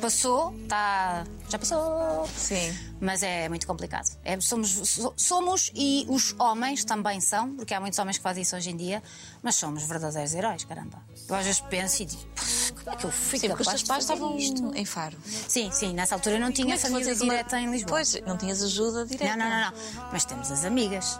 Passou, 0.01 0.55
está. 0.63 1.25
já 1.49 1.59
passou. 1.59 2.29
Sim. 2.37 2.77
Mas 3.01 3.23
é 3.23 3.49
muito 3.49 3.67
complicado. 3.67 4.07
É, 4.25 4.39
somos, 4.41 4.71
so- 4.71 5.13
somos, 5.17 5.71
e 5.75 6.05
os 6.09 6.35
homens 6.39 6.85
também 6.85 7.21
são, 7.21 7.55
porque 7.57 7.73
há 7.75 7.81
muitos 7.81 7.99
homens 7.99 8.17
que 8.19 8.23
fazem 8.23 8.43
isso 8.43 8.55
hoje 8.57 8.71
em 8.71 8.77
dia, 8.77 9.03
mas 9.43 9.55
somos 9.57 9.83
verdadeiros 9.85 10.35
heróis, 10.35 10.65
caramba. 10.65 11.03
Eu 11.29 11.35
às 11.35 11.45
vezes 11.45 11.61
penso 11.63 12.03
e 12.03 12.07
digo, 12.07 12.23
"Pff, 12.35 12.73
como 12.75 12.91
é 12.91 12.97
que 12.97 13.05
eu 13.07 13.11
fui 13.11 13.39
Sim, 13.39 13.47
os 13.47 13.53
capaz 13.53 13.69
teus 13.69 13.81
de 13.83 13.89
pais 13.89 14.05
estavam 14.05 14.37
isto? 14.37 14.73
em 14.75 14.85
Faro. 14.85 15.17
Sim, 15.25 15.71
sim, 15.73 15.93
nessa 15.95 16.15
altura 16.15 16.37
eu 16.37 16.41
não 16.41 16.53
tinha 16.53 16.75
é 16.75 16.79
família 16.79 17.05
fazias 17.05 17.21
uma- 17.23 17.33
direta 17.33 17.59
em 17.59 17.71
Lisboa. 17.71 17.91
Pois, 17.97 18.21
não 18.27 18.37
tinhas 18.37 18.63
ajuda 18.63 19.07
direta. 19.07 19.37
Não, 19.37 19.49
não, 19.49 19.51
não, 19.51 19.71
não. 20.03 20.09
Mas 20.13 20.25
temos 20.25 20.51
as 20.51 20.65
amigas. 20.65 21.19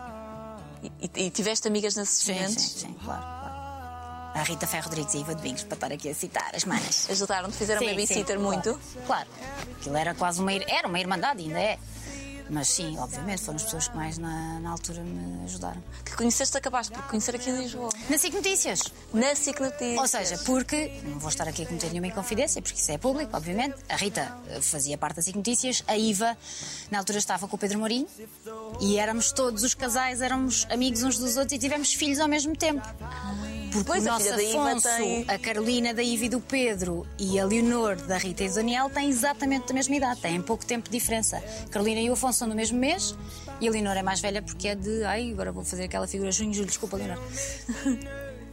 E, 0.83 0.93
e- 1.23 1.27
e 1.27 1.31
tiveste 1.31 1.67
amigas 1.67 1.97
nesses 1.97 2.23
Sim, 2.25 2.35
momentos? 2.35 2.63
sim, 2.63 2.79
sim, 2.79 2.97
claro. 3.03 3.46
A 4.37 4.43
Rita 4.43 4.67
Ferro 4.67 4.85
Rodrigues 4.85 5.15
e 5.15 5.17
a 5.17 5.21
Iva 5.21 5.35
Domingos, 5.35 5.63
para 5.63 5.75
estar 5.75 5.93
aqui 5.93 6.11
a 6.11 6.15
citar 6.15 6.55
as 6.55 6.65
manas. 6.67 7.09
Ajudaram-te, 7.11 7.57
fizeram 7.57 7.81
Sim, 7.81 7.89
babysitter 7.89 8.37
sim, 8.37 8.43
muito? 8.43 8.79
Claro. 9.07 9.27
Aquilo 9.81 9.97
era 9.97 10.15
quase 10.15 10.43
uma. 10.43 10.53
Era 10.53 10.87
uma 10.87 11.01
irmandade, 11.01 11.43
ainda 11.43 11.59
é. 11.59 11.79
Mas 12.49 12.69
sim, 12.69 12.97
obviamente, 12.99 13.43
foram 13.43 13.57
as 13.57 13.65
pessoas 13.65 13.89
que 13.89 13.97
mais 13.97 14.19
na, 14.19 14.61
na 14.61 14.71
altura 14.71 15.03
me 15.03 15.45
ajudaram. 15.45 15.83
Que 16.05 16.15
conheceste, 16.15 16.57
acabaste 16.57 16.93
por 16.93 17.03
conhecer 17.05 17.35
aqui 17.35 17.51
em 17.51 17.59
Lisboa. 17.59 17.89
Na 18.09 18.19
SIC 18.19 18.35
Notícias. 18.35 18.83
Na 19.13 19.35
SIC 19.35 19.59
Notícias. 19.59 19.99
Ou 19.99 20.07
seja, 20.07 20.39
porque, 20.45 21.01
não 21.05 21.19
vou 21.19 21.29
estar 21.29 21.49
aqui 21.49 21.63
a 21.63 21.67
cometer 21.67 21.89
nenhuma 21.89 22.07
inconfidência, 22.07 22.63
porque 22.63 22.79
isso 22.79 22.93
é 22.93 22.99
público, 22.99 23.37
obviamente. 23.37 23.75
A 23.89 23.97
Rita 23.97 24.37
eh, 24.49 24.61
fazia 24.61 24.97
parte 24.97 25.17
das 25.17 25.25
SIC 25.25 25.37
Notícias, 25.37 25.83
a 25.89 25.97
Iva, 25.97 26.37
na 26.91 26.99
altura, 26.99 27.19
estava 27.19 27.49
com 27.49 27.57
o 27.57 27.59
Pedro 27.59 27.81
Mourinho 27.81 28.07
e 28.81 28.99
éramos 28.99 29.33
todos 29.33 29.65
os 29.65 29.75
casais, 29.75 30.21
éramos 30.21 30.67
amigos 30.71 31.03
uns 31.03 31.19
dos 31.19 31.37
outros 31.37 31.53
e 31.55 31.59
tivemos 31.59 31.95
filhos 31.95 32.21
ao 32.21 32.29
mesmo 32.29 32.55
tempo. 32.55 32.87
Porque 33.85 33.93
Pois, 33.93 34.05
o 34.05 34.09
a 34.09 34.13
nosso 34.13 34.29
Afonso, 34.33 34.89
tem- 34.97 35.25
a 35.29 35.39
Carolina 35.39 35.93
da 35.95 36.03
Iva 36.03 36.25
e 36.25 36.29
do 36.29 36.41
Pedro 36.41 37.07
e 37.19 37.39
a 37.39 37.45
Leonor 37.45 37.97
da 37.97 38.17
Rita 38.19 38.45
e 38.45 38.49
do 38.49 38.55
Daniel 38.55 38.89
têm 38.91 39.09
exatamente 39.09 39.71
a 39.71 39.75
mesma 39.75 39.95
idade, 39.97 40.21
têm 40.21 40.41
pouco 40.43 40.65
tempo 40.65 40.89
de 40.91 40.99
diferença. 40.99 41.37
A 41.65 41.69
Carolina 41.69 42.01
e 42.01 42.11
o 42.11 42.15
Afonso 42.15 42.39
são 42.39 42.49
do 42.49 42.55
mesmo 42.55 42.79
mês 42.79 43.15
e 43.61 43.69
a 43.69 43.71
Leonor 43.71 43.97
é 43.97 44.03
mais 44.03 44.21
velha 44.21 44.43
porque 44.43 44.69
é 44.69 44.75
de. 44.75 45.05
Ai, 45.05 45.31
agora 45.33 45.53
vou 45.53 45.65
fazer 45.65 45.85
aquela 45.85 46.07
figura 46.07 46.31
junho, 46.33 46.53
julho, 46.53 46.67
desculpa, 46.67 46.97
Leonor. 46.97 47.19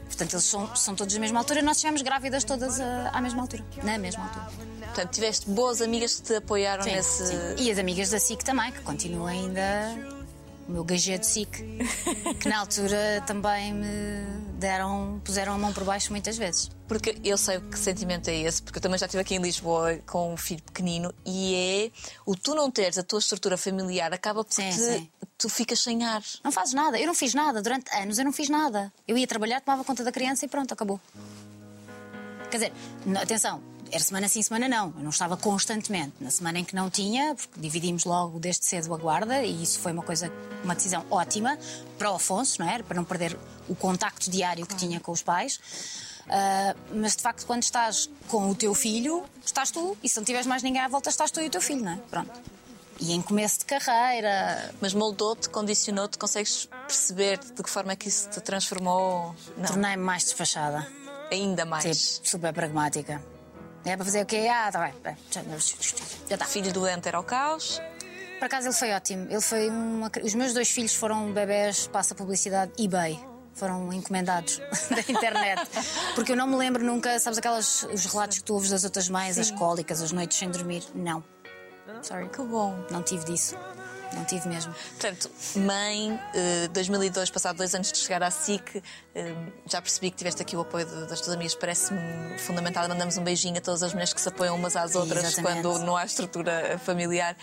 Portanto, 0.06 0.34
eles 0.34 0.46
são, 0.46 0.76
são 0.76 0.96
todos 0.96 1.14
da 1.14 1.20
mesma 1.20 1.40
altura. 1.40 1.62
Nós 1.64 1.78
estivemos 1.78 2.02
grávidas 2.04 2.44
todas 2.44 2.80
ah, 2.80 3.10
à 3.12 3.20
mesma 3.20 3.42
altura. 3.42 3.66
Na 3.84 3.98
mesma 3.98 4.24
altura. 4.24 4.48
Portanto, 4.86 5.12
tiveste 5.12 5.50
boas 5.50 5.82
amigas 5.82 6.16
que 6.16 6.22
te 6.22 6.36
apoiaram 6.36 6.86
nesse. 6.86 7.26
sim. 7.28 7.36
E 7.58 7.72
as 7.72 7.80
amigas 7.80 8.12
da 8.12 8.20
SIC 8.20 8.44
também, 8.44 8.72
que 8.72 8.82
continuam 8.82 9.26
ainda. 9.26 9.90
O 10.68 10.72
meu 10.72 10.84
gajeto 10.84 11.26
SIC, 11.26 11.50
que 12.40 12.48
na 12.48 12.60
altura 12.60 13.22
também 13.28 13.74
me 13.74 13.88
deram, 14.58 15.22
puseram 15.24 15.54
a 15.54 15.58
mão 15.58 15.74
por 15.74 15.84
baixo 15.84 16.10
muitas 16.12 16.38
vezes. 16.38 16.72
Porque 16.88 17.18
eu 17.24 17.38
sei 17.38 17.58
o 17.58 17.62
que 17.62 17.78
sentimento 17.78 18.30
é 18.30 18.36
esse, 18.36 18.64
porque 18.64 18.78
eu 18.78 18.82
também 18.82 18.98
já 18.98 19.06
estive 19.06 19.22
aqui 19.22 19.36
em 19.36 19.42
Lisboa 19.42 19.98
com 20.06 20.34
um 20.34 20.38
filho 20.38 20.64
pequenino 20.64 21.14
e 21.26 21.56
é 21.56 21.92
o 22.26 22.36
tu 22.36 22.56
não 22.56 22.72
teres 22.72 22.98
a 22.98 23.04
tua 23.04 23.20
estrutura 23.20 23.58
familiar 23.58 24.14
acaba 24.14 24.44
por 24.44 24.54
Sim, 24.54 24.70
te, 24.70 24.76
sim. 24.76 25.10
tu 25.38 25.50
ficas 25.50 25.82
sem 25.82 26.04
ar. 26.06 26.24
Não 26.44 26.52
fazes 26.52 26.74
nada. 26.74 26.98
Eu 26.98 27.08
não 27.08 27.14
fiz 27.16 27.34
nada. 27.34 27.62
Durante 27.62 27.94
anos 27.96 28.18
eu 28.18 28.24
não 28.24 28.32
fiz 28.32 28.48
nada. 28.48 28.92
Eu 29.06 29.18
ia 29.18 29.28
trabalhar, 29.28 29.60
tomava 29.60 29.84
conta 29.84 30.04
da 30.04 30.12
criança 30.12 30.46
e 30.46 30.48
pronto, 30.48 30.74
acabou. 30.74 31.00
Quer 32.50 32.58
dizer, 32.58 32.74
atenção, 33.22 33.62
era 33.94 34.04
semana 34.04 34.28
sim, 34.28 34.42
semana 34.42 34.68
não. 34.68 34.92
Eu 34.98 35.04
não 35.04 35.10
estava 35.12 35.38
constantemente. 35.38 36.14
Na 36.20 36.32
semana 36.32 36.58
em 36.58 36.64
que 36.64 36.76
não 36.76 36.90
tinha, 36.90 37.36
porque 37.36 37.60
dividimos 37.60 38.06
logo 38.06 38.40
desde 38.40 38.66
cedo 38.66 38.92
a 38.94 38.98
guarda 38.98 39.44
e 39.44 39.62
isso 39.62 39.80
foi 39.80 39.92
uma 39.92 40.02
coisa, 40.02 40.32
uma 40.64 40.74
decisão 40.74 41.06
ótima 41.12 41.60
para 41.98 42.12
o 42.12 42.16
Afonso, 42.16 42.60
não 42.60 42.68
é? 42.68 42.82
Para 42.82 42.96
não 42.96 43.04
perder 43.04 43.38
o 43.70 43.76
contacto 43.76 44.32
diário 44.32 44.66
que 44.66 44.76
tinha 44.76 45.00
com 45.00 45.12
os 45.12 45.22
pais. 45.22 45.60
Ah, 46.28 46.76
mas 46.92 47.16
de 47.16 47.22
facto, 47.22 47.46
quando 47.46 47.62
estás 47.62 48.10
com 48.28 48.50
o 48.50 48.56
teu 48.56 48.74
filho, 48.74 49.24
estás 49.46 49.70
tu. 49.70 49.96
E 50.02 50.10
se 50.10 50.18
não 50.18 50.24
tiveres 50.24 50.48
mais 50.48 50.64
ninguém 50.64 50.82
à 50.82 50.88
volta, 50.88 51.10
estás 51.10 51.30
tu 51.30 51.40
e 51.40 51.46
o 51.46 51.50
teu 51.50 51.62
filho, 51.62 51.84
não 51.84 51.92
é? 51.92 51.98
Pronto. 52.10 52.32
E 53.00 53.12
em 53.12 53.22
começo 53.22 53.60
de 53.60 53.66
carreira, 53.66 54.74
Mas 54.80 54.94
moldou-te, 54.94 55.50
condicionou-te, 55.50 56.18
consegues 56.18 56.70
perceber 56.88 57.40
de 57.40 57.62
que 57.62 57.70
forma 57.70 57.92
é 57.92 57.96
que 57.96 58.08
isso 58.08 58.30
te 58.30 58.40
transformou? 58.40 59.36
Tornei-me 59.68 60.04
mais 60.04 60.24
despachada. 60.24 60.88
ainda 61.32 61.66
mais. 61.66 61.84
Tipo, 61.84 62.30
super 62.30 62.54
pragmática. 62.54 63.33
É 63.86 63.96
para 63.96 64.06
fazer 64.06 64.22
o 64.22 64.26
quê? 64.26 64.48
Ah, 64.50 64.72
tá 64.72 64.80
bem. 64.80 65.18
Já 65.32 66.36
está. 66.36 66.46
Filho 66.46 66.72
doente 66.72 67.08
era 67.08 67.20
o 67.20 67.24
caos. 67.24 67.82
Por 68.40 68.46
acaso 68.46 68.68
ele 68.68 68.76
foi 68.76 68.92
ótimo. 68.92 69.28
Ele 69.30 69.42
foi 69.42 69.70
uma... 69.70 70.12
Os 70.24 70.34
meus 70.34 70.54
dois 70.54 70.70
filhos 70.70 70.94
foram 70.94 71.32
bebés, 71.32 71.88
passa 71.88 72.16
publicidade, 72.16 72.72
eBay. 72.78 73.20
Foram 73.54 73.94
encomendados 73.94 74.60
da 74.90 75.00
internet. 75.00 75.62
Porque 76.16 76.32
eu 76.32 76.36
não 76.36 76.48
me 76.48 76.56
lembro 76.56 76.84
nunca, 76.84 77.20
sabes 77.20 77.38
aquelas 77.38 77.84
os 77.84 78.06
relatos 78.06 78.40
que 78.40 78.44
tu 78.44 78.54
ouves 78.54 78.70
das 78.70 78.84
outras 78.84 79.10
mães, 79.10 79.38
as 79.38 79.52
cólicas, 79.52 80.02
as 80.02 80.12
noites 80.12 80.38
sem 80.38 80.50
dormir? 80.50 80.84
Não. 80.96 81.24
Sorry. 82.02 82.28
Que 82.30 82.42
bom. 82.42 82.76
Não 82.90 83.04
tive 83.04 83.24
disso. 83.26 83.56
Não 84.16 84.24
tive 84.26 84.48
mesmo. 84.48 84.74
Portanto, 84.74 85.30
mãe, 85.56 86.20
eh, 86.34 86.68
2002, 86.70 87.30
passado 87.30 87.58
dois 87.58 87.74
anos 87.76 87.92
de 87.92 87.98
chegar 87.98 88.22
à 88.24 88.30
SIC, 88.32 88.82
eh, 89.16 89.34
já 89.66 89.82
percebi 89.82 90.12
que 90.12 90.18
tiveste 90.18 90.42
aqui 90.42 90.56
o 90.56 90.62
apoio 90.62 90.86
das 91.08 91.20
tuas 91.20 91.36
amigas, 91.36 91.56
parece-me 91.56 92.38
fundamental. 92.40 92.88
Mandamos 92.88 93.18
um 93.18 93.24
beijinho 93.24 93.58
a 93.58 93.62
todas 93.62 93.82
as 93.84 93.92
mulheres 93.94 94.14
que 94.14 94.22
se 94.22 94.30
apoiam 94.30 94.56
umas 94.56 94.76
às 94.76 94.96
outras 94.96 95.24
Exatamente. 95.24 95.62
quando 95.64 95.80
não 95.80 95.98
há 95.98 96.06
estrutura 96.06 96.80
familiar. 96.84 97.36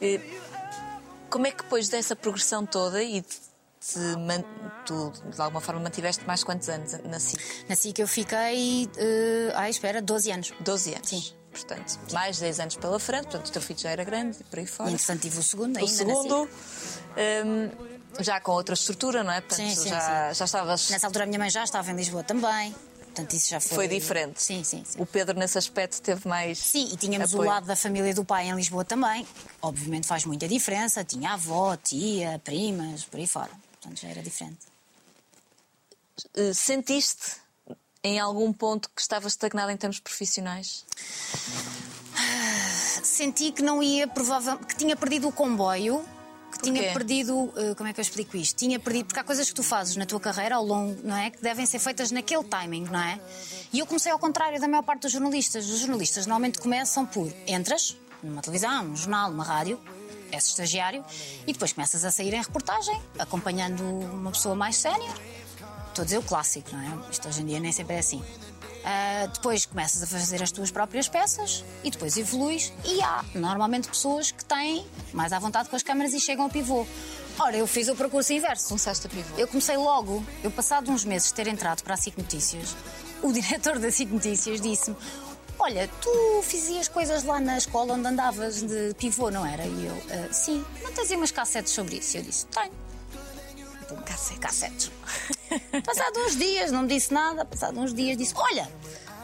Eh, 0.00 0.20
Como 1.30 1.46
é 1.46 1.50
que 1.52 1.62
depois 1.62 1.88
dessa 1.88 2.14
progressão 2.16 2.66
toda 2.66 3.02
e 3.02 3.22
te 3.22 3.50
tu 4.84 5.10
de 5.34 5.40
alguma 5.40 5.60
forma 5.60 5.80
mantiveste 5.80 6.22
mais 6.26 6.44
quantos 6.44 6.68
anos 6.68 6.92
na 7.04 7.18
SIC? 7.18 7.40
Na 7.68 7.74
SIC 7.76 7.98
eu 7.98 8.08
fiquei. 8.08 8.90
eh, 8.96 9.52
ai, 9.54 9.70
espera, 9.70 10.02
12 10.02 10.30
anos. 10.30 10.52
12 10.60 10.94
anos. 10.94 11.08
Sim. 11.08 11.22
Portanto, 11.64 11.98
mais 12.12 12.38
10 12.38 12.60
anos 12.60 12.76
pela 12.76 12.98
frente, 12.98 13.24
portanto 13.24 13.46
o 13.48 13.52
teu 13.52 13.62
filho 13.62 13.78
já 13.78 13.90
era 13.90 14.04
grande 14.04 14.38
e 14.40 14.44
por 14.44 14.58
aí 14.58 14.64
E 14.64 14.68
fora. 14.68 14.90
entretanto 14.90 15.20
tive 15.22 15.38
o 15.38 15.42
segundo 15.42 15.76
O 15.76 15.78
ainda. 15.78 15.90
na 15.90 15.96
segundo, 15.96 16.48
hum, 17.46 17.70
já 18.20 18.40
com 18.40 18.52
outra 18.52 18.74
estrutura, 18.74 19.22
não 19.22 19.32
é? 19.32 19.40
Portanto, 19.40 19.68
Sim, 19.68 19.74
sim, 19.76 19.88
já, 19.88 20.32
já 20.32 20.44
estavas. 20.44 20.90
Nessa 20.90 21.06
altura 21.06 21.24
a 21.24 21.26
minha 21.26 21.38
mãe 21.38 21.50
já 21.50 21.62
estava 21.64 21.90
em 21.90 21.94
Lisboa 21.94 22.22
também. 22.24 22.74
Portanto, 23.04 23.34
isso 23.34 23.50
já 23.50 23.60
foi. 23.60 23.74
Foi 23.76 23.88
diferente. 23.88 24.40
Sim, 24.40 24.62
sim, 24.62 24.84
sim. 24.86 25.00
O 25.00 25.04
Pedro, 25.04 25.36
nesse 25.36 25.58
aspecto, 25.58 26.00
teve 26.00 26.28
mais. 26.28 26.58
Sim, 26.58 26.88
e 26.92 26.96
tínhamos 26.96 27.34
apoio. 27.34 27.48
o 27.48 27.52
lado 27.52 27.66
da 27.66 27.74
família 27.74 28.14
do 28.14 28.24
pai 28.24 28.48
em 28.48 28.54
Lisboa 28.54 28.84
também. 28.84 29.26
Obviamente 29.60 30.06
faz 30.06 30.24
muita 30.24 30.46
diferença. 30.46 31.02
Tinha 31.04 31.32
avó, 31.32 31.76
tia, 31.76 32.40
primas, 32.44 33.02
por 33.04 33.18
aí 33.18 33.26
fora. 33.26 33.50
Portanto, 33.80 34.00
já 34.00 34.08
era 34.08 34.22
diferente. 34.22 34.58
Eh, 36.36 36.52
Sentiste 36.54 37.36
em 38.02 38.18
algum 38.18 38.52
ponto 38.52 38.90
que 38.94 39.00
estavas 39.00 39.32
estagnado 39.32 39.70
em 39.70 39.76
termos 39.76 40.00
profissionais? 40.00 40.84
Senti 43.02 43.52
que 43.52 43.62
não 43.62 43.82
ia, 43.82 44.06
provavelmente, 44.06 44.66
que 44.66 44.76
tinha 44.76 44.96
perdido 44.96 45.28
o 45.28 45.32
comboio. 45.32 46.04
Que 46.52 46.62
tinha 46.64 46.92
perdido, 46.92 47.52
eh, 47.56 47.74
como 47.76 47.88
é 47.88 47.92
que 47.92 48.00
eu 48.00 48.02
explico 48.02 48.36
isto? 48.36 48.56
Tinha 48.58 48.78
perdido, 48.78 49.06
porque 49.06 49.20
há 49.20 49.24
coisas 49.24 49.48
que 49.48 49.54
tu 49.54 49.62
fazes 49.62 49.94
na 49.96 50.04
tua 50.04 50.18
carreira 50.18 50.56
ao 50.56 50.64
longo, 50.64 51.00
não 51.04 51.16
é? 51.16 51.30
Que 51.30 51.40
devem 51.40 51.64
ser 51.64 51.78
feitas 51.78 52.10
naquele 52.10 52.42
timing, 52.44 52.84
não 52.84 53.00
é? 53.00 53.20
E 53.72 53.78
eu 53.78 53.86
comecei 53.86 54.10
ao 54.10 54.18
contrário 54.18 54.60
da 54.60 54.66
maior 54.66 54.82
parte 54.82 55.02
dos 55.02 55.12
jornalistas. 55.12 55.70
Os 55.70 55.78
jornalistas 55.78 56.26
normalmente 56.26 56.58
começam 56.58 57.06
por 57.06 57.32
entras 57.46 57.96
numa 58.22 58.42
televisão, 58.42 58.84
num 58.84 58.96
jornal, 58.96 59.30
numa 59.30 59.44
rádio, 59.44 59.80
és 60.30 60.46
estagiário, 60.46 61.04
e 61.46 61.52
depois 61.52 61.72
começas 61.72 62.04
a 62.04 62.10
sair 62.10 62.34
em 62.34 62.42
reportagem, 62.42 63.00
acompanhando 63.18 63.82
uma 63.82 64.30
pessoa 64.30 64.54
mais 64.54 64.76
sénior. 64.76 65.14
Estou 65.90 66.02
a 66.02 66.04
dizer 66.04 66.18
o 66.18 66.22
clássico, 66.22 66.70
não 66.74 66.80
é? 66.80 67.10
Isto 67.10 67.28
hoje 67.28 67.42
em 67.42 67.46
dia 67.46 67.60
nem 67.60 67.72
sempre 67.72 67.96
é 67.96 67.98
assim. 67.98 68.22
Ah, 68.84 69.26
depois 69.32 69.66
começas 69.66 70.02
a 70.02 70.06
fazer 70.06 70.42
as 70.42 70.50
tuas 70.50 70.70
próprias 70.70 71.06
peças 71.08 71.62
e 71.84 71.90
depois 71.90 72.16
evoluís. 72.16 72.72
E 72.84 73.02
há 73.02 73.22
normalmente 73.34 73.88
pessoas 73.88 74.30
que 74.30 74.44
têm 74.44 74.86
mais 75.12 75.32
à 75.32 75.38
vontade 75.38 75.68
com 75.68 75.76
as 75.76 75.82
câmaras 75.82 76.14
e 76.14 76.20
chegam 76.20 76.44
ao 76.44 76.50
pivô. 76.50 76.86
Ora, 77.38 77.56
eu 77.56 77.66
fiz 77.66 77.88
o 77.88 77.96
percurso 77.96 78.32
inverso. 78.32 78.68
Começaste 78.68 79.06
a 79.06 79.10
pivô. 79.10 79.36
Eu 79.36 79.46
comecei 79.48 79.76
logo, 79.76 80.24
eu 80.42 80.50
passado 80.50 80.90
uns 80.90 81.04
meses 81.04 81.28
de 81.28 81.34
ter 81.34 81.46
entrado 81.48 81.82
para 81.82 81.94
a 81.94 81.96
SIC 81.96 82.16
Notícias, 82.16 82.74
o 83.22 83.30
diretor 83.32 83.78
da 83.78 83.90
SIC 83.90 84.10
Notícias 84.10 84.60
disse-me: 84.60 84.96
Olha, 85.58 85.86
tu 86.00 86.42
fazias 86.42 86.88
coisas 86.88 87.22
lá 87.24 87.38
na 87.38 87.58
escola 87.58 87.92
onde 87.94 88.06
andavas 88.06 88.62
de 88.62 88.94
pivô, 88.94 89.30
não 89.30 89.44
era? 89.44 89.66
E 89.66 89.86
eu, 89.86 90.02
"Ah, 90.10 90.32
sim, 90.32 90.64
não 90.82 90.90
tens 90.92 91.10
aí 91.10 91.16
umas 91.18 91.30
cassetes 91.30 91.72
sobre 91.74 91.96
isso? 91.96 92.16
Eu 92.16 92.22
disse: 92.22 92.46
Tenho. 92.46 92.72
Pum, 93.88 93.96
cassete- 93.96 94.40
cassetes. 94.40 94.90
Passado 95.84 96.18
uns 96.26 96.36
dias, 96.36 96.70
não 96.70 96.82
me 96.82 96.88
disse 96.88 97.12
nada, 97.12 97.44
passado 97.44 97.78
uns 97.78 97.92
dias 97.94 98.16
disse: 98.16 98.34
Olha, 98.36 98.68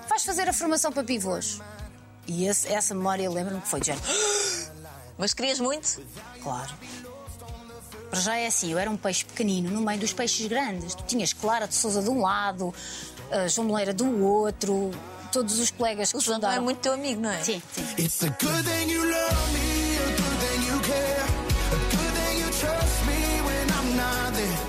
vais 0.08 0.24
fazer 0.24 0.48
a 0.48 0.52
formação 0.52 0.90
para 0.92 1.04
pivôs. 1.04 1.60
E 2.26 2.46
esse- 2.46 2.68
essa 2.68 2.94
memória 2.94 3.22
eu 3.24 3.32
lembro-me 3.32 3.60
que 3.60 3.68
foi 3.68 3.80
de 3.80 3.86
género. 3.86 4.04
Mas 5.18 5.32
querias 5.32 5.60
muito? 5.60 6.00
Claro. 6.42 6.72
Para 8.10 8.20
já 8.20 8.36
é 8.36 8.46
assim, 8.46 8.70
eu 8.72 8.78
era 8.78 8.90
um 8.90 8.96
peixe 8.96 9.24
pequenino 9.24 9.70
no 9.70 9.80
meio 9.80 9.98
dos 10.00 10.12
peixes 10.12 10.46
grandes. 10.46 10.94
Tu 10.94 11.04
tinhas 11.04 11.32
Clara 11.32 11.66
de 11.66 11.74
Souza 11.74 12.02
de 12.02 12.10
um 12.10 12.20
lado, 12.20 12.72
a 13.30 13.48
João 13.48 13.66
Moleira 13.68 13.92
do 13.94 14.22
outro, 14.24 14.90
todos 15.32 15.58
os 15.58 15.70
colegas 15.70 16.10
que 16.12 16.18
O 16.18 16.20
João 16.20 16.40
é 16.50 16.58
muito 16.60 16.78
teu 16.78 16.92
amigo, 16.92 17.20
não 17.20 17.30
é? 17.30 17.42
Sim, 17.42 17.62
sim. 17.72 17.82
It's 17.98 18.22
a 18.22 18.28
good 18.28 18.62
thing 18.68 18.90
you 18.92 19.04
love 19.04 19.52
me, 19.52 19.96
a 19.98 20.06
good 20.06 20.38
thing 20.40 20.66
you 20.68 20.80
care, 20.80 21.24
a 21.72 21.96
good 21.96 22.12
thing 22.16 22.38
you 22.40 22.50
trust 22.50 23.04
me 23.06 23.42
when 23.42 23.68
I'm 23.70 23.96
not 23.96 24.32
there. 24.36 24.65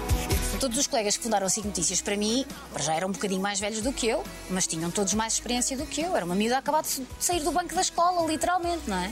Todos 0.67 0.79
os 0.81 0.87
colegas 0.87 1.15
que 1.15 1.23
fundaram 1.23 1.47
a 1.47 1.49
SIC 1.49 1.63
Notícias, 1.65 2.01
para 2.01 2.17
mim, 2.17 2.45
para 2.73 2.83
já 2.83 2.93
eram 2.93 3.07
um 3.07 3.11
bocadinho 3.13 3.39
mais 3.41 3.57
velhos 3.57 3.79
do 3.79 3.93
que 3.93 4.05
eu, 4.05 4.21
mas 4.49 4.67
tinham 4.67 4.91
todos 4.91 5.13
mais 5.13 5.31
experiência 5.31 5.77
do 5.77 5.85
que 5.85 6.01
eu. 6.01 6.13
Era 6.13 6.25
uma 6.25 6.35
miúda 6.35 6.57
acabada 6.57 6.85
de 6.85 7.07
sair 7.21 7.39
do 7.41 7.53
banco 7.53 7.73
da 7.73 7.79
escola, 7.79 8.29
literalmente, 8.29 8.81
não 8.89 8.97
é? 8.97 9.09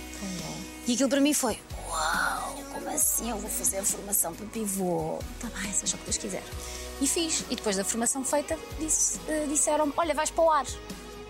E 0.86 0.94
aquilo 0.96 1.08
para 1.08 1.22
mim 1.22 1.34
foi: 1.34 1.58
Uau, 1.88 2.56
como 2.74 2.89
assim 2.89 3.30
eu 3.30 3.38
vou 3.38 3.50
fazer 3.50 3.78
a 3.78 3.84
formação 3.86 4.34
para 4.36 4.46
pivô? 4.48 5.18
Está 5.41 5.48
bem, 5.62 5.72
seja 5.72 5.96
o 5.96 6.00
que 6.00 6.04
Deus 6.04 6.18
quiser. 6.18 6.44
E 7.00 7.08
fiz. 7.08 7.46
E 7.50 7.56
depois 7.56 7.78
da 7.78 7.86
formação 7.86 8.26
feita, 8.26 8.60
disse- 8.78 9.18
eh, 9.30 9.46
disseram-me: 9.48 9.94
Olha, 9.96 10.13
vais 10.13 10.30
para 10.32 10.44
o 10.44 10.52
ar. 10.52 10.65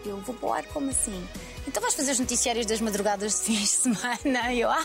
Eu 0.03 0.17
vou 0.21 0.33
para 0.33 0.49
o 0.49 0.53
ar, 0.53 0.63
como 0.69 0.89
assim? 0.89 1.23
Então 1.67 1.79
vais 1.83 1.93
fazer 1.93 2.13
os 2.13 2.19
noticiários 2.19 2.65
das 2.65 2.81
madrugadas 2.81 3.33
de 3.33 3.39
fins 3.41 3.59
de 3.59 3.67
semana? 3.67 4.49
E 4.51 4.59
eu, 4.61 4.71
ah, 4.71 4.83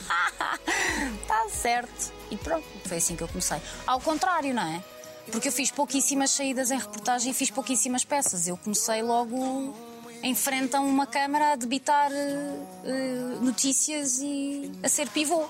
está 1.22 1.46
certo. 1.58 2.12
E 2.30 2.36
pronto, 2.36 2.62
foi 2.84 2.98
assim 2.98 3.16
que 3.16 3.22
eu 3.22 3.28
comecei. 3.28 3.56
Ao 3.86 3.98
contrário, 4.00 4.52
não 4.52 4.62
é? 4.62 4.84
Porque 5.30 5.48
eu 5.48 5.52
fiz 5.52 5.70
pouquíssimas 5.70 6.30
saídas 6.30 6.70
em 6.70 6.78
reportagem 6.78 7.30
e 7.30 7.34
fiz 7.34 7.50
pouquíssimas 7.50 8.04
peças. 8.04 8.48
Eu 8.48 8.56
comecei 8.56 9.02
logo 9.02 9.74
em 10.22 10.34
frente 10.34 10.76
a 10.76 10.80
uma 10.80 11.06
câmara 11.06 11.52
a 11.52 11.56
debitar 11.56 12.10
eh, 12.12 13.38
notícias 13.40 14.18
e 14.20 14.70
a 14.82 14.88
ser 14.88 15.08
pivô. 15.08 15.48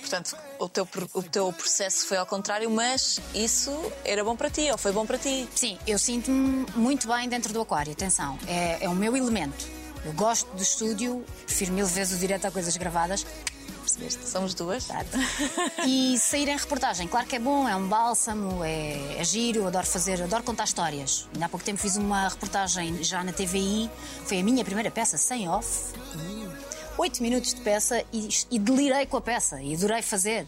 Portanto, 0.00 0.36
o 0.58 0.68
teu, 0.68 0.88
o 1.14 1.22
teu 1.22 1.52
processo 1.52 2.06
foi 2.06 2.16
ao 2.16 2.26
contrário, 2.26 2.70
mas 2.70 3.20
isso 3.34 3.70
era 4.04 4.24
bom 4.24 4.34
para 4.34 4.50
ti, 4.50 4.68
ou 4.70 4.78
foi 4.78 4.92
bom 4.92 5.06
para 5.06 5.18
ti. 5.18 5.46
Sim, 5.54 5.78
eu 5.86 5.98
sinto-me 5.98 6.66
muito 6.74 7.06
bem 7.06 7.28
dentro 7.28 7.52
do 7.52 7.60
aquário, 7.60 7.92
atenção, 7.92 8.38
é, 8.48 8.84
é 8.84 8.88
o 8.88 8.94
meu 8.94 9.16
elemento. 9.16 9.68
Eu 10.04 10.12
gosto 10.14 10.50
do 10.56 10.62
estúdio, 10.62 11.24
prefiro 11.44 11.72
mil 11.72 11.86
vezes 11.86 12.16
o 12.16 12.18
direto 12.18 12.46
a 12.46 12.50
coisas 12.50 12.76
gravadas. 12.76 13.26
Percebeste? 13.96 14.28
Somos 14.28 14.54
duas. 14.54 14.88
E 15.86 16.18
sair 16.18 16.48
em 16.48 16.56
reportagem, 16.56 17.08
claro 17.08 17.26
que 17.26 17.36
é 17.36 17.38
bom, 17.38 17.68
é 17.68 17.74
um 17.74 17.88
bálsamo, 17.88 18.62
é, 18.62 19.18
é 19.18 19.24
giro, 19.24 19.66
adoro 19.66 19.86
fazer, 19.86 20.22
adoro 20.22 20.42
contar 20.42 20.64
histórias. 20.64 21.28
Ainda 21.32 21.46
há 21.46 21.48
pouco 21.48 21.64
tempo 21.64 21.78
fiz 21.78 21.96
uma 21.96 22.28
reportagem 22.28 23.02
já 23.02 23.24
na 23.24 23.32
TVI, 23.32 23.90
foi 24.26 24.40
a 24.40 24.42
minha 24.42 24.64
primeira 24.64 24.90
peça, 24.90 25.16
sem 25.16 25.48
off. 25.48 25.94
Oito 26.98 27.22
minutos 27.22 27.54
de 27.54 27.60
peça 27.62 28.04
e, 28.12 28.28
e 28.50 28.58
delirei 28.58 29.06
com 29.06 29.16
a 29.16 29.20
peça 29.20 29.60
e 29.62 29.74
adorei 29.74 30.02
fazer. 30.02 30.46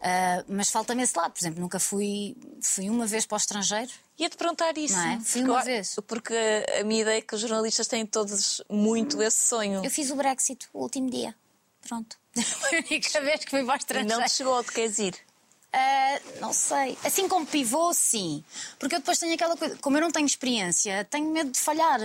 Ah, 0.00 0.44
mas 0.48 0.70
falta-me 0.70 1.02
esse 1.02 1.16
lado, 1.16 1.32
por 1.32 1.40
exemplo, 1.40 1.60
nunca 1.60 1.78
fui, 1.80 2.36
fui 2.62 2.88
uma 2.88 3.06
vez 3.06 3.26
para 3.26 3.36
o 3.36 3.38
estrangeiro. 3.38 3.90
Ia-te 4.18 4.36
perguntar 4.36 4.76
isso. 4.76 4.96
Não 4.96 5.08
é? 5.08 5.20
Fui 5.20 5.42
uma 5.42 5.62
vez. 5.62 5.96
Porque 6.06 6.34
a 6.80 6.84
minha 6.84 7.02
ideia 7.02 7.18
é 7.18 7.20
que 7.20 7.34
os 7.34 7.40
jornalistas 7.40 7.86
têm 7.86 8.04
todos 8.04 8.62
muito 8.68 9.22
esse 9.22 9.48
sonho. 9.48 9.84
Eu 9.84 9.90
fiz 9.90 10.10
o 10.10 10.16
Brexit 10.16 10.68
o 10.72 10.82
último 10.82 11.10
dia. 11.10 11.34
Pronto. 11.86 12.18
Foi 12.42 12.78
a 12.78 12.84
única 12.88 13.20
vez 13.20 13.44
que 13.44 13.50
fui 13.50 13.64
para 13.64 13.72
o 13.72 13.76
E 13.76 13.78
estrangeiro. 13.78 14.18
não 14.20 14.24
te 14.26 14.30
chegou, 14.32 14.64
tu 14.64 14.72
queres 14.72 14.98
ir? 14.98 15.14
Ah, 15.72 16.18
não 16.40 16.52
sei. 16.52 16.96
Assim 17.04 17.28
como 17.28 17.44
pivô, 17.46 17.92
sim. 17.92 18.42
Porque 18.78 18.94
eu 18.94 19.00
depois 19.00 19.18
tenho 19.18 19.34
aquela 19.34 19.56
coisa. 19.56 19.76
Como 19.80 19.96
eu 19.96 20.00
não 20.00 20.10
tenho 20.10 20.26
experiência, 20.26 21.04
tenho 21.10 21.30
medo 21.30 21.50
de 21.50 21.58
falhar. 21.58 22.00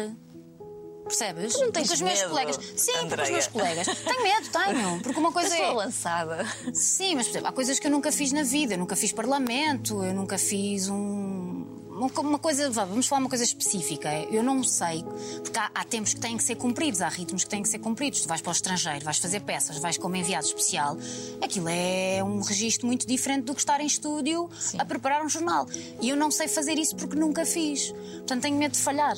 Percebes? 1.06 1.60
não 1.60 1.72
tens 1.72 1.92
os 1.92 2.00
meus 2.02 2.20
medo, 2.20 2.30
colegas. 2.30 2.56
Sim, 2.78 3.08
porque 3.10 3.24
os 3.24 3.30
meus 3.30 3.48
colegas. 3.48 3.88
Tenho 3.88 4.24
medo, 4.24 4.50
tenho. 4.52 5.02
Porque 5.02 5.20
uma 5.20 5.32
coisa 5.34 5.50
Estou 5.54 5.72
é. 5.72 5.86
lançada. 5.86 6.46
Sim, 6.74 7.16
mas 7.16 7.26
por 7.28 7.32
exemplo, 7.32 7.48
há 7.50 7.52
coisas 7.52 7.80
que 7.80 7.88
eu 7.88 7.92
nunca 7.92 8.12
fiz 8.12 8.32
na 8.32 8.44
vida. 8.44 8.74
Eu 8.76 8.78
nunca 8.78 8.96
fiz 8.96 9.12
parlamento, 9.12 10.04
eu 10.04 10.14
nunca 10.14 10.38
fiz 10.38 10.88
um. 10.90 11.83
Uma 12.18 12.40
coisa, 12.40 12.70
vamos 12.70 13.08
falar 13.08 13.22
uma 13.22 13.30
coisa 13.30 13.44
específica. 13.44 14.10
Eu 14.30 14.44
não 14.44 14.64
sei, 14.64 15.04
porque 15.42 15.58
há, 15.58 15.72
há 15.74 15.84
tempos 15.86 16.14
que 16.14 16.20
têm 16.20 16.36
que 16.36 16.44
ser 16.44 16.56
cumpridos, 16.56 17.02
há 17.02 17.08
ritmos 17.08 17.44
que 17.44 17.50
têm 17.50 17.62
que 17.62 17.70
ser 17.70 17.80
cumpridos. 17.80 18.22
Tu 18.22 18.28
vais 18.28 18.42
para 18.42 18.50
o 18.50 18.54
estrangeiro, 18.54 19.06
vais 19.06 19.18
fazer 19.18 19.40
peças, 19.42 19.78
vais 19.78 19.98
como 19.98 20.16
enviado 20.16 20.46
especial. 20.46 20.98
Aquilo 21.42 21.70
é 21.70 22.24
um 22.24 22.42
registro 22.42 22.88
muito 22.88 23.08
diferente 23.08 23.46
do 23.46 23.54
que 23.54 23.62
estar 23.62 23.80
em 23.80 23.86
estúdio 23.86 24.50
a 24.78 24.86
preparar 24.86 25.24
um 25.24 25.30
jornal. 25.30 25.66
E 26.02 26.10
eu 26.10 26.16
não 26.16 26.30
sei 26.30 26.48
fazer 26.48 26.78
isso 26.78 26.96
porque 26.96 27.16
nunca 27.16 27.46
fiz. 27.46 27.92
Portanto, 27.92 28.42
tenho 28.42 28.58
medo 28.58 28.74
de 28.74 28.80
falhar. 28.80 29.16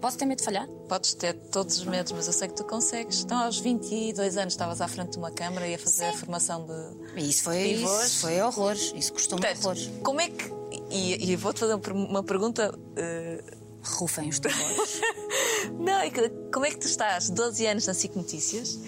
Posso 0.00 0.16
ter 0.16 0.26
medo 0.26 0.38
de 0.38 0.44
falhar? 0.44 0.68
Podes 0.88 1.14
ter 1.14 1.34
todos 1.34 1.78
os 1.78 1.84
medos, 1.84 2.12
mas 2.12 2.28
eu 2.28 2.32
sei 2.32 2.46
que 2.46 2.54
tu 2.54 2.64
consegues. 2.64 3.24
Então, 3.24 3.36
aos 3.38 3.58
22 3.58 4.36
anos, 4.36 4.54
estavas 4.54 4.80
à 4.80 4.86
frente 4.86 5.12
de 5.12 5.18
uma 5.18 5.30
câmara 5.30 5.66
e 5.66 5.74
a 5.74 5.78
fazer 5.78 6.06
a 6.06 6.12
formação 6.12 6.64
de. 6.64 7.20
Isso 7.20 7.42
foi, 7.42 7.74
Pivôs. 7.74 8.06
isso 8.06 8.20
foi 8.20 8.40
horrores. 8.40 8.92
Isso 8.94 9.12
custou-me 9.12 9.44
horrores. 9.44 9.90
como 10.02 10.20
é 10.20 10.28
que. 10.28 10.57
E, 10.90 11.30
e 11.32 11.36
vou-te 11.36 11.60
fazer 11.60 11.74
uma 11.92 12.22
pergunta. 12.22 12.72
eh, 12.96 13.42
Rufem 13.80 14.28
os 14.28 14.38
tambores. 14.40 15.00
Não, 15.78 15.98
é 16.00 16.10
como 16.52 16.66
é 16.66 16.70
que 16.70 16.78
tu 16.78 16.86
estás 16.86 17.30
12 17.30 17.64
anos 17.66 17.86
na 17.86 17.94
SIC 17.94 18.14
Notícias 18.16 18.78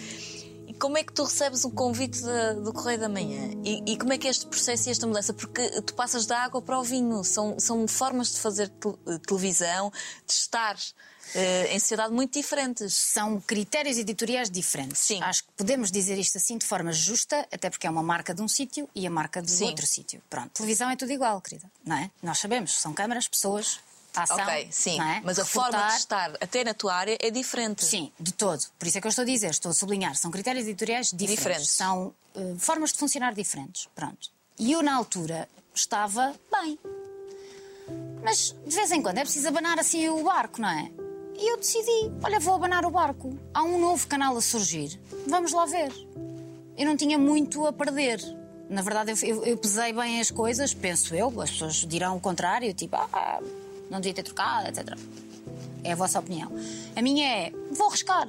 e 0.67 0.75
como 0.75 0.99
é 0.99 1.05
que 1.05 1.13
tu 1.13 1.23
recebes 1.25 1.65
o 1.65 1.71
convite 1.71 2.21
da- 2.23 2.55
do 2.55 2.73
Correio 2.73 2.99
da 2.99 3.09
Manhã? 3.09 3.51
E, 3.65 3.83
e 3.93 3.97
como 3.97 4.13
é 4.13 4.19
que 4.19 4.27
é 4.27 4.31
este 4.31 4.47
processo 4.47 4.89
e 4.89 4.93
esta 4.93 5.07
mudança? 5.07 5.33
Porque 5.33 5.81
tu 5.83 5.95
passas 5.95 6.27
da 6.27 6.39
água 6.43 6.61
para 6.61 6.79
o 6.79 6.83
vinho, 6.83 7.23
são, 7.23 7.57
são 7.59 7.87
formas 7.87 8.33
de 8.33 8.41
fazer 8.41 8.69
te- 8.69 9.19
televisão, 9.27 9.91
de 10.27 10.33
estar 10.33 10.77
em 11.71 11.79
sociedade 11.79 12.13
muito 12.13 12.33
diferentes. 12.33 12.95
são 12.95 13.41
critérios 13.41 13.99
editoriais 13.99 14.51
diferentes. 14.51 14.99
Sim. 14.99 15.23
Acho 15.23 15.45
que 15.45 15.51
podemos 15.57 15.91
dizer 15.91 16.19
isto 16.19 16.37
assim 16.39 16.59
de 16.59 16.67
forma 16.67 16.93
justa, 16.93 17.47
até 17.53 17.71
porque 17.71 17.87
é 17.87 17.91
uma 17.91 18.03
marca 18.03 18.35
de 18.35 18.43
um 18.43 18.49
sítio 18.49 18.89
e 18.95 19.07
a 19.07 19.11
marca 19.11 19.41
de 19.41 19.51
Sim. 19.51 19.67
outro 19.67 19.87
sítio. 19.87 20.23
Pronto, 20.29 20.51
televisão 20.51 20.91
é 20.91 20.97
tudo 20.97 21.13
igual, 21.13 21.41
querida, 21.41 21.71
não 21.85 21.97
é? 21.97 22.11
Nós 22.23 22.39
sabemos, 22.39 22.73
são 22.81 22.93
câmaras, 22.93 23.29
pessoas, 23.29 23.81
ação, 24.15 24.37
ok, 24.39 24.69
sim, 24.71 25.01
é? 25.01 25.21
mas 25.25 25.39
a 25.39 25.45
forma 25.45 25.69
Reportar, 25.71 25.91
de 25.91 25.99
estar 25.99 26.31
até 26.41 26.65
na 26.65 26.75
tua 26.75 26.95
área 26.95 27.17
é 27.21 27.31
diferente. 27.31 27.85
Sim, 27.85 28.13
de 28.19 28.33
todo. 28.33 28.65
Por 28.79 28.89
isso 28.89 28.99
é 28.99 29.01
que 29.01 29.07
eu 29.07 29.11
estou 29.11 29.23
a 29.23 29.27
dizer, 29.27 29.51
estou 29.51 29.71
a 29.71 29.75
sublinhar, 29.75 30.15
são 30.17 30.31
critérios 30.31 30.67
editoriais 30.67 31.11
diferentes. 31.11 31.39
Diferentes. 31.39 31.71
São 31.71 32.15
eh, 32.35 32.55
formas 32.59 32.93
de 32.93 32.99
funcionar 32.99 33.35
diferentes. 33.35 33.89
Pronto. 33.95 34.31
E 34.59 34.73
eu, 34.73 34.83
na 34.83 34.95
altura, 34.95 35.49
estava 35.75 36.35
bem. 36.53 36.79
Mas, 38.23 38.55
de 38.67 38.75
vez 38.75 38.91
em 38.93 39.03
quando, 39.03 39.19
é 39.19 39.23
preciso 39.23 39.49
abanar 39.49 39.79
assim 39.79 40.09
o 40.09 40.23
barco, 40.23 40.61
não 40.61 40.69
é? 40.69 40.91
E 41.43 41.51
eu 41.53 41.57
decidi, 41.57 42.13
olha, 42.23 42.39
vou 42.39 42.55
abanar 42.55 42.85
o 42.85 42.91
barco. 42.91 43.35
Há 43.55 43.63
um 43.63 43.81
novo 43.81 44.07
canal 44.07 44.37
a 44.37 44.43
surgir. 44.43 45.01
Vamos 45.27 45.53
lá 45.53 45.65
ver. 45.65 45.91
Eu 46.77 46.85
não 46.87 46.97
tinha 46.97 47.19
muito 47.19 47.67
a 47.67 47.73
perder. 47.73 48.21
Na 48.69 48.83
verdade, 48.83 49.11
eu, 49.13 49.17
eu- 49.37 49.45
eu 49.47 49.57
pesei 49.57 49.93
bem 49.93 50.21
as 50.21 50.31
coisas, 50.31 50.75
penso 50.75 51.15
eu. 51.15 51.41
As 51.41 51.51
pessoas 51.51 51.77
dirão 51.77 52.17
o 52.17 52.21
contrário, 52.21 52.73
tipo, 52.75 52.95
ah, 52.97 53.41
não 53.91 54.01
devia 54.01 54.15
ter 54.15 54.23
trocado, 54.23 54.69
etc. 54.69 54.97
É 55.83 55.93
a 55.93 55.97
vossa 55.97 56.19
opinião. 56.19 56.53
A 56.95 57.01
minha 57.01 57.27
é: 57.27 57.53
vou 57.73 57.89
arriscar. 57.89 58.29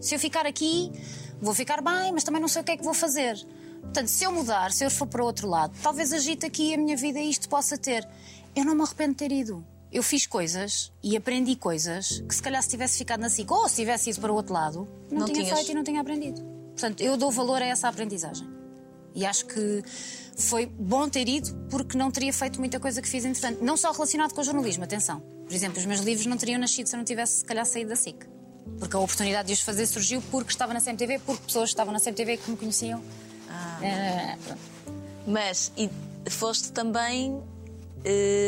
Se 0.00 0.14
eu 0.14 0.18
ficar 0.18 0.44
aqui, 0.46 0.92
vou 1.40 1.54
ficar 1.54 1.80
bem, 1.80 2.12
mas 2.12 2.22
também 2.22 2.40
não 2.40 2.48
sei 2.48 2.60
o 2.60 2.64
que 2.64 2.72
é 2.72 2.76
que 2.76 2.84
vou 2.84 2.92
fazer. 2.94 3.34
Portanto, 3.80 4.08
se 4.08 4.24
eu 4.24 4.30
mudar, 4.32 4.70
se 4.72 4.84
eu 4.84 4.90
for 4.90 5.06
para 5.06 5.24
outro 5.24 5.48
lado, 5.48 5.72
talvez 5.82 6.12
agite 6.12 6.44
aqui 6.46 6.74
a 6.74 6.76
minha 6.76 6.96
vida 6.96 7.18
e 7.18 7.30
isto 7.30 7.48
possa 7.48 7.78
ter. 7.78 8.06
Eu 8.54 8.64
não 8.64 8.74
me 8.74 8.82
arrependo 8.82 9.12
de 9.12 9.16
ter 9.16 9.32
ido. 9.32 9.64
Eu 9.92 10.02
fiz 10.02 10.26
coisas 10.26 10.90
e 11.02 11.16
aprendi 11.16 11.54
coisas 11.54 12.22
que, 12.26 12.34
se 12.34 12.42
calhar, 12.42 12.62
se 12.62 12.68
tivesse 12.70 12.96
ficado 12.96 13.20
na 13.20 13.28
SIC 13.28 13.50
ou 13.50 13.68
se 13.68 13.76
tivesse 13.76 14.08
ido 14.10 14.20
para 14.20 14.32
o 14.32 14.34
outro 14.34 14.54
lado, 14.54 14.88
não, 15.10 15.20
Não 15.20 15.26
tinha 15.26 15.44
tinhas. 15.44 15.58
feito 15.58 15.70
e 15.70 15.74
não 15.74 15.84
tinha 15.84 16.00
aprendido. 16.00 16.40
Portanto, 16.72 17.00
eu 17.02 17.16
dou 17.18 17.30
valor 17.30 17.60
a 17.60 17.66
essa 17.66 17.88
aprendizagem. 17.88 18.48
E 19.14 19.26
acho 19.26 19.44
que 19.44 19.82
foi 20.38 20.64
bom 20.64 21.06
ter 21.10 21.28
ido 21.28 21.54
porque 21.68 21.98
não 21.98 22.10
teria 22.10 22.32
feito 22.32 22.58
muita 22.58 22.80
coisa 22.80 23.02
que 23.02 23.08
fiz 23.08 23.26
entretanto. 23.26 23.62
Não 23.62 23.76
só 23.76 23.92
relacionado 23.92 24.32
com 24.32 24.40
o 24.40 24.44
jornalismo, 24.44 24.82
atenção. 24.84 25.20
Por 25.20 25.52
exemplo, 25.54 25.78
os 25.78 25.84
meus 25.84 26.00
livros 26.00 26.24
não 26.24 26.38
teriam 26.38 26.58
nascido 26.58 26.86
se 26.86 26.94
eu 26.94 26.98
não 26.98 27.04
tivesse, 27.04 27.40
se 27.40 27.44
calhar, 27.44 27.66
saído 27.66 27.90
da 27.90 27.96
SIC. 27.96 28.26
Porque 28.78 28.96
a 28.96 28.98
oportunidade 28.98 29.48
de 29.48 29.52
os 29.52 29.60
fazer 29.60 29.84
surgiu 29.86 30.22
porque 30.30 30.50
estava 30.50 30.72
na 30.72 30.80
CMTV, 30.80 31.18
porque 31.18 31.44
pessoas 31.44 31.68
estavam 31.68 31.92
na 31.92 32.00
CMTV 32.00 32.38
que 32.38 32.50
me 32.50 32.56
conheciam. 32.56 33.02
Eh, 33.82 34.38
pronto. 34.46 34.60
Mas 35.26 35.70
e 35.76 35.90
foste 36.30 36.72
também 36.72 37.32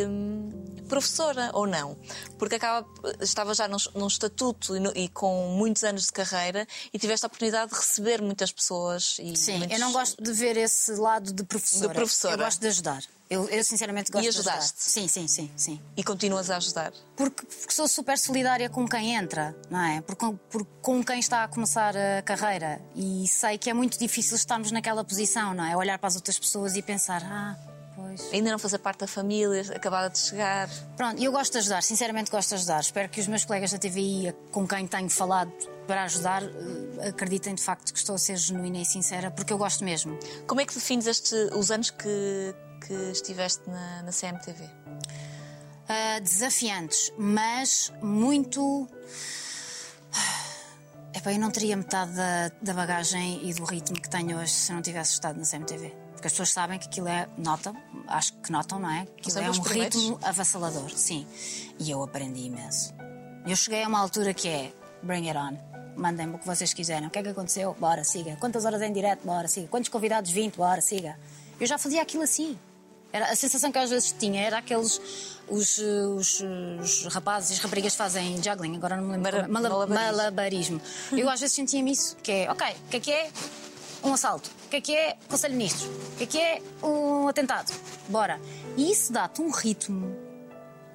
hum, 0.09 0.49
professora 0.95 1.51
ou 1.53 1.67
não? 1.67 1.97
Porque 2.39 2.55
acaba, 2.57 2.87
estava 3.21 3.55
já 3.55 3.67
num, 3.69 3.77
num 3.95 4.07
estatuto 4.07 4.77
e, 4.77 4.81
no- 4.81 4.93
e 4.97 5.09
com 5.09 5.49
muitos 5.57 5.83
anos 5.85 6.07
de 6.07 6.13
carreira 6.13 6.67
e 6.93 6.99
tiveste 6.99 7.27
a 7.27 7.29
oportunidade 7.29 7.71
de 7.73 7.77
receber 7.79 8.23
muitas 8.23 8.53
pessoas. 8.53 9.17
E 9.21 9.37
Sim, 9.37 9.59
muitos- 9.59 9.77
eu 9.79 9.81
não 9.81 9.93
gosto 9.93 10.23
de 10.23 10.33
ver 10.33 10.57
esse 10.57 10.93
lado 10.93 11.33
de 11.33 11.43
professora. 11.45 11.89
De 11.89 11.95
professora. 11.95 12.35
Eu 12.35 12.39
gosto 12.39 12.61
de 12.61 12.67
ajudar. 12.69 13.03
Eu, 13.31 13.49
eu 13.49 13.65
sinceramente 13.65 14.13
gosto 14.13 14.23
E 14.27 14.31
de 14.31 14.37
ajudar. 14.39 14.53
ajudaste? 14.53 14.83
Sim, 14.83 15.09
sim, 15.09 15.27
sim, 15.27 15.51
sim. 15.57 15.81
E 15.97 16.05
continuas 16.05 16.51
a 16.51 16.59
ajudar. 16.59 16.93
Porque, 17.17 17.45
porque 17.47 17.73
sou 17.73 17.89
super 17.89 18.19
solidária 18.19 18.69
com 18.69 18.87
quem 18.87 19.15
entra, 19.17 19.57
não 19.71 19.83
é? 19.83 20.01
Por, 20.03 20.15
com- 20.15 20.37
por- 20.37 20.65
com 20.83 21.03
quem 21.03 21.19
está 21.21 21.43
a 21.45 21.49
começar 21.49 21.95
a 21.97 22.23
carreira. 22.23 22.81
E 22.95 23.27
sei 23.27 23.57
que 23.57 23.71
é 23.71 23.75
muito 23.75 23.99
difícil 23.99 24.37
estarmos 24.37 24.71
naquela 24.71 25.03
posição, 25.03 25.55
não 25.55 25.65
é? 25.65 25.75
Olhar 25.77 25.99
para 25.99 26.09
as 26.09 26.17
outras 26.17 26.39
pessoas 26.39 26.77
e 26.77 26.83
pensar, 26.83 27.23
ah, 27.25 27.57
pois. 28.17 28.33
Ainda 28.33 28.51
não 28.51 28.59
fazer 28.59 28.79
parte 28.79 29.01
da 29.01 29.07
família, 29.07 29.63
acabada 29.75 30.11
de 30.11 30.19
chegar. 30.19 30.69
Pronto, 30.97 31.23
eu 31.23 31.33
gosto 31.33 31.53
de 31.53 31.59
ajudar, 31.59 31.83
sinceramente 31.83 32.31
gosto 32.31 32.51
de 32.51 32.55
ajudar. 32.57 32.81
Espero 32.81 33.09
que 33.09 33.21
os 33.21 33.27
meus 33.27 33.45
colegas 33.45 33.73
da 33.73 33.79
TVI, 33.79 34.35
com 34.51 34.67
quem 34.67 34.87
tenho 34.87 35.11
falado 35.11 35.53
para 35.87 36.05
ajudar, 36.05 36.43
eh, 36.43 37.09
acreditem 37.09 37.55
de 37.55 37.63
facto 37.63 37.93
que 37.93 37.99
estou 37.99 38.15
a 38.15 38.19
ser 38.19 38.37
genuína 38.37 38.79
e 38.79 38.85
sincera, 38.85 39.31
porque 39.31 39.53
eu 39.53 39.59
gosto 39.59 39.85
mesmo. 39.85 40.19
Como 40.47 40.61
é 40.61 40.67
que 40.67 40.75
defines 40.75 41.07
este, 41.07 41.35
os 41.55 41.71
anos 41.71 41.91
que, 41.91 42.55
que 42.87 42.95
estiveste 43.11 43.69
na, 43.69 44.03
na 44.03 44.11
CMTV? 44.11 44.69
Ah, 45.89 46.19
desafiantes, 46.21 47.13
mas 47.19 47.93
muito. 48.03 48.89
Epá, 51.15 51.33
eu 51.33 51.39
não 51.39 51.51
teria 51.51 51.77
metade 51.77 52.13
da, 52.13 52.51
da 52.61 52.75
bagagem 52.75 53.49
e 53.49 53.55
do 53.55 53.65
ritmo 53.65 54.01
que 54.01 54.09
tenho 54.09 54.39
hoje 54.39 54.53
se 54.53 54.73
não 54.73 54.83
tivesse 54.83 55.13
estado 55.13 55.39
na 55.39 55.45
CMTV. 55.45 56.04
Porque 56.25 56.29
as 56.29 56.33
pessoas 56.33 56.53
sabem 56.55 56.79
que 56.79 56.87
aquilo 56.87 57.07
é. 57.07 57.29
Notam, 57.37 57.77
acho 58.09 58.33
que 58.39 58.51
notam, 58.51 58.79
não 58.79 58.89
é? 58.91 59.07
São 59.29 59.43
é 59.43 59.51
um 59.51 59.61
ritmo 59.61 60.19
avassalador, 60.23 60.89
sim. 60.97 61.27
E 61.79 61.91
eu 61.91 62.03
aprendi 62.03 62.47
imenso. 62.47 62.95
Eu 63.47 63.55
cheguei 63.55 63.83
a 63.83 63.89
uma 63.89 64.01
altura 64.01 64.33
que 64.33 64.49
é. 64.49 64.73
Bring 65.03 65.29
it 65.29 65.37
on. 65.39 65.59
Mandem-me 65.99 66.37
o 66.37 66.39
que 66.39 66.47
vocês 66.47 66.73
quiserem. 66.73 67.07
O 67.09 67.11
que 67.11 67.19
é 67.19 67.23
que 67.23 67.29
aconteceu? 67.29 67.77
Bora, 67.79 68.03
siga. 68.05 68.37
Quantas 68.37 68.65
horas 68.65 68.81
em 68.81 68.91
direto? 68.91 69.23
Bora, 69.27 69.47
siga. 69.49 69.69
Quantos 69.69 69.91
convidados? 69.91 70.31
20? 70.31 70.57
Bora, 70.57 70.81
siga. 70.81 71.19
Eu 71.61 71.67
já 71.67 71.77
fazia 71.77 72.01
aquilo 72.01 72.23
assim. 72.23 72.59
Era, 73.13 73.27
a 73.31 73.37
sensação 73.37 73.71
que 73.71 73.77
às 73.77 73.91
vezes 73.91 74.15
tinha 74.19 74.41
era 74.41 74.57
aqueles. 74.57 74.99
Os, 75.47 75.79
eh, 75.79 76.07
os, 76.17 76.41
os 76.81 77.05
rapazes 77.15 77.51
e 77.51 77.53
as 77.53 77.59
raparigas 77.59 77.93
que 77.93 77.99
fazem 77.99 78.43
juggling, 78.43 78.77
agora 78.77 78.97
não 78.97 79.05
me 79.05 79.11
lembro. 79.13 79.31
Mara- 79.31 79.45
é. 79.45 79.47
Mala- 79.47 79.69
malabarismo. 79.87 79.95
malabarismo. 79.95 80.81
Eu 81.13 81.29
às 81.29 81.39
vezes 81.41 81.55
sentia-me 81.55 81.93
isso, 81.93 82.17
que 82.23 82.33
é, 82.33 82.51
ok, 82.51 82.67
o 82.87 82.89
que 82.89 82.97
é 82.97 83.01
que 83.01 83.13
é 83.13 83.31
um 84.03 84.15
assalto? 84.15 84.51
O 84.75 84.77
que 84.77 84.79
é 84.79 84.81
que 84.81 84.97
é 84.97 85.17
Conselho 85.29 85.53
de 85.53 85.59
Ministros? 85.59 85.87
O 85.87 86.17
que 86.17 86.25
é 86.25 86.27
que 86.27 86.39
é 86.41 86.63
um 86.85 87.29
atentado? 87.29 87.73
Bora. 88.09 88.41
E 88.77 88.91
isso 88.91 89.13
dá-te 89.13 89.41
um 89.41 89.49
ritmo 89.49 90.17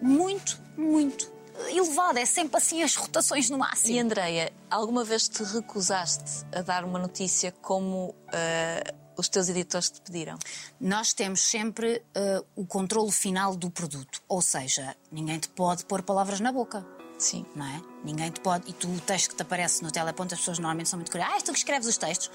muito, 0.02 0.60
muito 0.78 1.32
elevado. 1.70 2.20
É 2.20 2.26
sempre 2.26 2.58
assim 2.58 2.84
as 2.84 2.94
rotações 2.98 3.50
no 3.50 3.58
máximo. 3.58 3.96
E 3.96 4.00
Andreia, 4.00 4.52
alguma 4.70 5.06
vez 5.06 5.30
te 5.30 5.42
recusaste 5.44 6.46
a 6.54 6.62
dar 6.62 6.84
uma 6.84 7.00
notícia 7.00 7.54
como 7.54 8.14
ah, 8.34 8.94
os 9.16 9.30
teus 9.30 9.48
editores 9.48 9.90
te 9.90 10.02
pediram? 10.02 10.38
Nós 10.78 11.14
temos 11.14 11.40
sempre 11.40 12.04
uh, 12.18 12.46
o 12.58 12.66
controle 12.66 13.14
final 13.14 13.56
do 13.56 13.72
produto, 13.72 14.22
ou 14.28 14.42
seja, 14.42 14.94
ninguém 15.10 15.40
te 15.40 15.48
pode 15.48 15.86
pôr 15.86 16.02
palavras 16.02 16.42
na 16.42 16.52
boca. 16.52 16.86
Sim. 17.20 17.46
Não 17.56 17.66
é? 17.66 17.82
Ninguém 18.04 18.32
te 18.32 18.40
pode. 18.40 18.68
E 18.70 18.74
tu, 18.74 18.88
o 18.88 19.00
texto 19.02 19.30
que 19.30 19.36
te 19.36 19.42
aparece 19.44 19.84
no 19.84 19.92
teleponto, 19.92 20.34
as 20.34 20.40
pessoas 20.40 20.58
normalmente 20.58 20.90
são 20.90 20.98
muito 20.98 21.12
curiosas. 21.12 21.36
Ah, 21.38 21.42
tu 21.46 21.52
que 21.52 21.58
escreves 21.60 21.88
os 21.88 21.98
textos. 21.98 22.32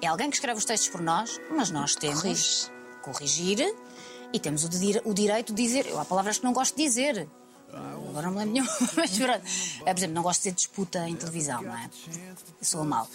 É 0.00 0.06
alguém 0.08 0.28
que 0.30 0.36
escreve 0.36 0.58
os 0.58 0.64
textos 0.64 0.88
por 0.88 1.00
nós, 1.00 1.40
mas 1.54 1.70
nós 1.70 1.94
temos 1.94 2.22
Corriges. 2.22 2.72
corrigir 3.02 3.74
e 4.32 4.40
temos 4.40 4.64
o, 4.64 4.68
de- 4.68 5.00
o 5.04 5.14
direito 5.14 5.52
de 5.54 5.62
dizer. 5.62 5.86
Eu, 5.86 6.00
há 6.00 6.04
palavras 6.04 6.38
que 6.38 6.44
não 6.44 6.52
gosto 6.52 6.74
de 6.76 6.82
dizer. 6.82 7.28
Agora 7.74 8.26
não 8.26 8.32
me 8.32 8.38
lembro 8.40 8.52
nenhum. 8.52 8.66
Mas 8.94 9.16
pronto. 9.18 9.42
É, 9.86 9.94
por 9.94 9.98
exemplo, 9.98 10.14
não 10.14 10.22
gosto 10.22 10.40
de 10.40 10.50
dizer 10.50 10.54
disputa 10.56 11.08
em 11.08 11.16
televisão, 11.16 11.62
não 11.62 11.74
é? 11.74 11.88
Sou 12.60 12.84
mal. 12.84 13.08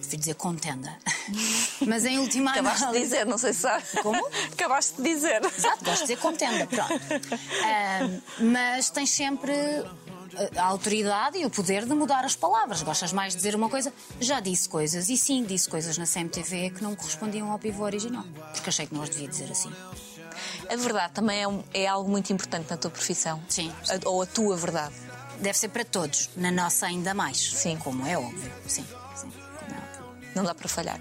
Prefiro 0.00 0.18
dizer 0.18 0.34
contenda. 0.34 0.98
Mas 1.88 2.04
em 2.04 2.18
última 2.18 2.50
Acabaste 2.50 2.78
de 2.80 2.84
análise- 2.84 3.04
dizer, 3.04 3.24
não 3.24 3.38
sei 3.38 3.54
se 3.54 3.60
sabe. 3.60 3.84
Como? 4.02 4.22
Acabaste 4.52 5.00
de 5.00 5.02
dizer. 5.14 5.42
Exato, 5.42 5.82
gosto 5.82 6.00
de 6.00 6.08
dizer 6.08 6.16
contenda, 6.18 6.66
pronto. 6.66 6.92
Ahm, 7.64 8.20
mas 8.52 8.90
tens 8.90 9.08
sempre 9.10 9.54
a- 10.56 10.62
autoridade 10.64 11.38
e 11.38 11.44
o 11.46 11.50
poder 11.50 11.84
de 11.86 11.94
mudar 11.94 12.24
as 12.24 12.34
palavras. 12.36 12.82
Gostas 12.82 13.12
mais 13.12 13.32
de 13.32 13.36
dizer 13.38 13.54
uma 13.54 13.68
coisa? 13.68 13.92
Já 14.20 14.40
disse 14.40 14.68
coisas, 14.68 15.08
e 15.08 15.16
sim, 15.16 15.44
disse 15.44 15.68
coisas 15.68 15.96
na 15.98 16.06
CMTV 16.06 16.70
que 16.70 16.82
não 16.82 16.94
correspondiam 16.94 17.50
ao 17.50 17.58
pivô 17.58 17.84
original. 17.84 18.24
Porque 18.52 18.68
achei 18.70 18.86
que 18.86 18.94
não 18.94 19.02
as 19.02 19.10
devia 19.10 19.28
dizer 19.28 19.50
assim. 19.50 19.72
A 20.70 20.76
verdade 20.76 21.12
também 21.12 21.42
é, 21.42 21.48
um- 21.48 21.62
é 21.74 21.86
algo 21.86 22.10
muito 22.10 22.32
importante 22.32 22.70
na 22.70 22.76
tua 22.76 22.90
profissão. 22.90 23.42
Sim. 23.48 23.72
A- 23.88 24.08
ou 24.08 24.22
a 24.22 24.26
tua 24.26 24.56
verdade. 24.56 24.94
Deve 25.40 25.58
ser 25.58 25.68
para 25.68 25.84
todos, 25.84 26.30
na 26.36 26.50
nossa 26.50 26.86
ainda 26.86 27.12
mais. 27.12 27.38
Sim. 27.52 27.76
Como 27.78 28.06
é 28.06 28.16
óbvio. 28.16 28.52
Sim, 28.66 28.86
sim. 29.14 29.30
Como 29.58 29.72
é 29.72 29.78
óbvio. 29.78 30.30
Não 30.34 30.44
dá 30.44 30.54
para 30.54 30.68
falhar. 30.68 31.00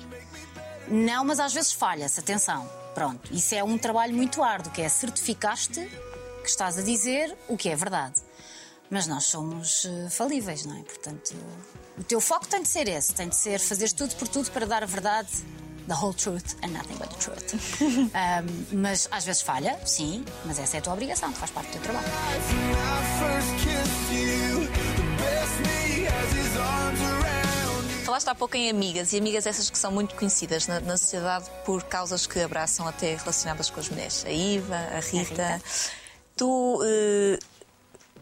Não, 0.87 1.23
mas 1.23 1.39
às 1.39 1.53
vezes 1.53 1.71
falha-se, 1.71 2.19
atenção. 2.19 2.67
Pronto, 2.93 3.33
isso 3.33 3.55
é 3.55 3.63
um 3.63 3.77
trabalho 3.77 4.13
muito 4.13 4.43
árduo, 4.43 4.71
que 4.73 4.81
é 4.81 4.89
certificar-te 4.89 5.79
que 6.43 6.49
estás 6.49 6.77
a 6.77 6.81
dizer 6.81 7.33
o 7.47 7.55
que 7.55 7.69
é 7.69 7.75
verdade. 7.75 8.15
Mas 8.91 9.07
nós 9.07 9.23
somos 9.23 9.85
eh, 9.85 10.09
falíveis, 10.09 10.65
não 10.65 10.77
é? 10.77 10.83
Portanto, 10.83 11.33
o 11.97 12.03
teu 12.03 12.19
foco 12.19 12.45
tem 12.45 12.61
de 12.61 12.67
ser 12.67 12.89
esse, 12.89 13.13
tem 13.15 13.29
de 13.29 13.37
ser 13.37 13.57
fazer 13.57 13.89
tudo 13.93 14.13
por 14.17 14.27
tudo 14.27 14.51
para 14.51 14.65
dar 14.65 14.83
a 14.83 14.85
verdade, 14.85 15.29
the 15.87 15.93
whole 15.93 16.13
truth 16.13 16.55
and 16.61 16.73
nothing 16.73 16.97
but 16.97 17.09
the 17.09 17.15
truth. 17.15 17.53
Ahm, 18.13 18.65
mas 18.73 19.07
às 19.09 19.23
vezes 19.23 19.41
falha, 19.41 19.79
sim, 19.85 20.25
mas 20.43 20.59
essa 20.59 20.75
é 20.75 20.79
a 20.79 20.81
tua 20.81 20.91
obrigação, 20.91 21.31
faz 21.33 21.51
parte 21.51 21.67
do 21.67 21.71
teu 21.71 21.81
trabalho. 21.83 22.07
Falaste 28.03 28.27
há 28.27 28.35
pouco 28.35 28.57
em 28.57 28.69
amigas, 28.69 29.13
e 29.13 29.17
amigas 29.17 29.45
essas 29.45 29.69
que 29.69 29.77
são 29.77 29.89
muito 29.89 30.15
conhecidas 30.15 30.67
na, 30.67 30.81
na 30.81 30.97
sociedade 30.97 31.49
por 31.63 31.81
causas 31.83 32.27
que 32.27 32.41
abraçam 32.41 32.85
até 32.85 33.15
relacionadas 33.15 33.69
com 33.69 33.79
as 33.79 33.87
mulheres. 33.87 34.25
A 34.25 34.31
Iva, 34.31 34.75
a 34.75 34.99
Rita. 34.99 35.29
Rita. 35.29 35.61
Tu 36.35 36.81
eh, 36.83 37.39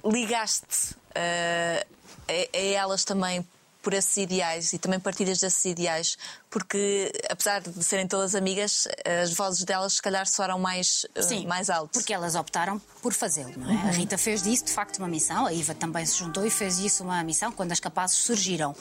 ligaste 0.04 0.96
eh, 1.16 1.86
a, 2.28 2.58
a 2.58 2.62
elas 2.62 3.04
também 3.04 3.46
por 3.82 3.94
esses 3.94 4.18
ideais 4.18 4.74
e 4.74 4.78
também 4.78 5.00
partilhas 5.00 5.40
desses 5.40 5.64
ideais, 5.66 6.18
porque 6.50 7.12
apesar 7.30 7.62
de 7.62 7.84
serem 7.84 8.08
todas 8.08 8.36
amigas, 8.36 8.88
as 9.22 9.34
vozes 9.34 9.64
delas 9.64 9.94
se 9.94 10.02
calhar 10.02 10.28
soaram 10.28 10.60
mais, 10.60 11.06
eh, 11.16 11.22
Sim, 11.22 11.48
mais 11.48 11.70
alto. 11.70 11.94
Porque 11.94 12.14
elas 12.14 12.36
optaram 12.36 12.80
por 13.02 13.14
fazê-lo, 13.14 13.54
não 13.58 13.70
é? 13.72 13.90
A 13.90 13.92
Rita 13.92 14.18
fez 14.18 14.44
disso, 14.44 14.66
de 14.66 14.72
facto, 14.72 14.98
uma 14.98 15.08
missão. 15.08 15.46
A 15.46 15.54
Iva 15.54 15.74
também 15.74 16.06
se 16.06 16.18
juntou 16.18 16.46
e 16.46 16.50
fez 16.50 16.78
disso 16.78 17.04
uma 17.04 17.24
missão 17.24 17.52
quando 17.52 17.72
as 17.72 17.80
capazes 17.80 18.18
surgiram. 18.18 18.76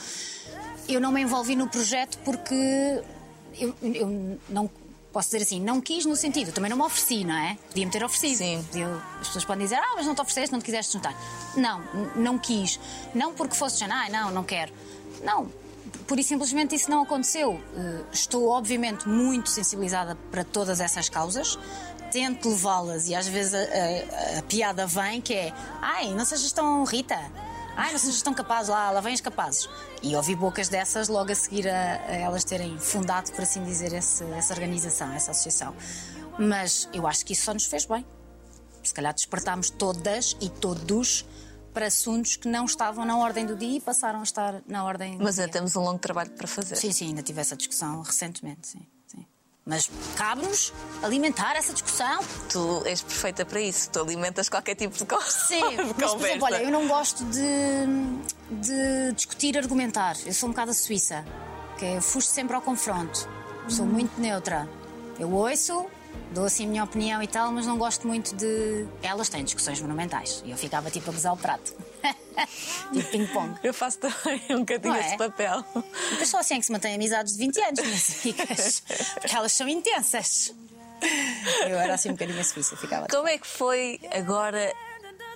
Eu 0.89 1.01
não 1.01 1.12
me 1.12 1.21
envolvi 1.21 1.55
no 1.55 1.69
projeto 1.69 2.19
porque 2.25 3.03
eu, 3.59 3.75
eu 3.83 4.41
não 4.49 4.69
posso 5.13 5.29
dizer 5.31 5.43
assim, 5.43 5.61
não 5.61 5.81
quis 5.81 6.05
no 6.05 6.15
sentido, 6.17 6.53
também 6.53 6.69
não 6.71 6.77
me 6.77 6.83
ofereci, 6.85 7.25
não 7.25 7.35
é? 7.35 7.57
Podia-me 7.69 7.91
ter 7.91 8.05
oferecido. 8.05 8.39
Sim. 8.39 8.63
Podia- 8.71 9.03
as 9.21 9.27
pessoas 9.29 9.45
podem 9.45 9.65
dizer, 9.65 9.77
ah, 9.77 9.93
mas 9.97 10.07
não 10.07 10.15
te 10.15 10.21
ofereceste, 10.21 10.53
não 10.53 10.61
te 10.61 10.65
quiseste 10.65 10.93
juntar. 10.93 11.15
Não, 11.57 11.81
não 12.15 12.39
quis. 12.39 12.79
Não 13.15 13.33
porque 13.35 13.55
fosse 13.55 13.79
já, 13.81 13.87
ah, 13.87 14.09
não, 14.11 14.31
não 14.31 14.45
quero. 14.45 14.73
Não, 15.23 15.51
por 16.07 16.19
e 16.19 16.23
simplesmente 16.23 16.75
isso 16.75 16.91
não 16.91 17.03
aconteceu. 17.03 17.61
Eh, 17.77 18.01
Estou, 18.13 18.49
obviamente, 18.49 19.09
muito 19.09 19.49
sensibilizada 19.51 20.17
para 20.31 20.45
todas 20.45 20.81
essas 20.81 21.09
causas. 21.09 21.59
Tento 22.13 22.49
levá-las 22.49 23.09
e 23.09 23.15
às 23.15 23.27
vezes 23.27 23.53
a, 23.55 23.59
a- 23.59 24.39
a 24.39 24.43
piada 24.43 24.87
vem 24.87 25.21
que 25.21 25.35
é 25.35 25.53
ai, 25.83 26.15
não 26.15 26.25
sejas 26.25 26.53
tão 26.53 26.85
Rita. 26.85 27.19
Ai, 27.81 27.93
não 27.93 27.99
sejas 27.99 28.20
tão 28.22 28.35
capaz, 28.35 28.66
lá, 28.68 28.91
lá 28.91 29.01
vêm 29.01 29.14
os 29.14 29.20
capazes. 29.20 29.68
E 30.03 30.16
ouvi 30.16 30.35
bocas 30.35 30.68
dessas 30.68 31.09
logo 31.09 31.31
a 31.31 31.35
seguir 31.35 31.68
a, 31.68 31.72
a 32.09 32.12
elas 32.16 32.43
terem 32.43 32.76
fundado, 32.76 33.31
por 33.33 33.43
assim 33.43 33.62
dizer, 33.64 33.93
esse- 33.93 34.24
essa 34.33 34.53
organização, 34.53 35.12
essa 35.12 35.31
associação. 35.31 35.74
Mas 36.39 36.89
eu 36.93 37.07
acho 37.07 37.24
que 37.24 37.33
isso 37.33 37.45
só 37.45 37.55
nos 37.55 37.66
fez 37.66 37.85
bem. 37.87 38.05
Se 38.83 38.93
calhar 38.93 39.14
despertámos 39.14 39.70
todas 39.70 40.37
e 40.41 40.49
todos 40.49 41.24
para 41.72 41.87
assuntos 41.87 42.35
que 42.37 42.49
não 42.49 42.64
estavam 42.64 43.05
na 43.05 43.16
ordem 43.16 43.47
do 43.47 43.55
dia 43.55 43.76
e 43.76 43.81
passaram 43.81 44.20
a 44.20 44.22
estar 44.24 44.61
na 44.66 44.85
ordem 44.85 45.16
do 45.16 45.22
Mas 45.22 45.37
dia. 45.37 45.45
ainda 45.45 45.53
temos 45.53 45.76
um 45.76 45.81
longo 45.83 45.99
trabalho 46.01 46.31
para 46.31 46.49
fazer. 46.49 46.74
Sim, 46.76 46.91
sim, 46.93 47.07
ainda 47.09 47.22
tive 47.22 47.41
essa 47.41 47.57
discussão 47.57 48.03
recentemente, 48.03 48.66
sim. 48.66 48.85
Mas 49.69 49.91
cabe-nos 50.16 50.73
alimentar 51.03 51.55
essa 51.55 51.75
discussão. 51.75 52.21
Tu 52.51 52.83
és 52.87 53.03
perfeita 53.03 53.45
para 53.45 53.61
isso. 53.61 53.91
Tu 53.91 54.01
alimentas 54.01 54.49
qualquer 54.49 54.75
tipo 54.75 54.97
de 54.97 55.05
con- 55.05 55.21
Sim, 55.21 55.61
de 55.77 55.95
mas 56.01 56.14
por 56.14 56.25
exemplo, 56.27 56.47
olha, 56.47 56.62
eu 56.62 56.71
não 56.71 56.89
gosto 56.89 57.23
de, 57.27 57.43
de 58.51 59.12
discutir, 59.14 59.59
argumentar. 59.59 60.16
Eu 60.25 60.33
sou 60.33 60.49
um 60.49 60.53
bocado 60.53 60.71
a 60.71 60.75
Suíça, 60.75 61.23
que 61.79 61.85
eu 61.85 62.01
fujo 62.01 62.27
sempre 62.27 62.57
ao 62.57 62.62
confronto. 62.62 63.29
Sou 63.69 63.85
muito 63.85 64.19
neutra. 64.19 64.66
Eu 65.19 65.31
ouço, 65.33 65.85
dou 66.33 66.47
assim 66.47 66.64
a 66.64 66.69
minha 66.69 66.85
opinião 66.85 67.23
e 67.23 67.27
tal, 67.27 67.53
mas 67.53 67.66
não 67.66 67.77
gosto 67.77 68.07
muito 68.07 68.35
de. 68.35 68.87
Elas 69.03 69.29
têm 69.29 69.45
discussões 69.45 69.81
monumentais. 69.83 70.43
E 70.47 70.51
eu 70.51 70.57
ficava 70.57 70.91
tipo 70.91 71.11
a 71.11 71.12
gozar 71.12 71.35
o 71.35 71.37
prato. 71.37 71.75
Tipo 72.92 73.11
ping-pong. 73.11 73.59
Eu 73.62 73.74
faço 73.74 73.99
também 73.99 74.40
um 74.51 74.61
bocadinho 74.61 74.94
é? 74.94 75.01
esse 75.01 75.16
papel. 75.16 75.64
Mas 76.18 76.28
só 76.28 76.38
assim 76.38 76.55
é 76.55 76.59
que 76.59 76.66
se 76.66 76.72
mantém 76.72 76.94
amizades 76.94 77.34
de 77.34 77.38
20 77.38 77.61
anos, 77.61 77.80
minhas 77.80 78.20
amigas. 78.24 78.82
Porque 79.20 79.36
elas 79.36 79.53
são 79.53 79.68
intensas. 79.68 80.55
Eu 81.66 81.78
era 81.78 81.94
assim 81.94 82.11
um 82.11 82.12
bocadinho 82.12 82.40
a 82.40 82.44
Suíça, 82.44 82.76
ficava. 82.76 83.07
Como 83.09 83.28
é 83.28 83.38
que 83.38 83.46
foi 83.46 84.01
agora 84.11 84.72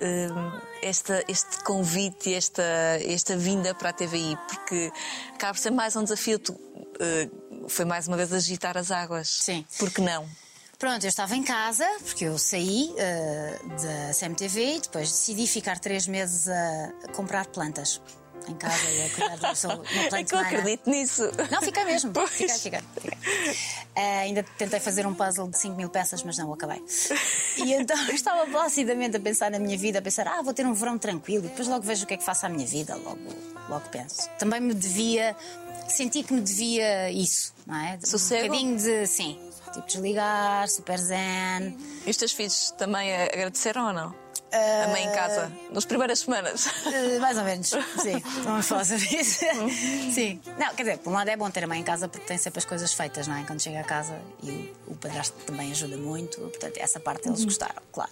hum, 0.01 0.59
esta, 0.81 1.23
este 1.27 1.63
convite, 1.63 2.33
esta, 2.33 2.63
esta 3.05 3.37
vinda 3.37 3.73
para 3.73 3.89
a 3.89 3.93
TVI? 3.93 4.37
Porque 4.47 4.91
acaba 5.33 5.53
por 5.53 5.59
ser 5.59 5.71
mais 5.71 5.95
um 5.95 6.03
desafio. 6.03 6.39
Tu, 6.39 6.53
eh, 6.99 7.29
foi 7.69 7.85
mais 7.85 8.07
uma 8.07 8.17
vez 8.17 8.33
agitar 8.33 8.77
as 8.77 8.91
águas. 8.91 9.27
Sim. 9.29 9.65
Por 9.77 9.91
que 9.91 10.01
não? 10.01 10.27
Pronto, 10.77 11.03
eu 11.03 11.09
estava 11.09 11.35
em 11.35 11.43
casa, 11.43 11.87
porque 12.03 12.25
eu 12.25 12.37
saí 12.37 12.93
eh, 12.97 13.59
da 13.63 14.13
CMTV 14.13 14.75
e 14.75 14.81
depois 14.81 15.09
decidi 15.09 15.47
ficar 15.47 15.79
três 15.79 16.07
meses 16.07 16.47
a 16.49 16.91
comprar 17.13 17.45
plantas 17.47 18.01
em 18.49 18.55
casa 18.55 18.89
e 18.89 19.03
a 19.03 19.09
cuidar 19.09 19.37
do 19.37 19.55
sou 19.55 19.71
uma 19.71 19.83
É 20.19 20.23
que 20.23 20.35
eu 20.35 20.39
acredito 20.39 20.89
nisso. 20.89 21.23
Não, 21.49 21.61
fiquei 21.61 21.83
mesmo. 21.85 22.11
Pois. 22.13 22.29
Fiquei, 22.31 22.57
fiquei, 22.57 22.79
fiquei. 22.95 23.17
Eh, 23.95 24.19
ainda 24.19 24.43
tentei 24.57 24.79
fazer 24.79 25.05
um 25.05 25.13
puzzle 25.13 25.47
de 25.47 25.57
5 25.57 25.75
mil 25.75 25.89
peças, 25.89 26.23
mas 26.23 26.37
não 26.37 26.49
o 26.49 26.53
acabei. 26.53 26.83
E 27.57 27.73
então 27.73 27.97
estava 28.11 28.45
placidamente 28.47 29.17
a 29.17 29.19
pensar 29.19 29.51
na 29.51 29.59
minha 29.59 29.77
vida, 29.77 29.99
a 29.99 30.01
pensar, 30.01 30.27
ah, 30.27 30.41
vou 30.41 30.53
ter 30.53 30.65
um 30.65 30.73
verão 30.73 30.97
tranquilo 30.97 31.45
e 31.45 31.49
depois 31.49 31.67
logo 31.67 31.81
vejo 31.81 32.03
o 32.03 32.07
que 32.07 32.15
é 32.15 32.17
que 32.17 32.23
faço 32.23 32.45
à 32.45 32.49
minha 32.49 32.65
vida, 32.65 32.95
logo, 32.95 33.19
logo 33.69 33.87
penso. 33.89 34.29
Também 34.37 34.59
me 34.59 34.73
devia, 34.73 35.35
senti 35.87 36.23
que 36.23 36.33
me 36.33 36.41
devia 36.41 37.11
isso, 37.11 37.53
não 37.65 37.75
é? 37.75 37.99
Sossego? 38.03 38.45
Um 38.45 38.47
bocadinho 38.47 38.77
de, 38.77 39.07
sim, 39.07 39.39
tipo 39.73 39.87
desligar, 39.87 40.67
super 40.69 40.97
zen. 40.99 41.77
E 42.05 42.09
os 42.09 42.17
teus 42.17 42.31
filhos 42.31 42.71
também 42.77 43.13
agradeceram 43.15 43.87
ou 43.87 43.93
não? 43.93 44.23
A 44.55 44.87
mãe 44.89 45.03
em 45.05 45.11
casa, 45.11 45.51
nas 45.71 45.83
primeiras 45.83 46.19
semanas. 46.19 46.67
Eh, 46.85 47.17
mais 47.17 47.35
ou 47.39 47.43
menos, 47.43 47.69
sim. 47.69 48.19
Vamos 48.45 48.67
falar 48.67 48.85
sobre 48.85 49.05
isso. 49.17 49.39
sim. 50.13 50.39
Não, 50.59 50.75
quer 50.75 50.83
dizer, 50.83 50.97
por 50.99 51.09
um 51.09 51.13
lado 51.13 51.27
é 51.29 51.35
bom 51.35 51.49
ter 51.49 51.63
a 51.63 51.67
mãe 51.67 51.79
em 51.79 51.83
casa 51.83 52.07
porque 52.07 52.27
tem 52.27 52.37
sempre 52.37 52.59
as 52.59 52.65
coisas 52.65 52.93
feitas, 52.93 53.27
não 53.27 53.35
é? 53.35 53.43
Quando 53.45 53.59
chega 53.61 53.79
a 53.79 53.83
casa 53.83 54.15
e 54.43 54.51
o, 54.87 54.91
o 54.91 54.95
padrasto 54.95 55.35
também 55.45 55.71
ajuda 55.71 55.97
muito, 55.97 56.39
portanto, 56.39 56.77
essa 56.77 56.99
parte 56.99 57.27
eles 57.27 57.43
gostaram, 57.43 57.81
claro. 57.91 58.11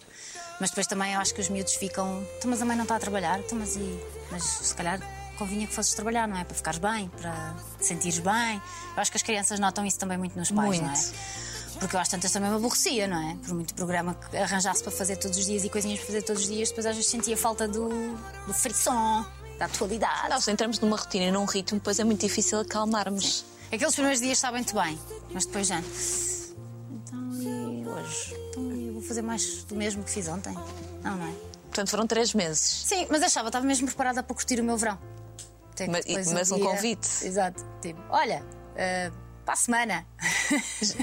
Mas 0.59 0.71
depois 0.71 0.87
também 0.87 1.13
eu 1.13 1.19
acho 1.19 1.31
que 1.33 1.41
os 1.41 1.49
miúdos 1.49 1.75
ficam. 1.75 2.25
"Então, 2.37 2.49
Mas 2.49 2.59
a 2.59 2.65
mãe 2.65 2.75
não 2.75 2.83
está 2.83 2.95
a 2.95 2.99
trabalhar, 2.99 3.39
então, 3.39 3.59
mas, 3.59 3.75
e... 3.75 3.99
mas 4.31 4.43
se 4.43 4.73
calhar 4.73 4.99
convinha 5.37 5.67
que 5.67 5.73
fosses 5.75 5.93
trabalhar, 5.93 6.27
não 6.27 6.37
é? 6.39 6.43
Para 6.43 6.55
ficares 6.55 6.79
bem, 6.79 7.07
para 7.21 7.53
te 7.77 7.85
sentires 7.85 8.17
bem. 8.17 8.59
Eu 8.95 9.01
acho 9.01 9.11
que 9.11 9.17
as 9.17 9.23
crianças 9.23 9.59
notam 9.59 9.85
isso 9.85 9.99
também 9.99 10.17
muito 10.17 10.37
nos 10.37 10.49
pais, 10.51 10.79
não 10.79 10.89
é? 10.89 10.93
Porque 11.81 11.95
eu 11.95 11.99
às 11.99 12.07
tantas 12.07 12.31
também 12.31 12.49
me 12.49 12.55
aborrecia, 12.55 13.07
não 13.07 13.17
é? 13.31 13.35
Por 13.43 13.53
muito 13.55 13.73
programa 13.73 14.13
que 14.13 14.37
arranjasse 14.37 14.81
para 14.83 14.91
fazer 14.91 15.15
todos 15.17 15.37
os 15.37 15.45
dias 15.45 15.63
e 15.65 15.69
coisinhas 15.69 15.97
para 15.99 16.05
fazer 16.07 16.21
todos 16.21 16.43
os 16.43 16.47
dias, 16.47 16.69
depois 16.69 16.85
às 16.85 16.95
vezes 16.95 17.09
sentia 17.11 17.35
falta 17.35 17.67
do, 17.67 17.89
do 18.45 18.53
frisson, 18.53 19.25
da 19.57 19.65
atualidade. 19.65 20.29
Nós 20.29 20.47
entramos 20.47 20.79
numa 20.79 20.95
rotina 20.95 21.25
e 21.25 21.31
num 21.31 21.43
ritmo, 21.45 21.79
depois 21.79 21.97
é 21.99 22.03
muito 22.03 22.21
difícil 22.21 22.59
acalmarmos. 22.59 23.43
Aqueles 23.71 23.93
primeiros 23.95 24.21
dias 24.21 24.41
muito 24.51 24.75
bem, 24.75 24.97
mas 25.33 25.45
depois 25.47 25.67
já. 25.67 25.79
Então 26.91 27.31
e 27.41 27.87
hoje? 27.87 28.35
Então 28.49 28.71
eu 28.71 28.93
vou 28.93 29.01
fazer 29.01 29.21
mais 29.23 29.63
do 29.63 29.75
mesmo 29.75 30.03
que 30.03 30.11
fiz 30.11 30.27
ontem? 30.27 30.53
Não, 31.01 31.17
não 31.17 31.25
é? 31.27 31.33
Portanto, 31.63 31.89
foram 31.89 32.05
três 32.05 32.33
meses. 32.33 32.59
Sim, 32.85 33.07
mas 33.09 33.23
achava, 33.23 33.47
estava 33.47 33.65
mesmo 33.65 33.87
preparada 33.87 34.21
para 34.21 34.35
curtir 34.35 34.59
o 34.59 34.63
meu 34.63 34.77
verão. 34.77 34.99
Mas- 35.89 36.05
mas 36.31 36.51
um 36.51 36.55
um 36.55 36.57
dia- 36.59 36.67
convite. 36.69 37.09
Exato. 37.25 37.65
Tipo, 37.81 37.99
olha, 38.09 38.45
eh, 38.75 39.09
para 39.51 39.53
a 39.53 39.55
semana. 39.55 40.05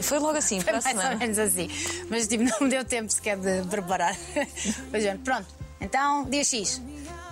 Foi 0.02 0.18
logo 0.18 0.38
assim, 0.38 0.60
para 0.62 0.78
a 0.78 0.80
mais 0.80 0.96
ou 0.96 1.02
semana. 1.02 1.16
menos 1.16 1.38
assim. 1.38 1.68
Mas 2.08 2.26
tipo, 2.26 2.44
não 2.44 2.56
me 2.60 2.68
deu 2.70 2.84
tempo 2.84 3.12
sequer 3.12 3.36
de 3.36 3.62
preparar. 3.68 4.16
Pois 4.90 5.04
é, 5.04 5.14
pronto. 5.16 5.46
Então, 5.80 6.24
dia 6.24 6.42
X, 6.42 6.80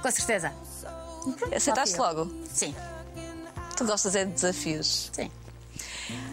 com 0.02 0.10
certeza. 0.10 0.52
Aceitaste 1.54 1.96
logo? 1.96 2.30
Sim, 2.52 2.74
Tu 3.76 3.84
gostas 3.84 4.14
é 4.14 4.24
de 4.24 4.32
desafios. 4.32 5.10
sim. 5.12 5.30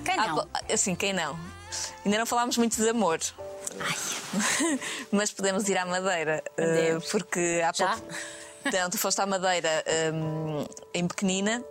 Quem 0.05 0.15
Ah, 0.19 0.27
não? 0.27 0.47
assim, 0.71 0.95
quem 0.95 1.13
não? 1.13 1.37
Ainda 2.05 2.17
não 2.19 2.25
falámos 2.25 2.57
muito 2.57 2.75
de 2.77 2.87
amor. 2.89 3.19
Mas 5.11 5.31
podemos 5.31 5.67
ir 5.67 5.77
à 5.77 5.85
Madeira. 5.85 6.43
eh, 6.57 6.65
Podemos. 6.65 7.05
porque 7.09 7.61
há 7.65 7.71
Já? 7.73 7.87
pouco. 7.97 8.13
Então, 8.65 8.89
tu 8.89 8.97
foste 8.97 9.19
à 9.19 9.25
Madeira 9.25 9.83
hum, 10.13 10.65
em 10.93 11.07
pequenina. 11.07 11.63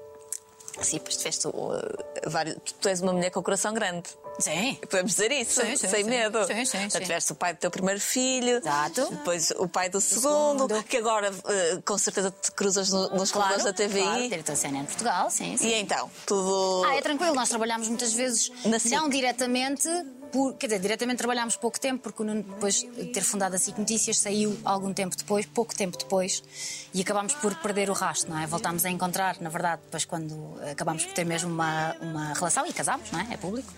Sim, 0.81 0.97
depois 0.97 1.17
tiveste 1.17 1.47
uh, 1.49 1.51
vários. 2.27 2.57
Tu 2.81 2.89
és 2.89 3.01
uma 3.01 3.13
mulher 3.13 3.31
com 3.31 3.41
o 3.41 3.43
coração 3.43 3.75
grande. 3.75 4.09
Sim. 4.39 4.79
Podemos 4.89 5.13
dizer 5.13 5.31
isso, 5.31 5.61
Sim, 5.61 5.77
sim, 5.77 5.89
sem 5.89 6.05
sim. 6.05 6.11
medo. 6.11 6.45
Sim, 6.47 6.65
sim, 6.65 6.89
sim. 6.89 6.99
tiveste 7.01 7.33
o 7.33 7.35
pai 7.35 7.53
do 7.53 7.59
teu 7.59 7.71
primeiro 7.71 8.01
filho, 8.01 8.57
Exato. 8.59 9.07
depois 9.11 9.51
o 9.59 9.69
pai 9.69 9.91
do 9.91 10.01
segundo, 10.01 10.67
segundo. 10.69 10.83
que 10.85 10.97
agora 10.97 11.31
uh, 11.31 11.83
com 11.85 11.99
certeza 11.99 12.31
te 12.31 12.51
cruzas 12.53 12.89
no- 12.91 13.11
nos 13.11 13.31
corredores 13.31 13.65
da 13.65 13.73
TVI. 13.75 14.03
Claro, 14.03 14.23
diretor 14.29 14.57
CNN 14.57 14.85
Portugal, 14.87 15.31
sim, 15.31 15.57
sim. 15.59 15.69
E 15.69 15.75
então, 15.75 16.11
tudo. 16.27 16.85
Ah, 16.87 16.97
é 16.97 17.03
tranquilo, 17.03 17.35
nós 17.35 17.51
trabalhámos 17.51 17.89
muitas 17.89 18.15
vezes, 18.15 18.51
não 18.91 19.09
diretamente, 19.11 19.87
por, 20.33 20.55
quer 20.55 20.67
dizer, 20.67 20.81
diretamente 20.81 21.19
trabalhámos 21.19 21.57
pouco 21.57 21.79
tempo, 21.79 22.03
porque 22.03 22.23
o 22.23 22.25
Nuno, 22.25 22.43
depois 22.43 22.77
de 22.83 23.07
ter 23.07 23.23
fundado 23.23 23.55
a 23.55 23.59
SIC 23.59 23.79
Notícias, 23.79 24.19
saiu 24.19 24.59
algum 24.65 24.93
tempo 24.93 25.15
depois, 25.17 25.45
pouco 25.47 25.75
tempo 25.77 25.99
depois, 25.99 26.43
e 26.95 27.01
acabámos 27.03 27.35
por 27.35 27.55
perder 27.57 27.91
o 27.91 27.93
rastro, 27.93 28.31
não 28.31 28.39
é? 28.39 28.47
Voltámos 28.47 28.85
a 28.85 28.91
encontrar, 28.91 29.41
na 29.41 29.51
verdade, 29.51 29.83
depois 29.85 30.05
quando 30.05 30.59
acabámos 30.71 31.05
por 31.05 31.13
ter 31.15 31.25
mesmo 31.25 31.51
uma, 31.51 31.95
uma 32.01 32.33
relação 32.33 32.67
e 32.67 32.73
casámos, 32.73 33.11
não 33.11 33.21
é? 33.21 33.29
É 33.35 33.37
público. 33.37 33.73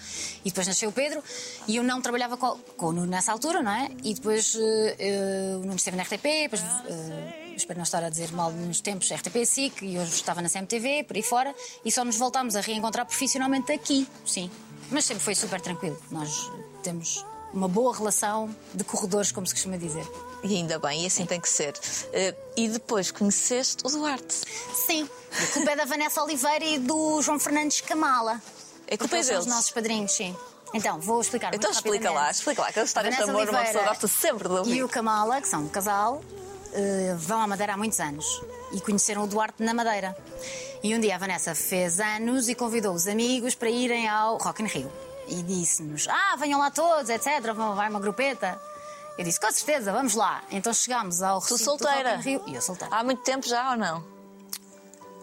E 0.45 0.49
depois 0.49 0.67
nasceu 0.67 0.89
o 0.89 0.93
Pedro, 0.93 1.23
e 1.67 1.77
eu 1.77 1.83
não 1.83 2.01
trabalhava 2.01 2.37
com, 2.37 2.57
com 2.77 2.87
o 2.87 2.93
Nuno 2.93 3.07
nessa 3.07 3.33
altura, 3.33 3.63
não 3.63 3.73
é? 3.73 3.91
E 4.03 4.15
depois 4.15 4.57
eh, 4.57 5.57
o 5.57 5.61
Nuno 5.61 5.77
esteve 5.77 5.97
na 5.97 6.05
RTP, 6.05 6.23
depois. 6.23 6.63
eh, 6.63 7.55
espero 7.57 7.79
não 7.79 7.85
estar 7.85 8.03
a 8.03 8.09
dizer 8.09 8.33
mal 8.33 8.51
nos 8.51 8.81
tempos, 8.81 9.11
RTP 9.13 9.45
SIC, 9.45 9.83
e 9.83 9.99
hoje 9.99 10.13
estava 10.13 10.43
na 10.43 10.49
CMTV, 10.49 11.05
por 11.05 11.17
aí 11.17 11.23
fora, 11.23 11.55
e 11.85 11.91
só 11.91 12.05
nos 12.05 12.17
voltámos 12.17 12.57
a 12.57 12.61
reencontrar 12.61 13.07
profissionalmente 13.07 13.73
aqui, 13.73 14.07
sim. 14.27 14.51
Mas 14.91 15.05
sempre 15.05 15.23
foi 15.23 15.35
super 15.35 15.61
tranquilo. 15.61 15.99
Nós 16.11 16.51
temos 16.83 17.25
uma 17.53 17.69
boa 17.69 17.97
relação 17.97 18.55
de 18.75 18.83
corredores, 18.85 19.31
como 19.31 19.47
se 19.47 19.55
costuma 19.55 19.77
dizer. 19.77 20.07
E 20.43 20.57
ainda 20.57 20.79
bem, 20.79 21.05
e 21.05 21.07
assim 21.07 21.25
tem 21.25 21.41
que 21.41 21.49
ser. 21.49 21.73
Uh, 21.73 22.37
e 22.57 22.69
depois 22.69 23.11
conheceste 23.11 23.85
o 23.87 23.91
Duarte. 23.91 24.35
Sim, 24.75 25.09
a 25.33 25.47
culpa 25.53 25.71
é 25.71 25.77
da 25.77 25.85
Vanessa 25.85 26.23
Oliveira 26.23 26.65
e 26.65 26.79
do 26.79 27.23
João 27.23 27.39
Fernandes 27.39 27.81
Camala. 27.81 28.43
É 28.87 28.97
culpa 28.97 29.05
Porque 29.09 29.15
eles 29.17 29.27
são 29.27 29.39
os 29.39 29.45
deles. 29.45 29.55
nossos 29.57 29.71
padrinhos, 29.71 30.13
sim. 30.13 30.37
Então, 30.75 31.01
vou 31.01 31.21
explicar 31.21 31.55
Então 31.55 31.71
explica 31.71 32.11
lá, 32.11 32.31
explica 32.31 32.63
lá, 32.63 32.73
que 32.73 32.81
as 32.81 32.89
histórias 32.89 33.15
de 33.15 33.23
amor 33.23 33.49
uma 33.49 33.63
pessoa 33.63 33.85
gosta 33.85 34.09
sempre 34.09 34.49
de 34.49 34.55
ouvir. 34.55 34.77
E 34.77 34.83
o 34.83 34.89
Kamala, 34.89 35.41
que 35.41 35.47
são 35.47 35.63
um 35.63 35.69
casal, 35.69 36.21
eh, 36.73 37.15
vão 37.17 37.41
à 37.41 37.47
Madeira 37.47 37.75
há 37.75 37.77
muitos 37.77 38.01
anos 38.01 38.43
e 38.75 38.81
conheceram 38.81 39.23
o 39.25 39.27
Duarte 39.27 39.63
na 39.63 39.73
Madeira. 39.73 40.17
E 40.83 40.95
um 40.95 41.01
dia 41.01 41.15
a 41.15 41.19
Vanessa 41.19 41.55
fez 41.55 41.99
anos 42.01 42.49
e 42.49 42.55
convidou 42.55 42.93
os 42.95 43.07
amigos 43.07 43.55
para 43.55 43.71
irem 43.71 44.09
ao 44.09 44.37
Rock 44.39 44.63
in 44.63 44.67
Rio. 44.67 44.93
E 45.29 45.43
disse-nos: 45.43 46.07
Ah, 46.09 46.37
venham 46.39 46.59
lá 46.61 46.71
todos, 46.71 47.09
etc. 47.09 47.27
Vai 47.75 47.89
uma 47.89 48.01
grupeta. 48.01 48.61
Eu 49.17 49.25
disse: 49.25 49.41
Com 49.41 49.51
certeza, 49.51 49.93
vamos 49.93 50.15
lá. 50.15 50.43
Então 50.51 50.75
chegámos 50.75 51.23
ao 51.23 51.41
Tu 51.41 51.55
recinto 51.55 51.61
do 51.61 51.65
solteira? 51.65 52.17
Rio. 52.17 52.43
E 52.47 52.55
eu 52.55 52.61
solteira. 52.61 52.95
Há 52.95 53.03
muito 53.03 53.23
tempo 53.23 53.47
já 53.49 53.71
ou 53.71 53.77
não? 53.79 54.05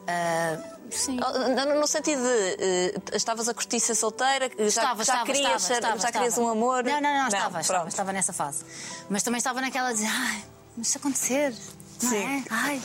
Ah, 0.07 0.57
sim. 0.89 1.17
No, 1.17 1.79
no 1.79 1.87
sentido 1.87 2.21
de 2.23 2.57
eh, 2.59 3.01
estavas 3.13 3.47
a 3.47 3.53
curtir 3.53 3.79
ser 3.79 3.93
solteira, 3.95 4.49
já, 4.57 4.65
Estava, 4.65 5.03
já 5.03 5.13
estava, 5.13 5.25
querias, 5.25 5.45
estava, 5.45 5.59
ser- 5.59 5.73
estava, 5.75 5.99
já 5.99 6.11
querias 6.11 6.29
estava. 6.33 6.47
um 6.47 6.51
amor. 6.51 6.83
Não, 6.83 6.93
não, 6.99 7.01
não, 7.01 7.27
estava, 7.27 7.61
estava, 7.61 7.79
pronto. 7.79 7.89
estava 7.91 8.11
nessa 8.13 8.33
fase. 8.33 8.65
Mas 9.09 9.21
também 9.21 9.37
estava 9.37 9.61
naquela 9.61 9.93
de, 9.93 10.03
ai, 10.03 10.43
mas 10.75 10.87
se 10.87 10.97
acontecer, 10.97 11.51
não 11.51 11.80
Sim. 12.09 12.23
é? 12.23 12.43
Ai. 12.49 12.81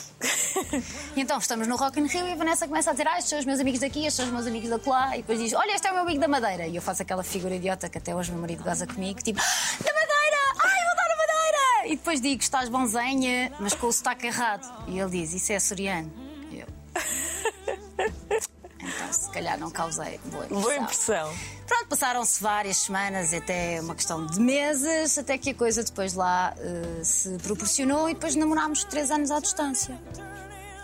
então 1.16 1.38
estamos 1.38 1.66
no 1.66 1.76
Rock 1.76 1.98
in 2.00 2.06
Rio 2.06 2.26
e 2.26 2.32
a 2.32 2.36
Vanessa 2.36 2.66
começa 2.66 2.90
a 2.90 2.92
dizer, 2.92 3.06
ah, 3.08 3.18
estes 3.18 3.30
são 3.30 3.38
os 3.38 3.44
meus 3.44 3.60
amigos 3.60 3.80
daqui, 3.80 4.00
estes 4.00 4.14
são 4.14 4.26
os 4.26 4.32
meus 4.32 4.46
amigos 4.46 4.68
da 4.70 4.80
lá, 4.90 5.16
e 5.16 5.20
depois 5.22 5.38
diz, 5.38 5.52
olha, 5.52 5.72
este 5.74 5.86
é 5.86 5.90
o 5.90 5.94
meu 5.94 6.02
amigo 6.02 6.20
da 6.20 6.28
Madeira. 6.28 6.66
E 6.66 6.76
eu 6.76 6.82
faço 6.82 7.02
aquela 7.02 7.22
figura 7.22 7.54
idiota 7.54 7.88
que 7.88 7.98
até 7.98 8.14
hoje 8.14 8.30
o 8.30 8.32
meu 8.34 8.40
marido 8.42 8.62
goza 8.62 8.86
comigo, 8.86 9.20
tipo, 9.22 9.40
"Ah, 9.40 9.84
da 9.84 9.92
Madeira! 9.92 10.36
Ai, 10.64 10.84
vou 10.86 10.96
dar 10.96 11.10
a 11.12 11.16
Madeira! 11.16 11.92
E 11.92 11.96
depois 11.96 12.20
digo, 12.20 12.42
estás 12.42 12.68
bonzenha, 12.68 13.52
mas 13.60 13.74
com 13.74 13.86
o 13.86 13.92
sotaque 13.92 14.26
errado. 14.26 14.66
E 14.88 14.98
ele 14.98 15.10
diz, 15.10 15.32
isso 15.32 15.52
é 15.52 15.56
açoriano. 15.56 16.12
E 16.50 16.60
eu. 16.60 16.66
Então, 18.78 19.12
se 19.12 19.28
calhar 19.30 19.58
não 19.58 19.68
causei 19.70 20.20
boa 20.26 20.44
impressão. 20.44 20.60
Boa 20.62 20.76
impressão. 20.76 21.32
Pronto, 21.66 21.86
passaram-se 21.88 22.40
várias 22.42 22.76
semanas, 22.78 23.32
até 23.34 23.80
uma 23.80 23.94
questão 23.94 24.24
de 24.26 24.38
meses, 24.40 25.18
até 25.18 25.36
que 25.36 25.50
a 25.50 25.54
coisa 25.54 25.82
depois 25.82 26.14
lá 26.14 26.54
eh, 26.58 27.02
se 27.02 27.30
proporcionou 27.38 28.08
e 28.08 28.14
depois 28.14 28.34
namorámos 28.36 28.84
três 28.84 29.10
anos 29.10 29.30
à 29.30 29.40
distância. 29.40 29.98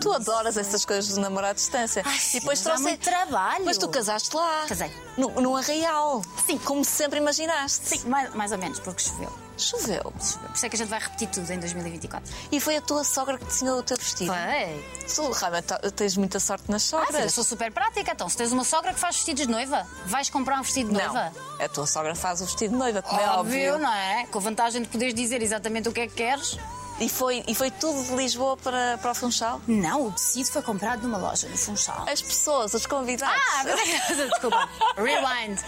Tu 0.00 0.12
adoras 0.12 0.56
essas 0.56 0.84
coisas 0.84 1.14
de 1.14 1.20
namorar 1.20 1.50
à 1.50 1.52
distância. 1.52 2.02
Ai, 2.04 2.18
e 2.34 2.40
depois 2.40 2.60
trouxe- 2.60 2.82
muito 2.82 2.98
trabalho. 3.00 3.64
Mas 3.64 3.78
tu 3.78 3.88
casaste 3.88 4.34
lá. 4.34 4.64
Casei. 4.66 4.90
No, 5.16 5.28
num 5.40 5.56
arraial. 5.56 6.22
Sim. 6.44 6.58
Como 6.58 6.84
sempre 6.84 7.20
imaginaste. 7.20 7.86
Sim, 7.88 8.08
mais, 8.08 8.34
mais 8.34 8.50
ou 8.50 8.58
menos, 8.58 8.80
porque 8.80 9.00
choveu. 9.02 9.32
Choveu. 9.56 10.02
Por 10.02 10.20
isso 10.54 10.66
é 10.66 10.68
que 10.68 10.76
a 10.76 10.78
gente 10.78 10.88
vai 10.88 10.98
repetir 11.00 11.28
tudo 11.28 11.50
em 11.52 11.58
2024. 11.60 12.32
E 12.50 12.60
foi 12.60 12.76
a 12.76 12.80
tua 12.80 13.04
sogra 13.04 13.38
que 13.38 13.44
desenhou 13.44 13.78
o 13.78 13.82
teu 13.82 13.96
vestido. 13.96 14.32
Vai. 14.32 14.84
Tu 15.14 15.30
realmente 15.30 15.64
ta- 15.64 15.78
tens 15.94 16.16
muita 16.16 16.40
sorte 16.40 16.70
nas 16.70 16.92
Ah, 16.92 16.98
filha, 16.98 17.06
eu 17.08 17.12
sogras. 17.12 17.34
sou 17.34 17.44
super 17.44 17.70
prática. 17.72 18.12
Então, 18.12 18.28
se 18.28 18.36
tens 18.36 18.52
uma 18.52 18.64
sogra 18.64 18.92
que 18.92 18.98
faz 19.00 19.16
vestidos 19.16 19.46
de 19.46 19.50
noiva, 19.52 19.86
vais 20.06 20.28
comprar 20.30 20.58
um 20.58 20.62
vestido 20.62 20.88
de 20.92 20.98
não. 20.98 21.12
noiva? 21.14 21.32
A 21.60 21.68
tua 21.68 21.86
sogra 21.86 22.14
faz 22.14 22.40
o 22.40 22.44
vestido 22.46 22.72
de 22.72 22.76
noiva, 22.76 23.02
como 23.02 23.20
é 23.20 23.24
Óbvio, 23.30 23.74
óbvio. 23.74 23.78
não 23.78 23.92
é? 23.92 24.26
Com 24.26 24.38
a 24.38 24.42
vantagem 24.42 24.82
de 24.82 24.88
poderes 24.88 25.14
dizer 25.14 25.42
exatamente 25.42 25.88
o 25.88 25.92
que 25.92 26.00
é 26.00 26.06
que 26.06 26.14
queres. 26.14 26.58
E 27.02 27.08
foi, 27.08 27.42
e 27.48 27.54
foi 27.54 27.68
tudo 27.68 28.00
de 28.04 28.14
Lisboa 28.14 28.56
para, 28.56 28.96
para 28.98 29.10
o 29.10 29.14
Funchal? 29.14 29.60
Não, 29.66 30.06
o 30.06 30.12
tecido 30.12 30.52
foi 30.52 30.62
comprado 30.62 31.02
numa 31.02 31.18
loja 31.18 31.48
no 31.48 31.58
Funchal. 31.58 32.06
As 32.08 32.22
pessoas, 32.22 32.72
os 32.74 32.86
convidados. 32.86 33.36
Ah, 33.36 33.64
desculpa. 34.30 34.68
Rewind. 34.96 35.60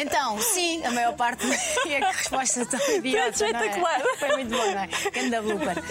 Então, 0.00 0.40
sim, 0.40 0.82
a 0.82 0.90
maior 0.90 1.14
parte. 1.14 1.44
E 1.86 1.96
a 1.96 2.10
resposta 2.10 2.64
tão 2.64 2.80
idiota. 2.96 3.32
Foi 3.32 3.46
é? 3.46 3.50
espetacular. 3.50 4.00
Foi 4.18 4.28
muito 4.30 4.50
bom, 4.50 4.70
não 4.70 4.80
é? 4.80 4.88
Ganda 5.12 5.42
blooper. 5.42 5.82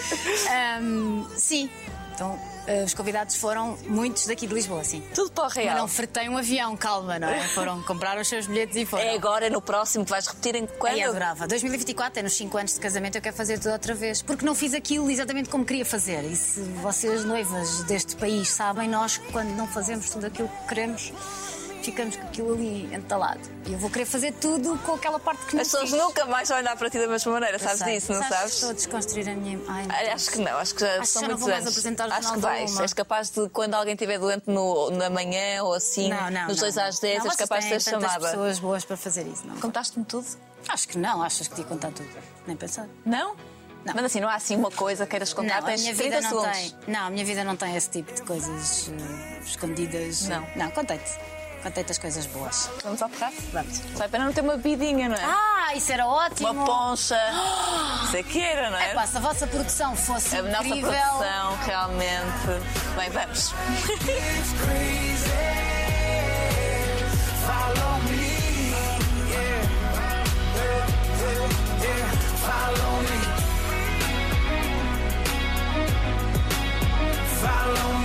Ahm, 0.50 1.24
sim. 1.36 1.70
Então, 2.14 2.38
os 2.84 2.94
convidados 2.94 3.36
foram 3.36 3.76
muitos 3.86 4.26
daqui 4.26 4.46
de 4.46 4.54
Lisboa, 4.54 4.84
sim. 4.84 5.02
Tudo 5.14 5.30
para 5.32 5.44
o 5.44 5.46
Mas 5.46 5.54
real. 5.56 5.78
não 5.78 5.88
fretei 5.88 6.28
um 6.28 6.36
avião, 6.38 6.76
calma, 6.76 7.18
não 7.18 7.28
é? 7.28 7.40
Foram 7.50 7.82
comprar 7.82 8.18
os 8.18 8.28
seus 8.28 8.46
bilhetes 8.46 8.76
e 8.76 8.86
foram. 8.86 9.04
É 9.04 9.14
agora, 9.14 9.50
no 9.50 9.60
próximo, 9.60 10.04
que 10.04 10.10
vais 10.10 10.26
repetir 10.26 10.54
em 10.54 10.66
quando? 10.66 10.92
Ai, 10.92 11.02
adorava. 11.02 11.46
2024 11.46 12.20
é 12.20 12.22
nos 12.22 12.34
5 12.34 12.58
anos 12.58 12.74
de 12.74 12.80
casamento, 12.80 13.16
eu 13.16 13.22
quero 13.22 13.34
fazer 13.36 13.58
tudo 13.58 13.72
outra 13.72 13.94
vez. 13.94 14.22
Porque 14.22 14.44
não 14.44 14.54
fiz 14.54 14.74
aquilo 14.74 15.10
exatamente 15.10 15.48
como 15.48 15.64
queria 15.64 15.84
fazer. 15.84 16.22
E 16.24 16.36
se 16.36 16.60
vocês, 16.82 17.24
noivas 17.24 17.82
deste 17.84 18.14
país, 18.16 18.48
sabem, 18.48 18.88
nós, 18.88 19.18
quando 19.32 19.50
não 19.56 19.66
fazemos 19.66 20.08
tudo 20.10 20.26
aquilo 20.26 20.48
que 20.48 20.68
queremos, 20.68 21.12
ficamos 21.82 22.16
com 22.16 22.22
aquilo 22.26 22.54
ali 22.54 22.92
entalado. 22.94 23.40
E 23.66 23.72
eu 23.72 23.78
vou 23.78 23.90
querer 23.90 24.04
fazer 24.06 24.32
tudo 24.34 24.78
com 24.84 24.92
aquela 24.94 25.18
parte 25.18 25.44
que 25.46 25.54
não 25.54 25.62
As 25.62 25.68
pessoas 25.68 25.90
nunca 25.92 26.24
mais 26.26 26.48
vão 26.48 26.58
olhar 26.58 26.76
para 26.76 26.88
ti 26.90 26.98
da 26.98 27.06
mesma 27.08 27.32
maneira, 27.32 27.56
Eu 27.56 27.60
sabes 27.60 27.78
sei. 27.78 27.94
disso, 27.94 28.12
não 28.12 28.20
Sabes? 28.22 28.36
sabes? 28.36 28.54
Estou 28.54 28.70
a 28.70 28.72
desconstruir 28.72 29.28
a 29.28 29.34
minha. 29.34 29.58
Ai, 29.68 29.86
Deus. 29.86 30.12
Acho 30.14 30.30
que 30.30 30.38
não, 30.38 30.56
acho 30.58 30.74
que 30.74 30.80
já 30.80 31.00
Acho 31.00 31.06
são 31.12 31.22
que 31.22 31.28
não 31.28 31.38
muitos 31.38 31.40
vou 31.40 31.48
mais 31.50 31.86
anos. 31.98 32.12
acho 32.12 32.32
que 32.34 32.38
vais. 32.40 32.72
Uma. 32.72 32.82
És 32.82 32.92
capaz 32.94 33.30
de, 33.30 33.48
quando 33.48 33.74
alguém 33.74 33.94
estiver 33.94 34.18
doente 34.18 34.44
no, 34.48 34.90
na 34.90 35.10
manhã 35.10 35.62
ou 35.62 35.74
assim, 35.74 36.08
Não, 36.08 36.30
não. 36.30 36.46
nos 36.48 36.56
não, 36.56 36.62
dois 36.62 36.74
não. 36.76 36.84
às 36.84 36.98
10, 36.98 37.18
não, 37.18 37.26
és 37.26 37.36
capaz 37.36 37.64
de 37.64 37.70
ser 37.70 37.90
chamada. 37.90 38.26
pessoas 38.28 38.58
boas 38.58 38.84
para 38.84 38.96
fazer 38.96 39.26
isso, 39.26 39.46
não? 39.46 39.56
Contaste-me 39.56 40.04
tudo? 40.04 40.26
Acho 40.68 40.88
que 40.88 40.98
não, 40.98 41.22
achas 41.22 41.48
que 41.48 41.54
te 41.54 41.60
ia 41.62 41.66
contar 41.66 41.90
tudo. 41.92 42.08
Nem 42.46 42.56
pensar. 42.56 42.86
Não? 43.04 43.34
Não. 43.82 43.94
Mas 43.94 44.04
assim, 44.04 44.20
não 44.20 44.28
há 44.28 44.34
assim 44.34 44.56
uma 44.56 44.70
coisa 44.70 45.06
que 45.06 45.10
queiras 45.12 45.32
contar, 45.32 45.54
Não, 45.54 45.68
a 45.68 45.70
tens 45.70 45.80
minha 45.80 45.94
30 45.94 46.16
vida 46.16 46.20
não 46.20 46.42
segundos. 46.42 46.58
tem. 46.84 46.94
Não, 46.94 47.00
a 47.06 47.10
minha 47.10 47.24
vida 47.24 47.44
não 47.44 47.56
tem 47.56 47.74
esse 47.76 47.88
tipo 47.88 48.12
de 48.12 48.20
coisas 48.22 48.90
eh, 48.90 49.40
escondidas. 49.42 50.28
Não. 50.28 50.46
Não, 50.54 50.70
contei-te 50.70 51.18
com 51.62 51.70
tantas 51.70 51.98
coisas 51.98 52.26
boas. 52.26 52.70
Vamos 52.82 53.02
ao 53.02 53.08
terraço? 53.08 53.42
Vamos. 53.52 53.80
Só 53.96 54.04
é 54.04 54.08
pena 54.08 54.24
não 54.24 54.32
ter 54.32 54.40
uma 54.40 54.56
bebidinha, 54.56 55.08
não 55.08 55.16
é? 55.16 55.24
Ah, 55.24 55.74
isso 55.74 55.92
era 55.92 56.06
ótimo! 56.06 56.50
Uma 56.50 56.64
poncha. 56.64 57.16
isso 58.04 58.16
é 58.16 58.22
que 58.22 58.40
era, 58.40 58.70
não 58.70 58.78
é? 58.78 58.92
É 58.92 59.06
se 59.06 59.16
a 59.16 59.20
vossa 59.20 59.46
produção 59.46 59.96
fosse 59.96 60.36
a 60.36 60.40
incrível... 60.40 60.90
nossa 60.90 60.98
produção, 60.98 61.56
realmente. 61.64 62.46
Bem, 62.96 63.10
vamos. 63.10 63.52
Follow 77.40 77.94
me. 77.94 77.99